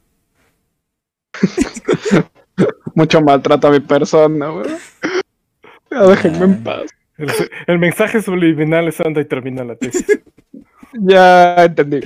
Mucho 2.95 3.21
maltrato 3.23 3.69
a 3.69 3.71
mi 3.71 3.81
persona, 3.81 4.49
güey. 4.49 4.67
Déjenme 5.91 6.45
en 6.45 6.65
paz. 6.65 6.83
El, 7.17 7.31
el 7.67 7.79
mensaje 7.79 8.23
subliminal 8.23 8.89
es 8.89 9.01
anda 9.01 9.21
y 9.21 9.25
termina 9.25 9.65
la 9.65 9.77
tesis. 9.77 10.07
Ya 10.95 11.65
entendí. 11.65 12.01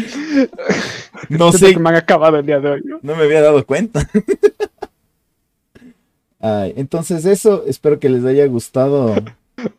No 1.29 1.53
sé, 1.53 1.73
que 1.73 1.81
me 1.81 1.89
han 1.89 1.97
acabado 1.97 2.39
el 2.39 2.47
día 2.47 2.61
de 2.61 2.71
hoy. 2.71 2.83
¿no? 2.85 3.01
no 3.03 3.17
me 3.17 3.25
había 3.25 3.43
dado 3.43 3.67
cuenta. 3.67 4.09
Ay, 6.39 6.73
entonces 6.77 7.25
eso, 7.25 7.65
espero 7.67 7.99
que 7.99 8.09
les 8.09 8.25
haya 8.25 8.47
gustado. 8.47 9.17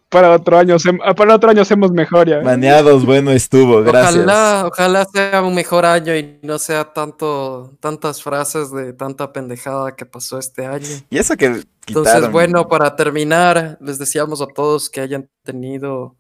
Para 0.10 0.32
otro 0.32 0.58
año, 0.58 0.78
ah, 1.04 1.14
para 1.14 1.36
otro 1.36 1.50
año 1.50 1.62
hacemos 1.62 1.92
mejor 1.92 2.30
ya. 2.30 2.40
Baneados, 2.40 3.06
bueno 3.06 3.32
estuvo, 3.32 3.82
gracias. 3.84 4.16
Ojalá, 4.26 4.66
ojalá 4.68 5.06
sea 5.06 5.42
un 5.42 5.54
mejor 5.54 5.86
año 5.86 6.16
y 6.16 6.40
no 6.44 6.58
sea 6.60 6.94
tanto, 6.94 7.76
tantas 7.80 8.22
frases 8.24 8.72
de 8.72 8.94
tanta 8.94 9.34
pendejada 9.34 9.96
que 9.96 10.06
pasó 10.06 10.40
este 10.40 10.66
año. 10.66 10.88
Y 11.10 11.18
eso 11.18 11.36
que 11.36 11.64
Entonces, 11.88 12.32
bueno, 12.32 12.68
para 12.68 12.96
terminar, 12.96 13.78
les 13.82 14.00
deseamos 14.00 14.42
a 14.42 14.48
todos 14.48 14.90
que 14.90 15.02
hayan 15.02 15.30
tenido 15.44 16.16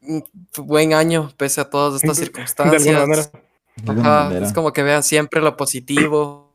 un 0.00 0.24
buen 0.58 0.94
año 0.94 1.30
pese 1.36 1.60
a 1.60 1.70
todas 1.70 2.02
estas 2.02 2.16
De 2.18 2.24
circunstancias. 2.24 2.86
alguna 2.86 3.06
manera. 3.06 3.30
de 3.76 3.90
alguna 3.90 4.16
Ajá, 4.16 4.24
manera. 4.28 4.46
es 4.46 4.52
como 4.52 4.72
que 4.72 4.82
vean 4.82 5.02
siempre 5.02 5.40
lo 5.40 5.56
positivo. 5.56 6.52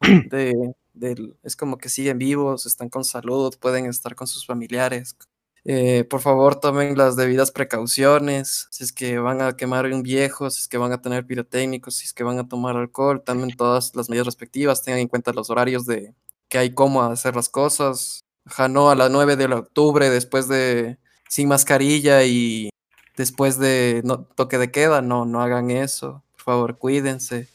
De, 0.30 0.74
del- 0.96 1.36
es 1.42 1.54
como 1.56 1.78
que 1.78 1.88
siguen 1.88 2.18
vivos, 2.18 2.66
están 2.66 2.88
con 2.88 3.04
salud, 3.04 3.54
pueden 3.60 3.86
estar 3.86 4.14
con 4.14 4.26
sus 4.26 4.44
familiares. 4.46 5.16
Eh, 5.64 6.04
por 6.04 6.20
favor, 6.20 6.60
tomen 6.60 6.96
las 6.96 7.16
debidas 7.16 7.50
precauciones. 7.50 8.68
Si 8.70 8.84
es 8.84 8.92
que 8.92 9.18
van 9.18 9.42
a 9.42 9.56
quemar 9.56 9.86
un 9.86 10.02
viejo, 10.02 10.48
si 10.50 10.60
es 10.60 10.68
que 10.68 10.78
van 10.78 10.92
a 10.92 11.02
tener 11.02 11.26
pirotécnicos, 11.26 11.96
si 11.96 12.04
es 12.06 12.12
que 12.12 12.22
van 12.24 12.38
a 12.38 12.48
tomar 12.48 12.76
alcohol, 12.76 13.22
tomen 13.24 13.50
todas 13.56 13.94
las 13.96 14.08
medidas 14.08 14.26
respectivas, 14.26 14.82
tengan 14.82 15.00
en 15.00 15.08
cuenta 15.08 15.32
los 15.32 15.50
horarios 15.50 15.84
de 15.86 16.14
que 16.48 16.58
hay 16.58 16.72
cómo 16.72 17.02
hacer 17.02 17.34
las 17.34 17.48
cosas. 17.48 18.20
Ajá, 18.44 18.68
no 18.68 18.90
a 18.90 18.94
las 18.94 19.10
9 19.10 19.34
de 19.36 19.46
octubre, 19.46 20.08
después 20.08 20.46
de 20.46 20.98
sin 21.28 21.48
mascarilla 21.48 22.22
y 22.24 22.70
después 23.16 23.58
de 23.58 24.02
no, 24.04 24.20
toque 24.36 24.58
de 24.58 24.70
queda, 24.70 25.02
no, 25.02 25.24
no 25.26 25.42
hagan 25.42 25.72
eso. 25.72 26.22
Por 26.36 26.42
favor, 26.44 26.78
cuídense. 26.78 27.48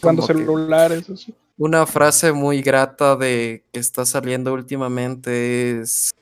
Cuando 0.00 0.26
que 0.26 0.32
celulares, 0.32 1.10
así. 1.10 1.34
Una 1.62 1.86
frase 1.86 2.32
muy 2.32 2.60
grata 2.60 3.14
de 3.14 3.64
que 3.72 3.78
está 3.78 4.04
saliendo 4.04 4.52
últimamente 4.52 5.80
es 5.80 6.12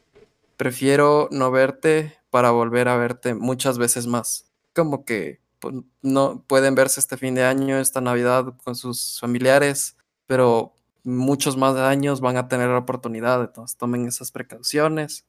prefiero 0.58 1.30
no 1.32 1.50
verte 1.50 2.18
para 2.28 2.50
volver 2.50 2.88
a 2.88 2.98
verte 2.98 3.34
muchas 3.34 3.78
veces 3.78 4.06
más. 4.06 4.44
Como 4.74 5.06
que 5.06 5.40
pues, 5.58 5.76
no 6.02 6.44
pueden 6.46 6.74
verse 6.74 7.00
este 7.00 7.16
fin 7.16 7.34
de 7.34 7.44
año, 7.44 7.78
esta 7.78 8.02
Navidad 8.02 8.54
con 8.62 8.76
sus 8.76 9.18
familiares, 9.18 9.96
pero 10.26 10.74
muchos 11.04 11.56
más 11.56 11.74
años 11.76 12.20
van 12.20 12.36
a 12.36 12.46
tener 12.46 12.68
la 12.68 12.76
oportunidad, 12.78 13.40
entonces 13.40 13.78
tomen 13.78 14.06
esas 14.06 14.30
precauciones. 14.32 15.24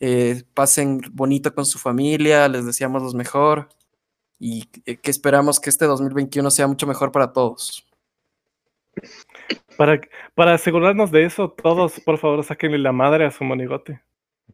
eh, 0.00 0.44
pasen 0.54 1.00
bonito 1.12 1.54
con 1.54 1.64
su 1.66 1.78
familia, 1.78 2.48
les 2.48 2.66
deseamos 2.66 3.02
lo 3.02 3.12
mejor 3.14 3.70
y 4.38 4.68
eh, 4.84 4.98
que 4.98 5.10
esperamos 5.10 5.60
que 5.60 5.70
este 5.70 5.86
2021 5.86 6.50
sea 6.50 6.66
mucho 6.68 6.86
mejor 6.86 7.10
para 7.12 7.32
todos. 7.32 7.86
Para, 9.76 10.00
para 10.34 10.54
asegurarnos 10.54 11.10
de 11.10 11.24
eso, 11.24 11.50
todos, 11.50 12.00
por 12.00 12.18
favor, 12.18 12.42
sáquenle 12.44 12.78
la 12.78 12.92
madre 12.92 13.26
a 13.26 13.30
su 13.30 13.44
monigote. 13.44 14.00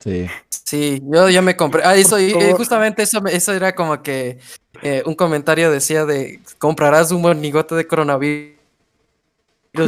Sí. 0.01 0.27
Sí, 0.49 1.01
yo 1.05 1.29
ya 1.29 1.43
me 1.43 1.55
compré. 1.57 1.83
Ah, 1.85 1.95
eso, 1.97 2.19
y- 2.19 2.31
eh, 2.33 2.55
justamente 2.57 3.03
eso, 3.03 3.21
me- 3.21 3.35
eso 3.35 3.53
era 3.53 3.75
como 3.75 4.03
que 4.03 4.39
eh, 4.83 5.03
un 5.07 5.15
comentario 5.15 5.71
decía 5.71 6.05
de 6.07 6.41
comprarás 6.59 7.13
un 7.13 7.21
monigote 7.23 7.75
de 7.75 7.87
coronavirus 7.87 8.57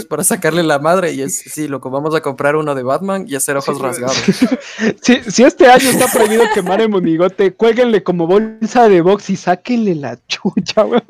para 0.09 0.23
sacarle 0.25 0.63
la 0.63 0.79
madre. 0.79 1.13
Y 1.13 1.23
es 1.23 1.37
sí, 1.39 1.69
loco, 1.69 1.91
vamos 1.91 2.15
a 2.15 2.21
comprar 2.21 2.55
uno 2.57 2.75
de 2.75 2.83
Batman 2.83 3.25
y 3.29 3.35
hacer 3.35 3.57
ojos 3.57 3.77
Sí, 3.77 3.83
rasgados. 3.83 4.17
Si, 5.03 5.23
si 5.31 5.43
este 5.43 5.67
año 5.69 5.89
está 5.89 6.07
prohibido 6.13 6.45
quemar 6.55 6.81
el 6.81 6.89
monigote, 6.91 7.53
cuélguenle 7.55 8.03
como 8.03 8.27
bolsa 8.27 8.89
de 8.89 9.01
box 9.01 9.31
y 9.31 9.37
sáquenle 9.37 9.95
la 9.95 10.19
chucha, 10.27 10.83
güey. 10.83 11.01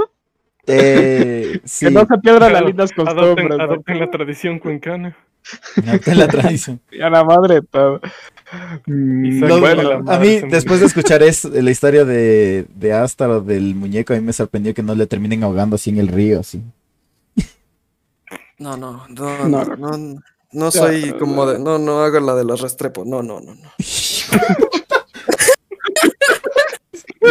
Eh, 0.67 1.61
sí, 1.65 1.87
Que 1.87 1.91
no 1.91 2.07
se 2.07 2.19
pierdan 2.19 2.53
las 2.53 2.63
lindas 2.65 2.91
Adopten, 2.97 3.49
costumbres. 3.49 3.61
güey. 3.61 3.61
adopten 3.61 3.99
la 4.01 4.11
tradición 4.11 4.59
cuencana. 4.59 5.17
en 5.77 6.19
la 6.19 6.29
tradición. 6.29 6.81
Y 6.91 7.03
a 7.03 7.11
la 7.11 7.25
madre 7.25 7.57
de 7.57 7.63
todo. 7.63 8.01
Mm, 8.87 9.41
No, 9.41 9.61
bueno, 9.61 9.83
la 9.83 9.97
a 9.97 9.99
madre 10.01 10.19
mí, 10.19 10.35
ese 10.37 10.47
después 10.47 10.81
de 10.81 10.87
escuchar 10.87 11.23
es, 11.23 11.45
la 11.45 11.71
historia 11.71 12.05
de, 12.05 12.67
de 12.75 12.93
Astaroth, 12.93 13.45
del 13.47 13.75
muñeco, 13.75 14.13
a 14.13 14.17
mí 14.17 14.23
me 14.23 14.33
sorprendió 14.33 14.73
que 14.75 14.83
no 14.83 14.95
le 14.95 15.07
terminen 15.07 15.43
ahogando 15.45 15.77
así 15.77 15.91
en 15.91 15.99
el 15.99 16.09
río, 16.09 16.41
así. 16.41 16.63
No, 18.59 18.77
no, 18.77 19.07
no, 19.09 19.49
No, 19.49 19.65
no, 19.65 19.77
no, 19.77 20.21
no 20.53 20.71
soy 20.71 21.13
como 21.19 21.45
de. 21.47 21.59
No, 21.59 21.79
no 21.79 22.01
hago 22.03 22.21
la 22.21 22.35
de 22.37 22.45
los 22.45 22.61
Restrepo. 22.61 23.05
No, 23.05 23.23
no, 23.23 23.41
no, 23.41 23.55
no. 23.55 23.71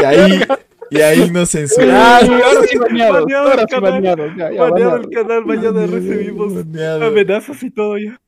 Y 0.01 0.05
ahí, 0.05 0.41
y 0.89 1.01
ahí 1.01 1.29
nos 1.31 1.49
sí 1.49 1.59
bañados. 1.79 3.23
Baneado 3.25 3.51
el 3.53 3.65
canal. 3.67 3.91
bañados. 3.91 4.31
Ya, 4.37 4.51
ya, 4.51 4.61
Baneado 4.61 4.91
bañados. 4.91 5.05
el 5.05 5.09
canal, 5.09 5.45
mañana 5.45 5.85
recibimos 5.87 6.55
Baneado. 6.55 7.05
amenazas 7.05 7.63
y 7.63 7.71
todo 7.71 7.97
ya. 7.97 8.19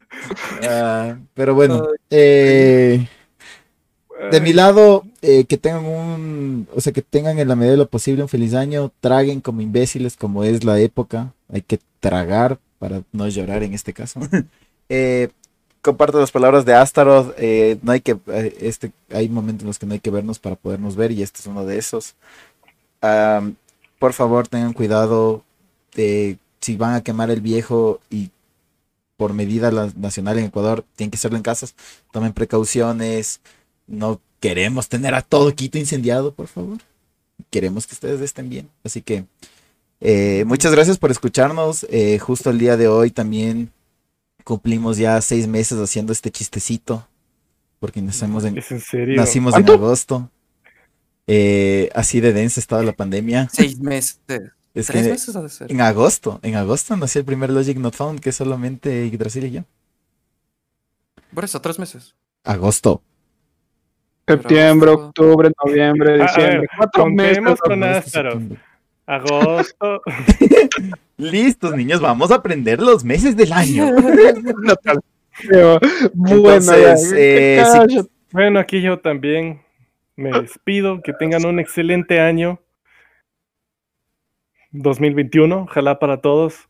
Ah, 0.63 1.17
pero 1.33 1.55
bueno, 1.55 1.87
eh, 2.09 3.07
de 4.31 4.41
mi 4.41 4.53
lado, 4.53 5.03
eh, 5.21 5.45
que 5.45 5.57
tengan 5.57 5.85
un, 5.85 6.67
o 6.73 6.79
sea, 6.81 6.93
que 6.93 7.01
tengan 7.01 7.37
en 7.39 7.47
la 7.47 7.55
medida 7.55 7.71
de 7.71 7.77
lo 7.77 7.89
posible 7.89 8.21
un 8.23 8.29
feliz 8.29 8.53
año, 8.53 8.91
traguen 9.01 9.41
como 9.41 9.61
imbéciles, 9.61 10.15
como 10.15 10.43
es 10.43 10.63
la 10.63 10.79
época, 10.79 11.33
hay 11.51 11.61
que 11.61 11.79
tragar 11.99 12.59
para 12.79 13.01
no 13.11 13.27
llorar 13.27 13.63
en 13.63 13.73
este 13.73 13.93
caso. 13.93 14.19
Eh, 14.87 15.29
comparto 15.85 16.19
las 16.19 16.31
palabras 16.31 16.65
de 16.65 16.73
Astaroth, 16.73 17.35
eh, 17.37 17.77
no 17.83 17.91
hay 17.91 18.01
que, 18.01 18.17
eh, 18.27 18.57
este, 18.61 18.91
hay 19.11 19.29
momentos 19.29 19.61
en 19.61 19.67
los 19.67 19.77
que 19.77 19.85
no 19.85 19.93
hay 19.93 19.99
que 19.99 20.09
vernos 20.09 20.39
para 20.39 20.55
podernos 20.55 20.95
ver 20.95 21.11
y 21.11 21.21
este 21.21 21.41
es 21.41 21.45
uno 21.45 21.63
de 21.63 21.77
esos. 21.77 22.15
Por 23.99 24.13
favor, 24.13 24.47
tengan 24.47 24.73
cuidado 24.73 25.43
de 25.93 26.39
si 26.59 26.75
van 26.75 26.95
a 26.95 27.03
quemar 27.03 27.29
el 27.29 27.39
viejo 27.39 27.99
y 28.09 28.31
por 29.15 29.33
medida 29.33 29.69
nacional 29.95 30.39
en 30.39 30.45
Ecuador 30.45 30.83
tienen 30.95 31.11
que 31.11 31.17
hacerlo 31.17 31.37
en 31.37 31.43
casas, 31.43 31.75
tomen 32.11 32.33
precauciones, 32.33 33.39
no 33.85 34.19
queremos 34.39 34.89
tener 34.89 35.13
a 35.13 35.21
todo 35.21 35.53
Quito 35.53 35.77
incendiado, 35.77 36.33
por 36.33 36.47
favor. 36.47 36.79
Queremos 37.51 37.85
que 37.85 37.93
ustedes 37.93 38.21
estén 38.21 38.49
bien. 38.49 38.69
Así 38.83 39.03
que 39.03 39.25
eh, 40.01 40.45
muchas 40.47 40.71
gracias 40.71 40.97
por 40.97 41.11
escucharnos. 41.11 41.85
Justo 42.21 42.49
el 42.49 42.57
día 42.57 42.75
de 42.75 42.87
hoy 42.87 43.11
también 43.11 43.71
cumplimos 44.45 44.95
ya 44.97 45.19
seis 45.21 45.45
meses 45.47 45.77
haciendo 45.79 46.13
este 46.13 46.31
chistecito, 46.31 47.05
porque 47.79 48.01
nacimos 48.01 48.45
en, 48.45 48.57
Es 48.57 48.71
en 48.71 48.79
serio. 48.79 49.17
nacimos 49.17 49.53
en 49.57 49.69
agosto. 49.69 50.29
eh, 51.27 51.89
así 51.93 52.21
de 52.21 52.31
densa 52.31 52.61
estaba 52.61 52.81
la 52.83 52.93
pandemia. 52.93 53.49
Seis 53.51 53.77
meses. 53.79 54.19
Es 54.73 54.87
Tres 54.87 55.03
que 55.05 55.09
meses 55.11 55.35
ha 55.35 55.41
de 55.41 55.49
ser. 55.49 55.71
en 55.71 55.81
agosto, 55.81 56.39
en 56.43 56.55
agosto 56.55 56.95
nació 56.97 57.19
el 57.19 57.25
primer 57.25 57.49
Logic 57.49 57.77
Not 57.77 57.95
Found, 57.95 58.19
que 58.21 58.29
es 58.29 58.35
solamente 58.37 59.05
Yggdrasil 59.07 59.45
y 59.45 59.51
yo. 59.51 59.61
Por 61.33 61.43
eso, 61.43 61.59
tres 61.61 61.77
meses. 61.79 62.13
Agosto. 62.43 63.01
Septiembre, 64.27 64.89
octubre, 64.91 65.51
noviembre, 65.65 66.21
a 66.21 66.25
diciembre. 66.27 66.59
ver, 66.59 66.69
Cuatro 66.77 67.05
meses. 67.07 67.59
con. 67.61 68.59
Agosto. 69.07 70.01
Listos, 71.17 71.75
niños, 71.75 72.01
vamos 72.01 72.31
a 72.31 72.35
aprender 72.35 72.81
los 72.81 73.03
meses 73.03 73.37
del 73.37 73.53
año. 73.53 73.87
Entonces, 76.13 77.13
eh, 77.15 77.63
sí. 77.87 78.01
Bueno, 78.31 78.59
aquí 78.59 78.81
yo 78.81 78.99
también 78.99 79.61
me 80.17 80.31
despido. 80.31 81.01
Que 81.01 81.13
tengan 81.13 81.45
un 81.45 81.59
excelente 81.59 82.19
año 82.19 82.59
2021. 84.71 85.63
Ojalá 85.63 85.99
para 85.99 86.19
todos. 86.21 86.67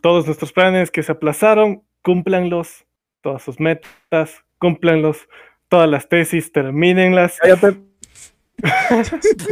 Todos 0.00 0.26
nuestros 0.26 0.52
planes 0.52 0.90
que 0.90 1.02
se 1.02 1.12
aplazaron, 1.12 1.82
cúmplanlos. 2.02 2.86
Todas 3.20 3.42
sus 3.42 3.60
metas, 3.60 4.44
cúmplanlos. 4.58 5.28
Todas 5.68 5.90
las 5.90 6.08
tesis, 6.08 6.52
termínenlas. 6.52 7.38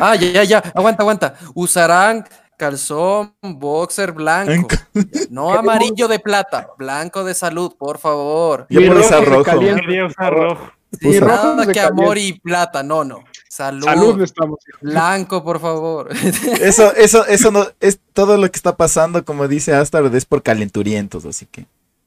Ah, 0.01 0.17
ya, 0.17 0.29
ya, 0.33 0.43
ya. 0.43 0.59
Aguanta, 0.75 1.05
aguanta. 1.05 1.35
Usarán 1.55 2.25
calzón, 2.57 3.35
boxer 3.43 4.13
blanco. 4.13 4.69
No 5.31 5.53
amarillo 5.53 6.09
de 6.09 6.19
plata, 6.19 6.69
blanco 6.79 7.23
de 7.25 7.35
salud, 7.35 7.73
por 7.79 7.99
favor. 7.99 8.67
Yo 8.71 8.81
rojo 8.81 9.01
usar 9.07 9.25
rojo. 9.25 9.43
calienta. 9.43 9.81
Quería 9.83 10.07
usar 10.07 10.33
rojo. 10.33 10.71
Sí, 11.01 11.09
Usa- 11.09 11.27
nada 11.27 11.73
que 11.73 11.81
amor 11.81 12.17
y 12.17 12.33
plata, 12.41 12.83
no, 12.83 13.05
no. 13.05 13.25
Salud. 13.49 13.85
Salud 13.85 14.23
estamos. 14.23 14.59
Blanco, 14.81 15.43
por 15.45 15.61
favor. 15.61 16.09
Eso, 16.61 16.95
eso, 16.95 17.27
eso 17.27 17.51
no, 17.51 17.67
es 17.81 17.99
todo 18.13 18.37
lo 18.39 18.51
que 18.51 18.57
está 18.57 18.77
pasando, 18.77 19.25
como 19.25 19.49
dice 19.49 19.75
Astard, 19.75 20.15
es 20.15 20.25
por 20.25 20.43
calenturientos, 20.43 21.25
así 21.27 21.47
que. 21.47 21.67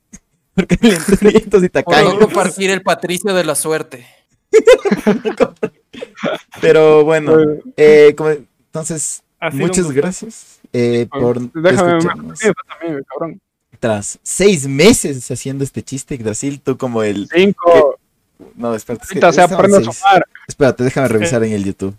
Por 0.55 0.65
calenturientos 0.67 1.63
y 1.63 1.69
Por 1.69 1.83
no 1.85 1.91
tacaños. 1.91 2.15
compartir 2.17 2.69
el 2.71 2.81
patricio 2.81 3.33
de 3.33 3.43
la 3.45 3.55
suerte. 3.55 4.07
Pero 6.61 7.03
bueno, 7.03 7.33
eh, 7.77 8.13
como- 8.17 8.29
entonces, 8.31 9.23
muchas 9.53 9.91
gracias 9.91 10.59
eh, 10.73 11.07
por 11.11 11.39
Déjame 11.53 11.97
escucharnos. 11.97 12.39
también, 12.39 13.03
cabrón. 13.09 13.41
Tras 13.79 14.19
seis 14.23 14.67
meses 14.67 15.29
haciendo 15.31 15.63
este 15.63 15.81
chiste, 15.81 16.17
Brasil, 16.17 16.59
tú 16.61 16.77
como 16.77 17.01
el. 17.03 17.27
Cinco. 17.33 17.97
No, 18.55 18.75
espérate. 18.75 19.03
es 19.05 19.09
que 19.09 19.15
Ahorita 19.19 19.31
se 19.33 19.41
estaban 19.41 19.65
aprende 19.73 19.89
a. 19.89 20.21
Espérate, 20.47 20.83
déjame 20.83 21.07
revisar 21.07 21.43
en 21.43 21.53
el 21.53 21.63
YouTube. 21.63 21.95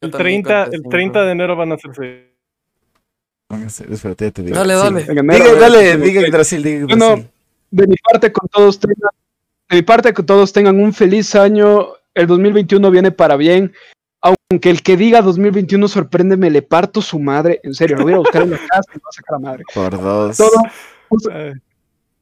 El 0.00 0.10
30, 0.10 0.64
el 0.64 0.82
30 0.82 1.24
de 1.24 1.32
enero 1.32 1.56
van 1.56 1.72
a 1.72 1.78
ser 1.78 1.90
seis. 1.94 2.22
Póngase, 3.48 3.86
Espérate, 3.92 4.24
ya 4.26 4.30
te 4.32 4.42
digo. 4.42 4.56
Dale, 4.56 4.74
Sí. 4.74 4.80
dale. 4.80 5.00
En 5.02 5.18
enero, 5.18 5.44
Diga, 5.44 5.60
dale, 5.60 5.96
diga 5.98 6.22
Brasil, 6.30 6.62
diga 6.62 6.86
Bueno, 6.86 7.24
de 7.70 7.86
mi 7.86 7.94
parte 7.96 8.32
con 8.32 8.48
todos 8.48 8.78
tengan, 8.80 9.10
de 9.68 9.76
mi 9.76 9.82
parte 9.82 10.12
que 10.12 10.22
todos 10.22 10.52
tengan 10.52 10.80
un 10.80 10.92
feliz 10.92 11.34
año. 11.36 11.88
El 12.14 12.26
2021 12.26 12.90
viene 12.90 13.12
para 13.12 13.36
bien. 13.36 13.72
Aunque 14.50 14.70
el 14.70 14.82
que 14.82 14.96
diga 14.96 15.22
2021 15.22 15.88
sorprende, 15.88 16.36
me 16.36 16.50
le 16.50 16.62
parto 16.62 17.02
su 17.02 17.18
madre. 17.18 17.60
En 17.62 17.74
serio, 17.74 17.96
lo 17.96 18.04
voy 18.04 18.12
a 18.14 18.18
buscar 18.18 18.42
en 18.42 18.50
la 18.52 18.58
casa 18.58 18.90
y 18.92 18.96
lo 18.98 19.00
voy 19.02 19.08
a 19.08 19.12
sacar 19.12 19.34
a 19.36 19.38
madre. 19.38 19.64
Por 19.74 20.00
dos. 20.00 20.36
Todo, 20.36 20.50
pues, 21.08 21.22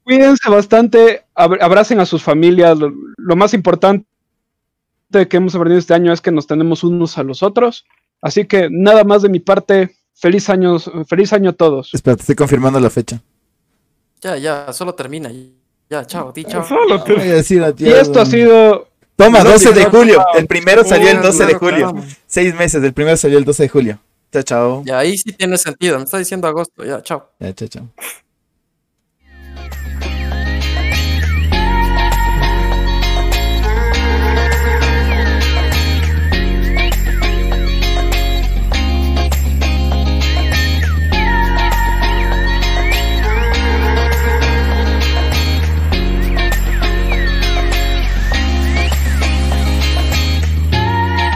cuídense 0.05 0.51
bastante, 0.51 1.25
ab- 1.35 1.59
abracen 1.61 2.01
a 2.01 2.07
sus 2.07 2.23
familias. 2.23 2.79
Lo, 2.79 2.93
lo 3.17 3.37
más 3.37 3.53
importante 3.55 4.07
que 5.29 5.37
hemos 5.37 5.55
aprendido 5.55 5.79
este 5.79 5.95
año 5.95 6.13
es 6.13 6.21
que 6.21 6.31
nos 6.33 6.47
tenemos 6.47 6.83
unos 6.83 7.19
a 7.19 7.23
los 7.23 7.43
otros. 7.43 7.85
Así 8.21 8.47
que 8.47 8.69
nada 8.71 9.05
más 9.05 9.23
de 9.23 9.29
mi 9.29 9.41
parte. 9.41 9.95
Feliz 10.17 10.49
año, 10.49 10.79
feliz 11.09 11.33
año 11.33 11.51
a 11.51 11.55
todos. 11.55 11.93
Espérate, 11.93 12.21
estoy 12.23 12.37
confirmando 12.37 12.79
la 12.81 12.89
fecha. 12.89 13.21
Ya, 14.23 14.37
ya, 14.37 14.73
solo 14.73 14.95
termina. 14.95 15.31
Ya, 15.91 16.07
chao, 16.07 16.33
di 16.33 16.45
chao. 16.45 16.65
Solo 16.65 17.03
te- 17.03 17.15
Voy 17.15 17.29
a 17.29 17.35
decir 17.35 17.63
Y 17.79 17.89
esto 17.89 18.21
ha 18.21 18.25
sido 18.27 18.89
Toma, 19.17 19.43
No, 19.45 19.51
12 19.51 19.73
de 19.73 19.85
julio. 19.85 20.15
claro. 20.17 20.39
El 20.39 20.47
primero 20.47 20.85
salió 20.85 21.09
el 21.11 21.19
Uh, 21.19 21.23
12 21.23 21.47
de 21.47 21.55
julio. 21.55 21.93
claro. 21.93 22.07
Seis 22.27 22.55
meses. 22.55 22.83
El 22.83 22.93
primero 22.93 23.17
salió 23.17 23.39
el 23.39 23.45
12 23.45 23.63
de 23.65 23.69
julio. 23.69 23.99
Chao, 24.33 24.43
chao. 24.43 24.83
Ya, 24.85 24.99
ahí 24.99 25.17
sí 25.17 25.33
tiene 25.33 25.57
sentido. 25.57 25.97
Me 25.99 26.05
está 26.05 26.19
diciendo 26.19 26.49
agosto. 26.49 26.85
Ya, 26.85 27.01
chao. 27.03 27.31
Ya, 27.39 27.53
chao, 27.55 27.69
chao. 27.69 27.89